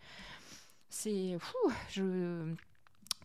[0.89, 1.57] c'est fou
[1.91, 2.55] je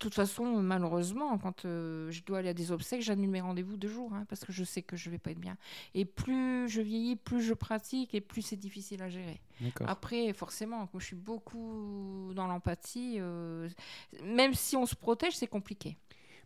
[0.02, 3.88] toute façon, malheureusement, quand euh, je dois aller à des obsèques, j'annule mes rendez-vous deux
[3.88, 5.58] jours hein, parce que je sais que je vais pas être bien.
[5.93, 9.41] Et plus je vieillis, plus je pratique et plus c'est difficile à gérer.
[9.62, 9.88] D'accord.
[9.89, 13.70] Après, forcément, comme je suis beaucoup dans l'empathie, euh,
[14.24, 15.97] même si on se protège, c'est compliqué.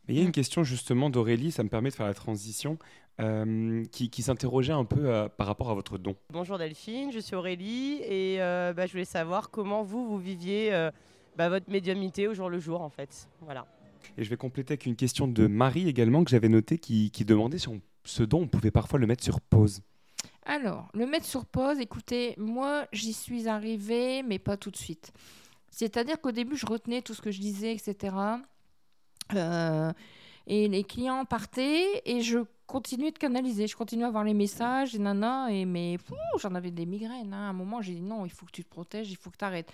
[0.07, 2.77] Mais il y a une question justement d'Aurélie, ça me permet de faire la transition,
[3.19, 6.15] euh, qui, qui s'interrogeait un peu euh, par rapport à votre don.
[6.29, 10.73] Bonjour Delphine, je suis Aurélie et euh, bah, je voulais savoir comment vous, vous viviez
[10.73, 10.91] euh,
[11.37, 13.27] bah, votre médiumnité au jour le jour en fait.
[13.41, 13.65] Voilà.
[14.17, 17.25] Et je vais compléter avec une question de Marie également que j'avais notée qui, qui
[17.25, 19.81] demandait si on- ce don, on pouvait parfois le mettre sur pause.
[20.45, 25.11] Alors, le mettre sur pause, écoutez, moi, j'y suis arrivée, mais pas tout de suite.
[25.71, 28.15] C'est-à-dire qu'au début, je retenais tout ce que je disais, etc.
[29.33, 29.91] Euh,
[30.47, 33.67] et les clients partaient et je continuais de canaliser.
[33.67, 35.51] Je continuais à avoir les messages et nana.
[35.51, 35.97] Et mais
[36.39, 37.33] j'en avais des migraines.
[37.33, 37.47] hein.
[37.47, 39.37] À un moment, j'ai dit non, il faut que tu te protèges, il faut que
[39.37, 39.71] tu arrêtes.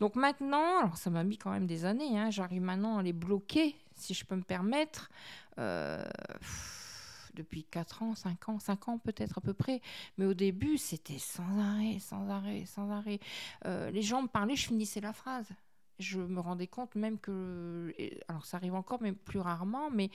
[0.00, 2.18] Donc maintenant, alors ça m'a mis quand même des années.
[2.18, 5.10] hein, J'arrive maintenant à les bloquer, si je peux me permettre.
[5.58, 6.04] Euh,
[7.34, 9.80] depuis 4 ans, 5 ans, 5 ans peut-être à peu près.
[10.18, 13.18] Mais au début, c'était sans arrêt, sans arrêt, sans arrêt.
[13.66, 15.48] Euh, les gens me parlaient, je finissais la phrase.
[15.98, 17.94] Je me rendais compte même que.
[18.28, 20.10] Alors, ça arrive encore, mais plus rarement, mais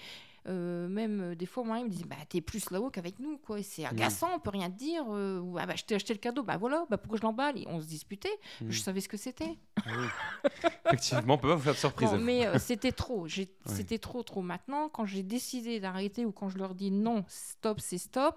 [0.47, 3.37] euh, même euh, des fois, moi, ils me disaient bah, T'es plus là-haut qu'avec nous,
[3.37, 3.61] quoi.
[3.63, 5.03] C'est agaçant, on peut rien te dire.
[5.09, 7.57] euh, ou ah, bah, je t'ai acheté le cadeau, bah voilà, bah, pourquoi je l'emballe
[7.57, 8.29] Et On se disputait,
[8.61, 8.69] Mm.
[8.71, 9.57] je savais ce que c'était.
[9.77, 10.07] Ah oui.
[10.87, 12.09] Effectivement, on peut pas vous faire de surprise.
[12.19, 13.27] Mais euh, c'était trop.
[13.65, 14.41] C'était trop, trop.
[14.41, 18.35] Maintenant, quand j'ai décidé d'arrêter ou quand je leur dis non, stop, c'est stop,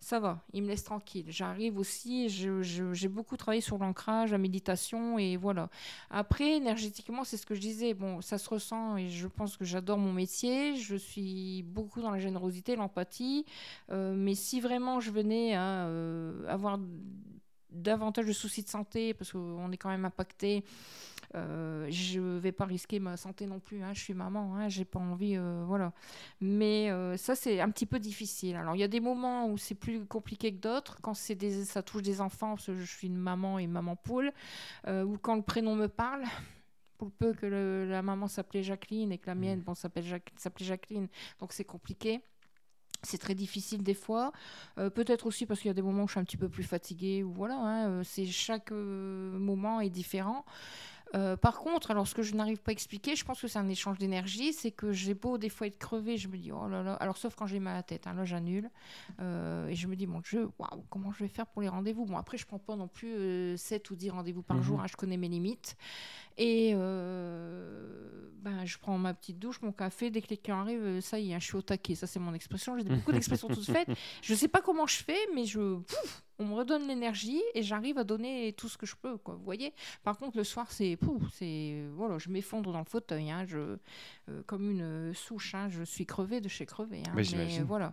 [0.00, 0.42] ça va.
[0.54, 1.26] Ils me laissent tranquille.
[1.28, 5.68] J'arrive aussi, j'ai beaucoup travaillé sur l'ancrage, la méditation et voilà.
[6.10, 7.92] Après, énergétiquement, c'est ce que je disais.
[7.92, 10.74] Bon, ça se ressent et je pense que j'adore mon métier.
[10.76, 13.44] Je suis beaucoup dans la générosité, l'empathie.
[13.90, 16.78] Euh, mais si vraiment je venais à euh, avoir
[17.72, 20.64] davantage de soucis de santé, parce qu'on est quand même impacté.
[21.36, 23.82] Euh, je vais pas risquer ma santé non plus.
[23.82, 23.92] hein.
[23.94, 25.92] Je suis maman, hein, j'ai pas envie, euh, voilà.
[26.40, 28.56] Mais euh, ça c'est un petit peu difficile.
[28.56, 31.64] Alors il y a des moments où c'est plus compliqué que d'autres, quand c'est des,
[31.64, 34.32] ça touche des enfants, parce que je suis une maman et maman poule,
[34.88, 36.24] euh, ou quand le prénom me parle.
[36.98, 40.32] Pour peu que le- la maman s'appelait Jacqueline et que la mienne, bon, s'appelle Jacques-
[40.36, 41.08] s'appelait Jacqueline,
[41.38, 42.20] donc c'est compliqué.
[43.02, 44.32] C'est très difficile des fois.
[44.78, 46.48] Euh, Peut-être aussi parce qu'il y a des moments où je suis un petit peu
[46.48, 47.54] plus fatiguée ou voilà.
[47.56, 50.44] hein, euh, chaque euh, moment est différent.
[51.14, 53.58] Euh, par contre, alors ce que je n'arrive pas à expliquer, je pense que c'est
[53.58, 56.68] un échange d'énergie, c'est que j'ai beau des fois être crevée, je me dis oh
[56.68, 58.70] là là, alors sauf quand j'ai mal à la tête, hein, là j'annule,
[59.20, 62.04] Euh, et je me dis mon Dieu, waouh, comment je vais faire pour les rendez-vous?
[62.06, 64.62] Bon après je prends pas non plus euh, 7 ou 10 rendez-vous par Mhm.
[64.62, 65.76] jour, hein, je connais mes limites,
[66.38, 71.00] et euh, ben, je prends ma petite douche, mon café, dès que les clients arrivent,
[71.00, 73.48] ça y est, hein, je suis au taquet, ça c'est mon expression, j'ai beaucoup d'expressions
[73.48, 73.88] toutes faites,
[74.22, 75.76] je sais pas comment je fais, mais je...
[75.78, 79.34] pouf, on me redonne l'énergie et j'arrive à donner tout ce que je peux, quoi,
[79.34, 79.72] vous voyez?
[80.02, 80.98] Par contre, le soir, c'est...
[81.34, 85.68] c'est voilà, je m'effondre dans le fauteuil, hein, je, euh, comme une euh, souche, hein,
[85.68, 87.02] je suis crevée de chez crevée.
[87.06, 87.92] hein, Mais voilà.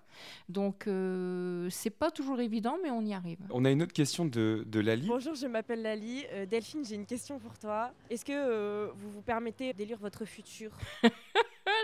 [0.50, 3.38] Donc, euh, c'est pas toujours évident, mais on y arrive.
[3.52, 5.08] On a une autre question de, de Lali.
[5.08, 6.24] Bonjour, je m'appelle Lali.
[6.32, 7.92] Euh, Delphine, j'ai une question pour toi.
[8.10, 10.72] Est-ce que euh, vous vous permettez d'élire votre futur?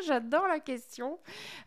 [0.08, 1.20] J'adore la question.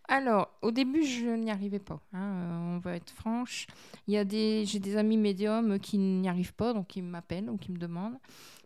[0.09, 2.01] Alors, au début, je n'y arrivais pas.
[2.13, 3.67] hein, euh, on va être franche.
[4.09, 7.51] Il y a des, j'ai des amis médiums qui n'y arrivent pas, donc qui m'appellent
[7.51, 8.19] ou qui me demandent.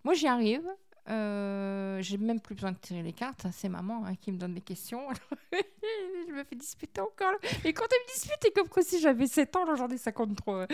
[0.05, 0.67] Moi, j'y arrive.
[1.11, 3.47] Euh, j'ai même plus besoin de tirer les cartes.
[3.53, 5.09] C'est maman hein, qui me donne les questions.
[5.53, 7.35] je me fais disputer encore.
[7.65, 10.69] Et quand elle me dispute, c'est comme si j'avais 7 ans, j'en ai 53.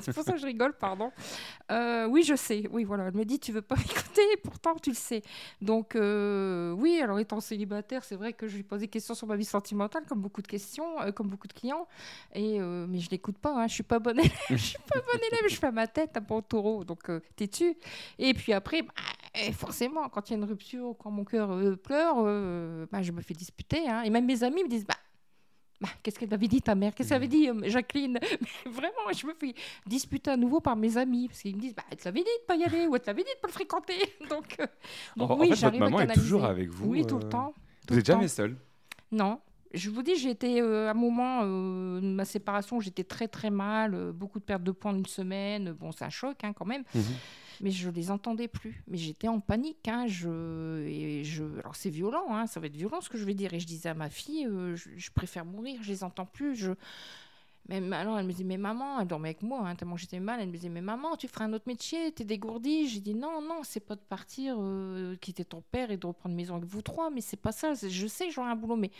[0.00, 1.10] c'est pour ça que je rigole, pardon.
[1.72, 2.64] Euh, oui, je sais.
[2.70, 3.06] Oui, voilà.
[3.06, 5.22] Elle me dit, tu veux pas m'écouter, pourtant tu le sais.
[5.60, 9.26] Donc, euh, oui, alors étant célibataire, c'est vrai que je lui pose des questions sur
[9.26, 11.88] ma vie sentimentale, comme beaucoup de questions, comme beaucoup de clients.
[12.34, 13.54] Et, mais je l'écoute pas.
[13.62, 13.66] Hein.
[13.66, 14.32] Je suis pas bonne élève.
[14.50, 15.48] je suis pas bonne élève.
[15.48, 16.84] Je fais ma tête, un bon taureau.
[16.84, 17.76] Donc, têtu.
[18.18, 18.92] Et puis après, bah,
[19.38, 23.02] eh, forcément, quand il y a une rupture, quand mon cœur euh, pleure, euh, bah,
[23.02, 23.88] je me fais disputer.
[23.88, 24.02] hein.
[24.02, 24.94] Et même mes amis me disent, bah,
[25.80, 26.94] bah, qu'est-ce qu'elle t'avait dit ta mère?
[26.94, 28.18] Qu'est-ce qu'elle avait dit euh, Jacqueline?
[28.64, 29.54] Mais Vraiment, je me fais
[29.86, 32.24] disputer à nouveau par mes amis parce qu'ils me disent bah, Elle te l'avait dit
[32.24, 33.98] de pas y aller ou elle te l'avait dit de pas le fréquenter.
[34.30, 34.66] Donc, euh,
[35.16, 37.28] donc En- en oui, votre j'arrive à maman est toujours avec vous, Oui, tout le
[37.28, 37.52] temps.
[37.56, 38.28] Vous tout n'êtes jamais temps.
[38.28, 38.56] seul.
[39.12, 39.40] Non.
[39.74, 43.28] Je vous dis, j'ai été euh, à un moment euh, de ma séparation, j'étais très
[43.28, 45.72] très mal, euh, beaucoup de perte de poids en une semaine.
[45.72, 46.84] Bon, c'est un choc hein, quand même.
[46.94, 47.02] Mhm.
[47.60, 48.82] Mais je les entendais plus.
[48.88, 49.88] Mais j'étais en panique.
[49.88, 53.52] Hein, je, alors c'est violent, hein, ça va être violent ce que je vais dire.
[53.54, 56.54] Et je disais à ma fille, euh, je, préfère mourir, je les entends plus.
[56.54, 56.72] Je,
[57.68, 60.40] même, alors elle me disait, mais maman, elle dormait avec moi, hein, tellement j'étais mal.
[60.40, 62.88] Elle me disait, mais maman, tu feras un autre métier, t'es dégourdie.
[62.88, 66.34] J'ai dit, non, non, c'est pas de partir, euh, quitter ton père et de reprendre
[66.34, 67.74] maison avec vous trois, mais c'est pas ça.
[67.74, 68.90] Je sais que j'aurai un boulot, mais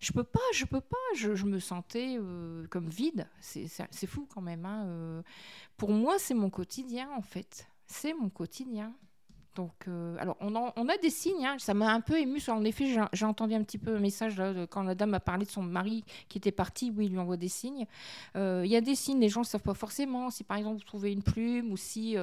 [0.00, 0.96] je peux pas, je peux pas.
[1.16, 3.26] Je, me sentais euh, comme vide.
[3.40, 4.64] C'est fou quand même.
[4.66, 5.22] hein, euh.
[5.76, 7.66] Pour moi, c'est mon quotidien, en fait.
[7.92, 8.94] C'est mon quotidien.
[9.54, 11.44] Donc, euh, alors, on, en- on a des signes.
[11.46, 11.56] hein.
[11.58, 12.40] Ça m'a un peu ému.
[12.48, 15.20] En effet, j'ai- entendu un petit peu un message là, de- quand la dame a
[15.20, 16.90] parlé de son mari qui était parti.
[16.96, 17.86] Oui, il lui envoie des signes.
[18.36, 20.30] Euh, Il y a des signes, les gens ne savent pas forcément.
[20.30, 22.16] Si par exemple vous trouvez une plume ou si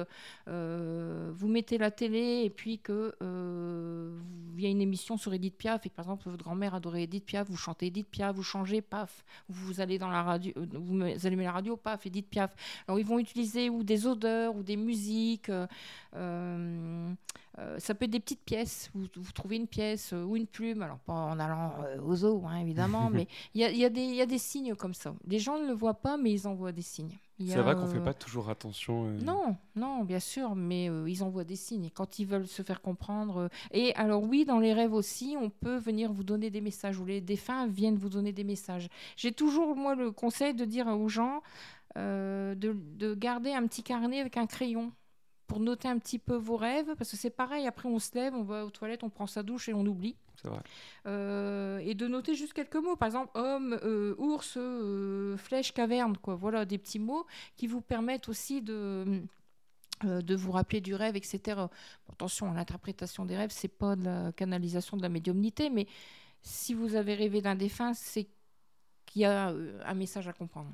[0.48, 3.14] euh, vous mettez la télé et puis que
[4.56, 7.04] il y a une émission sur Edith Piaf et que, par exemple votre grand-mère adorait
[7.04, 11.02] Edith Piaf, vous chantez Edith Piaf, vous changez, paf, vous allez dans la radio, vous
[11.26, 12.54] allumez la radio, paf, Edith Piaf.
[12.88, 15.50] Alors ils vont utiliser ou des odeurs ou des musiques.
[17.58, 18.90] Euh, ça peut être des petites pièces.
[18.94, 22.14] Vous, vous trouvez une pièce euh, ou une plume, alors pas en allant euh, aux
[22.16, 24.38] zoo, hein, évidemment, mais il y a, il y a des- il y a des
[24.38, 25.14] signes comme ça.
[25.26, 27.18] Les gens ne le voient pas, mais ils envoient des signes.
[27.46, 29.06] C'est vrai qu'on fait euh, pas toujours attention.
[29.06, 31.86] euh, non, non, bien sûr, mais euh, ils envoient des signes.
[31.86, 33.36] Et quand ils veulent se faire comprendre.
[33.38, 36.98] euh, Et alors, oui, dans les rêves aussi, on peut venir vous donner des messages,
[36.98, 38.88] ou les défunts viennent vous donner des messages.
[39.16, 41.42] J'ai toujours, moi, le conseil de dire aux gens
[41.96, 44.92] de, de garder un petit carnet avec un crayon
[45.50, 48.34] pour noter un petit peu vos rêves, parce que c'est pareil, après on se lève,
[48.36, 50.14] on va aux toilettes, on prend sa douche et on oublie.
[50.44, 50.60] Vrai.
[51.06, 56.16] Euh, et de noter juste quelques mots, par exemple homme, euh, ours, euh, flèche, caverne,
[56.16, 56.36] quoi.
[56.36, 57.26] Voilà, des petits mots
[57.56, 59.22] qui vous permettent aussi de
[60.02, 61.40] de vous rappeler du rêve, etc.
[61.56, 61.68] Bon,
[62.12, 65.88] attention, l'interprétation des rêves, c'est pas de la canalisation de la médiumnité, mais
[66.42, 68.28] si vous avez rêvé d'un défunt, c'est
[69.04, 69.48] qu'il y a
[69.84, 70.72] un message à comprendre.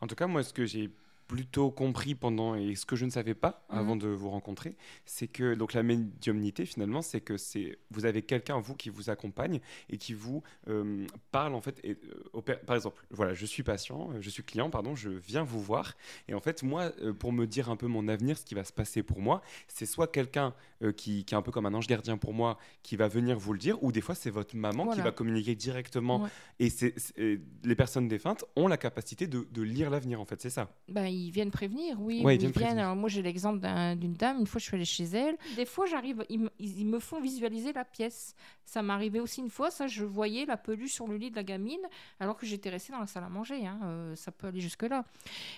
[0.00, 0.90] En tout cas, moi, ce que j'ai
[1.30, 3.78] plutôt compris pendant et ce que je ne savais pas Mhm.
[3.78, 4.74] avant de vous rencontrer,
[5.06, 9.10] c'est que donc la médiumnité finalement, c'est que c'est vous avez quelqu'un vous qui vous
[9.10, 9.60] accompagne
[9.90, 11.78] et qui vous euh, parle en fait.
[11.84, 11.96] Et,
[12.34, 15.60] euh, par exemple, voilà, je suis patient, euh, je suis client, pardon, je viens vous
[15.62, 15.94] voir
[16.26, 18.64] et en fait moi, euh, pour me dire un peu mon avenir, ce qui va
[18.64, 20.52] se passer pour moi, c'est soit quelqu'un
[20.96, 23.52] qui, qui est un peu comme un ange gardien pour moi, qui va venir vous
[23.52, 26.22] le dire, ou des fois c'est votre maman qui va communiquer directement.
[26.22, 26.30] Ouais.
[26.58, 26.94] Et c'est
[27.62, 30.74] les personnes défuntes ont la capacité de, de lire l'avenir en fait, c'est ça?
[30.88, 32.22] Ben, ils viennent prévenir, oui.
[32.24, 32.84] Ouais, ils viennent prévenir.
[32.84, 34.38] Alors, moi, j'ai l'exemple d'un- d'une dame.
[34.40, 35.36] Une fois, je suis allée chez elle.
[35.56, 38.34] Des fois, j'arrive, ils, me- ils- ils me font visualiser la pièce.
[38.64, 39.70] Ça arrivé aussi une fois.
[39.70, 41.80] Ça, je voyais la peluche sur le lit de la gamine,
[42.18, 43.66] alors que j'étais restée dans la salle à manger.
[43.66, 43.78] hein.
[43.84, 45.04] Euh, ça peut aller jusque là.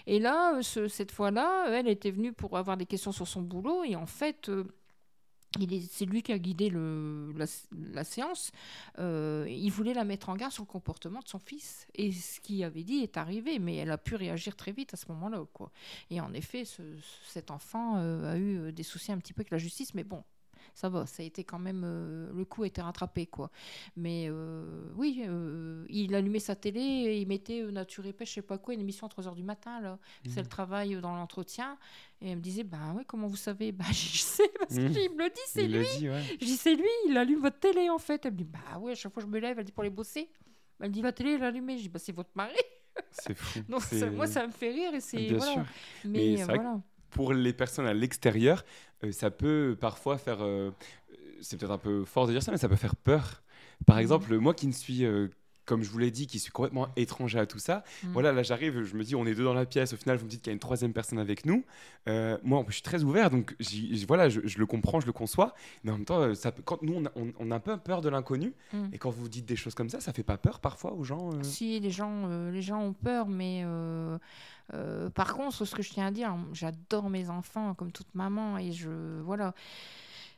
[0.07, 3.43] Et là, euh, ce- cette fois-là, elle était venue pour avoir des questions sur son
[3.43, 3.85] boulot.
[3.85, 4.49] Et en fait.
[4.49, 4.65] euh,
[5.91, 8.53] c'est lui qui a guidé la, séance.
[8.99, 11.87] Euh, il voulait la mettre en garde sur le comportement de son fils.
[11.95, 14.97] Et ce qu'il avait dit est arrivé, mais elle a pu réagir très vite à
[14.97, 15.43] ce moment-là.
[16.11, 16.83] Et en effet, ce-
[17.27, 20.05] cet enfant euh, a eu euh, des soucis un petit peu avec la justice, mais
[20.05, 20.23] bon.
[20.75, 21.83] Ça va, ça a été quand même.
[21.85, 23.51] euh, le coup a été rattrapé, quoi.
[23.97, 28.35] Mais euh, oui, euh, il allumait sa télé et il mettait Nature et Pêche, je
[28.37, 29.99] sais pas quoi, une émission à 3h du matin, là.
[30.25, 30.43] C'est Mhm.
[30.45, 31.77] le travail dans l'entretien.
[32.23, 33.71] Et elle me disait, bah ouais, comment vous savez?
[33.73, 34.93] Bah je sais, parce Mhm.
[34.93, 35.87] qu'il me le dit, c'est lui.
[35.99, 36.23] dit, ouais.
[36.41, 38.25] Je dis, c'est lui, il allume votre télé en fait.
[38.25, 39.91] Elle me dit, bah ouais, à chaque fois je me lève, elle dit pour les
[39.91, 40.31] bosser.
[40.81, 41.77] Elle me dit, la télé, elle est allumée.
[41.77, 42.55] Je dis, bah c'est votre mari.
[43.11, 43.61] C'est fou.
[43.69, 45.29] Donc C'est- ça- moi, ça me fait rire et c'est.
[45.35, 45.53] Voilà.
[45.53, 45.65] sûr.
[46.05, 46.81] Mais, c'est euh, que voilà.
[47.13, 48.65] Pour les personnes à l'extérieur,
[49.05, 50.43] euh, ça peut parfois faire.
[50.43, 50.71] euh,
[51.13, 53.43] euh, c'est peut-être un peu fort de dire ça, mais ça peut faire peur.
[53.87, 54.03] Par Mhm.
[54.03, 55.05] exemple, moi qui ne suis.
[55.65, 57.85] Comme je vous l'ai dit, qui suis complètement étranger à tout ça.
[58.05, 58.13] Mhm.
[58.13, 59.93] Voilà, là j'arrive, je me dis, on est deux dans la pièce.
[59.93, 61.65] Au final, vous me dites qu'il y a une troisième personne avec nous.
[62.09, 63.55] Euh, moi, je suis très ouvert, donc
[64.09, 65.55] voilà, je, je le comprends, je le conçois.
[65.85, 67.77] Mais en même temps, euh, ça, quand nous, on a, on- on a un peu
[67.77, 68.53] peur de l'inconnu.
[68.73, 68.91] Mhm.
[68.93, 71.31] Et quand vous dites des choses comme ça, ça fait pas peur parfois aux gens
[71.33, 73.65] euh Si les gens, euh, les gens ont peur, mais
[75.15, 78.73] par contre, ce que je tiens à dire, j'adore mes enfants comme toute maman et
[78.73, 78.89] je
[79.23, 79.55] voilà.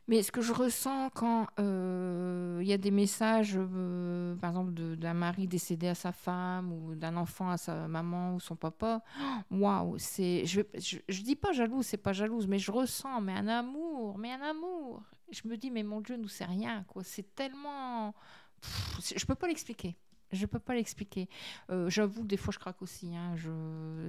[0.06, 4.72] Mais ce que je ressens quand euh, il y a des messages, euh, par exemple,
[4.72, 9.02] d'un mari décédé à sa femme ou d'un enfant à sa maman ou son papa,
[9.50, 13.48] waouh, c'est, je, je, dis pas jalouse, c'est pas jalouse, mais je ressens, mais un
[13.48, 15.02] amour, mais un amour.
[15.30, 17.02] Je me dis, mais mon Dieu, nous c'est rien, quoi.
[17.02, 18.14] C'est tellement,
[18.60, 19.96] Pff, je peux pas l'expliquer.
[20.32, 21.28] Je peux pas l'expliquer.
[21.70, 23.14] Euh, J'avoue que des fois je craque aussi.
[23.14, 23.34] hein.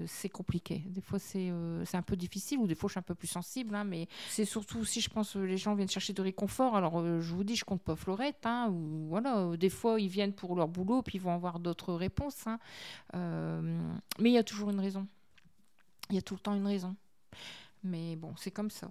[0.07, 0.79] C'est compliqué.
[0.87, 3.27] Des fois c'est euh, un peu difficile ou des fois je suis un peu plus
[3.27, 3.75] sensible.
[3.75, 6.75] hein, mais c'est surtout si je pense que les gens viennent chercher de réconfort.
[6.75, 8.45] Alors euh, je vous dis, je compte pas Florette.
[8.45, 11.59] hein, ou voilà, euh, des fois ils viennent pour leur boulot puis ils vont avoir
[11.59, 12.45] d'autres réponses.
[13.13, 13.61] Euh,
[14.19, 15.07] mais il y a toujours une raison.
[16.09, 16.95] Il y a tout le temps une raison.
[17.83, 18.89] Mais bon, c'est comme ça.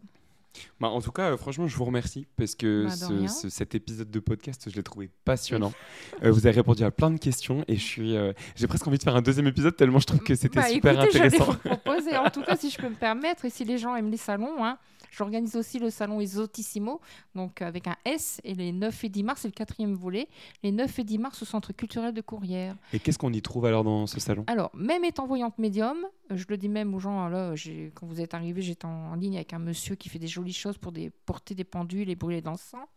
[0.81, 3.75] Bah, en tout cas, euh, franchement, je vous remercie parce que Bah, ce- ce- cet
[3.75, 5.73] épisode de podcast, je l'ai trouvé passionnant.
[6.23, 8.99] Euh, vous avez répondu à plein de questions et je suis, euh, j'ai presque envie
[8.99, 11.45] de faire un deuxième épisode tellement je trouve que c'était Bah, super écoutez, intéressant.
[11.53, 14.11] vous proposer, en tout cas, si je peux me permettre, et si les gens aiment
[14.11, 14.79] les salons, hein,
[15.17, 17.01] j'organise aussi le salon Esotissimo,
[17.35, 20.29] donc avec un S, et les 9 et 10 mars, c'est le quatrième volet,
[20.63, 22.77] les 9 et 10 mars au Centre culturel de Courrières.
[22.93, 24.45] Et qu'est-ce qu'on y trouve alors dans ce salon?
[24.47, 25.99] Alors, même étant voyante médium,
[26.31, 27.55] je le dis même aux gens, là,
[27.95, 30.53] quand vous êtes arrivés, j'étais en, en ligne avec un monsieur qui fait des jolies
[30.53, 32.89] choses pour des, porter des pendules et brûler dans le sang.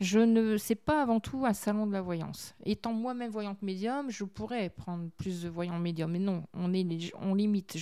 [0.00, 2.54] Je ne sais pas avant tout un salon de la voyance.
[2.64, 6.10] Étant moi-même voyante médium, je pourrais prendre plus de voyants médiums.
[6.10, 7.78] Mais non, on, est, on limite.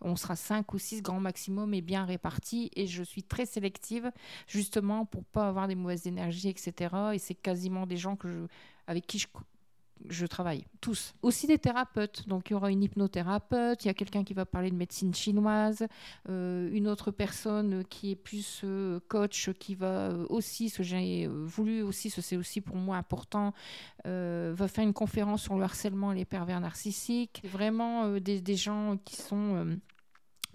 [0.00, 2.70] On sera 5 ou 6 grand maximum et bien répartis.
[2.76, 4.10] Et je suis très sélective,
[4.46, 6.94] justement, pour pas avoir des mauvaises énergies, etc.
[7.14, 8.40] Et c'est quasiment des gens que je,
[8.86, 9.28] avec qui je,
[10.08, 11.14] je travaille, tous.
[11.22, 12.28] Aussi des thérapeutes.
[12.28, 15.14] Donc, il y aura une hypnothérapeute, il y a quelqu'un qui va parler de médecine
[15.14, 15.86] chinoise,
[16.28, 20.82] euh, une autre personne qui est plus euh, coach, qui va euh, aussi, ce que
[20.82, 23.52] j'ai voulu aussi, ce c'est aussi pour moi important,
[24.04, 27.42] va faire une conférence sur le harcèlement et les pervers narcissiques.
[27.44, 29.78] Vraiment des gens qui sont...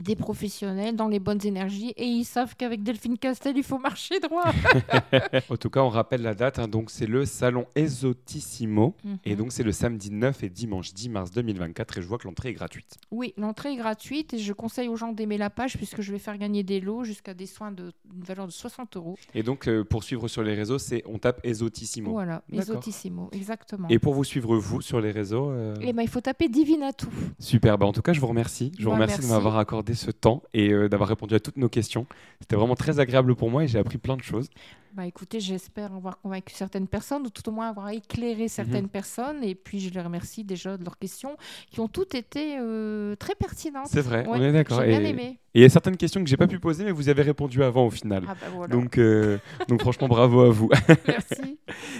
[0.01, 4.19] des professionnels dans les bonnes énergies et ils savent qu'avec Delphine Castel, il faut marcher
[4.19, 4.45] droit.
[5.49, 6.59] en tout cas, on rappelle la date.
[6.59, 8.95] hein, donc, c'est le salon Esotissimo.
[9.25, 9.37] Et Mhm.
[9.37, 11.97] donc, c'est le samedi 9 et dimanche 10 mars 2024.
[11.97, 12.97] Et je vois que l'entrée est gratuite.
[13.11, 16.19] Oui, l'entrée est gratuite et je conseille aux gens d'aimer la page puisque je vais
[16.19, 19.17] faire gagner des lots jusqu'à des soins de d'une valeur de 60 euros.
[19.35, 22.11] Et donc, euh, pour suivre sur les réseaux, c'est on tape Esotissimo.
[22.11, 22.41] Voilà.
[22.51, 23.87] Esotissimo, exactement.
[23.89, 27.09] Et pour vous suivre, vous, sur les réseaux euh, Eh ben, il faut taper Divinatou.
[27.39, 28.71] Super, bah en tout cas, je vous remercie.
[28.77, 31.57] Je vous Moi, remercie de m'avoir accordé ce temps et euh, d'avoir répondu à toutes
[31.57, 32.05] nos questions.
[32.39, 34.49] C'était vraiment très agréable pour moi et j'ai appris plein de choses.
[34.95, 38.89] Bah écoutez, j'espère avoir convaincu certaines personnes, ou tout au moins avoir éclairé certaines Mhm.
[38.89, 39.43] personnes.
[39.43, 41.37] Et puis je les remercie déjà de leurs questions,
[41.69, 43.87] qui ont toutes été euh, très pertinentes.
[43.87, 44.81] C'est vrai, on est d'accord.
[44.81, 45.39] J'ai bien Et- aimé.
[45.55, 47.63] Et il y a certaines questions que j'ai pas pu poser, mais vous avez répondu
[47.63, 48.23] avant au final.
[48.27, 48.71] Ah bah voilà.
[48.75, 49.37] Donc, euh,
[49.67, 50.69] donc franchement, bravo à vous.
[51.07, 51.57] Merci.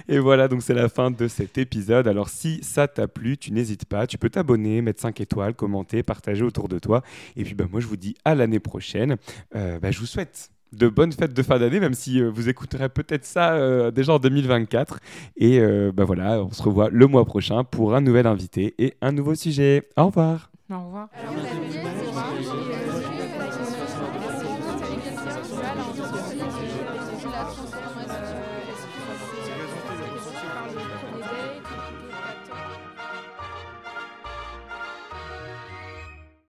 [0.07, 2.07] Et voilà, donc c'est la fin de cet épisode.
[2.07, 6.03] Alors si ça t'a plu, tu n'hésites pas, tu peux t'abonner, mettre 5 étoiles, commenter,
[6.03, 7.01] partager autour de toi.
[7.35, 9.17] Et puis bah, moi, je vous dis à l'année prochaine.
[9.55, 12.49] Euh, bah, je vous souhaite de bonnes fêtes de fin d'année, même si euh, vous
[12.49, 14.99] écouterez peut-être ça euh, déjà en 2024.
[15.37, 18.95] Et euh, bah voilà, on se revoit le mois prochain pour un nouvel invité et
[19.01, 19.87] un nouveau sujet.
[19.97, 20.51] Au revoir.
[20.71, 21.09] Au revoir.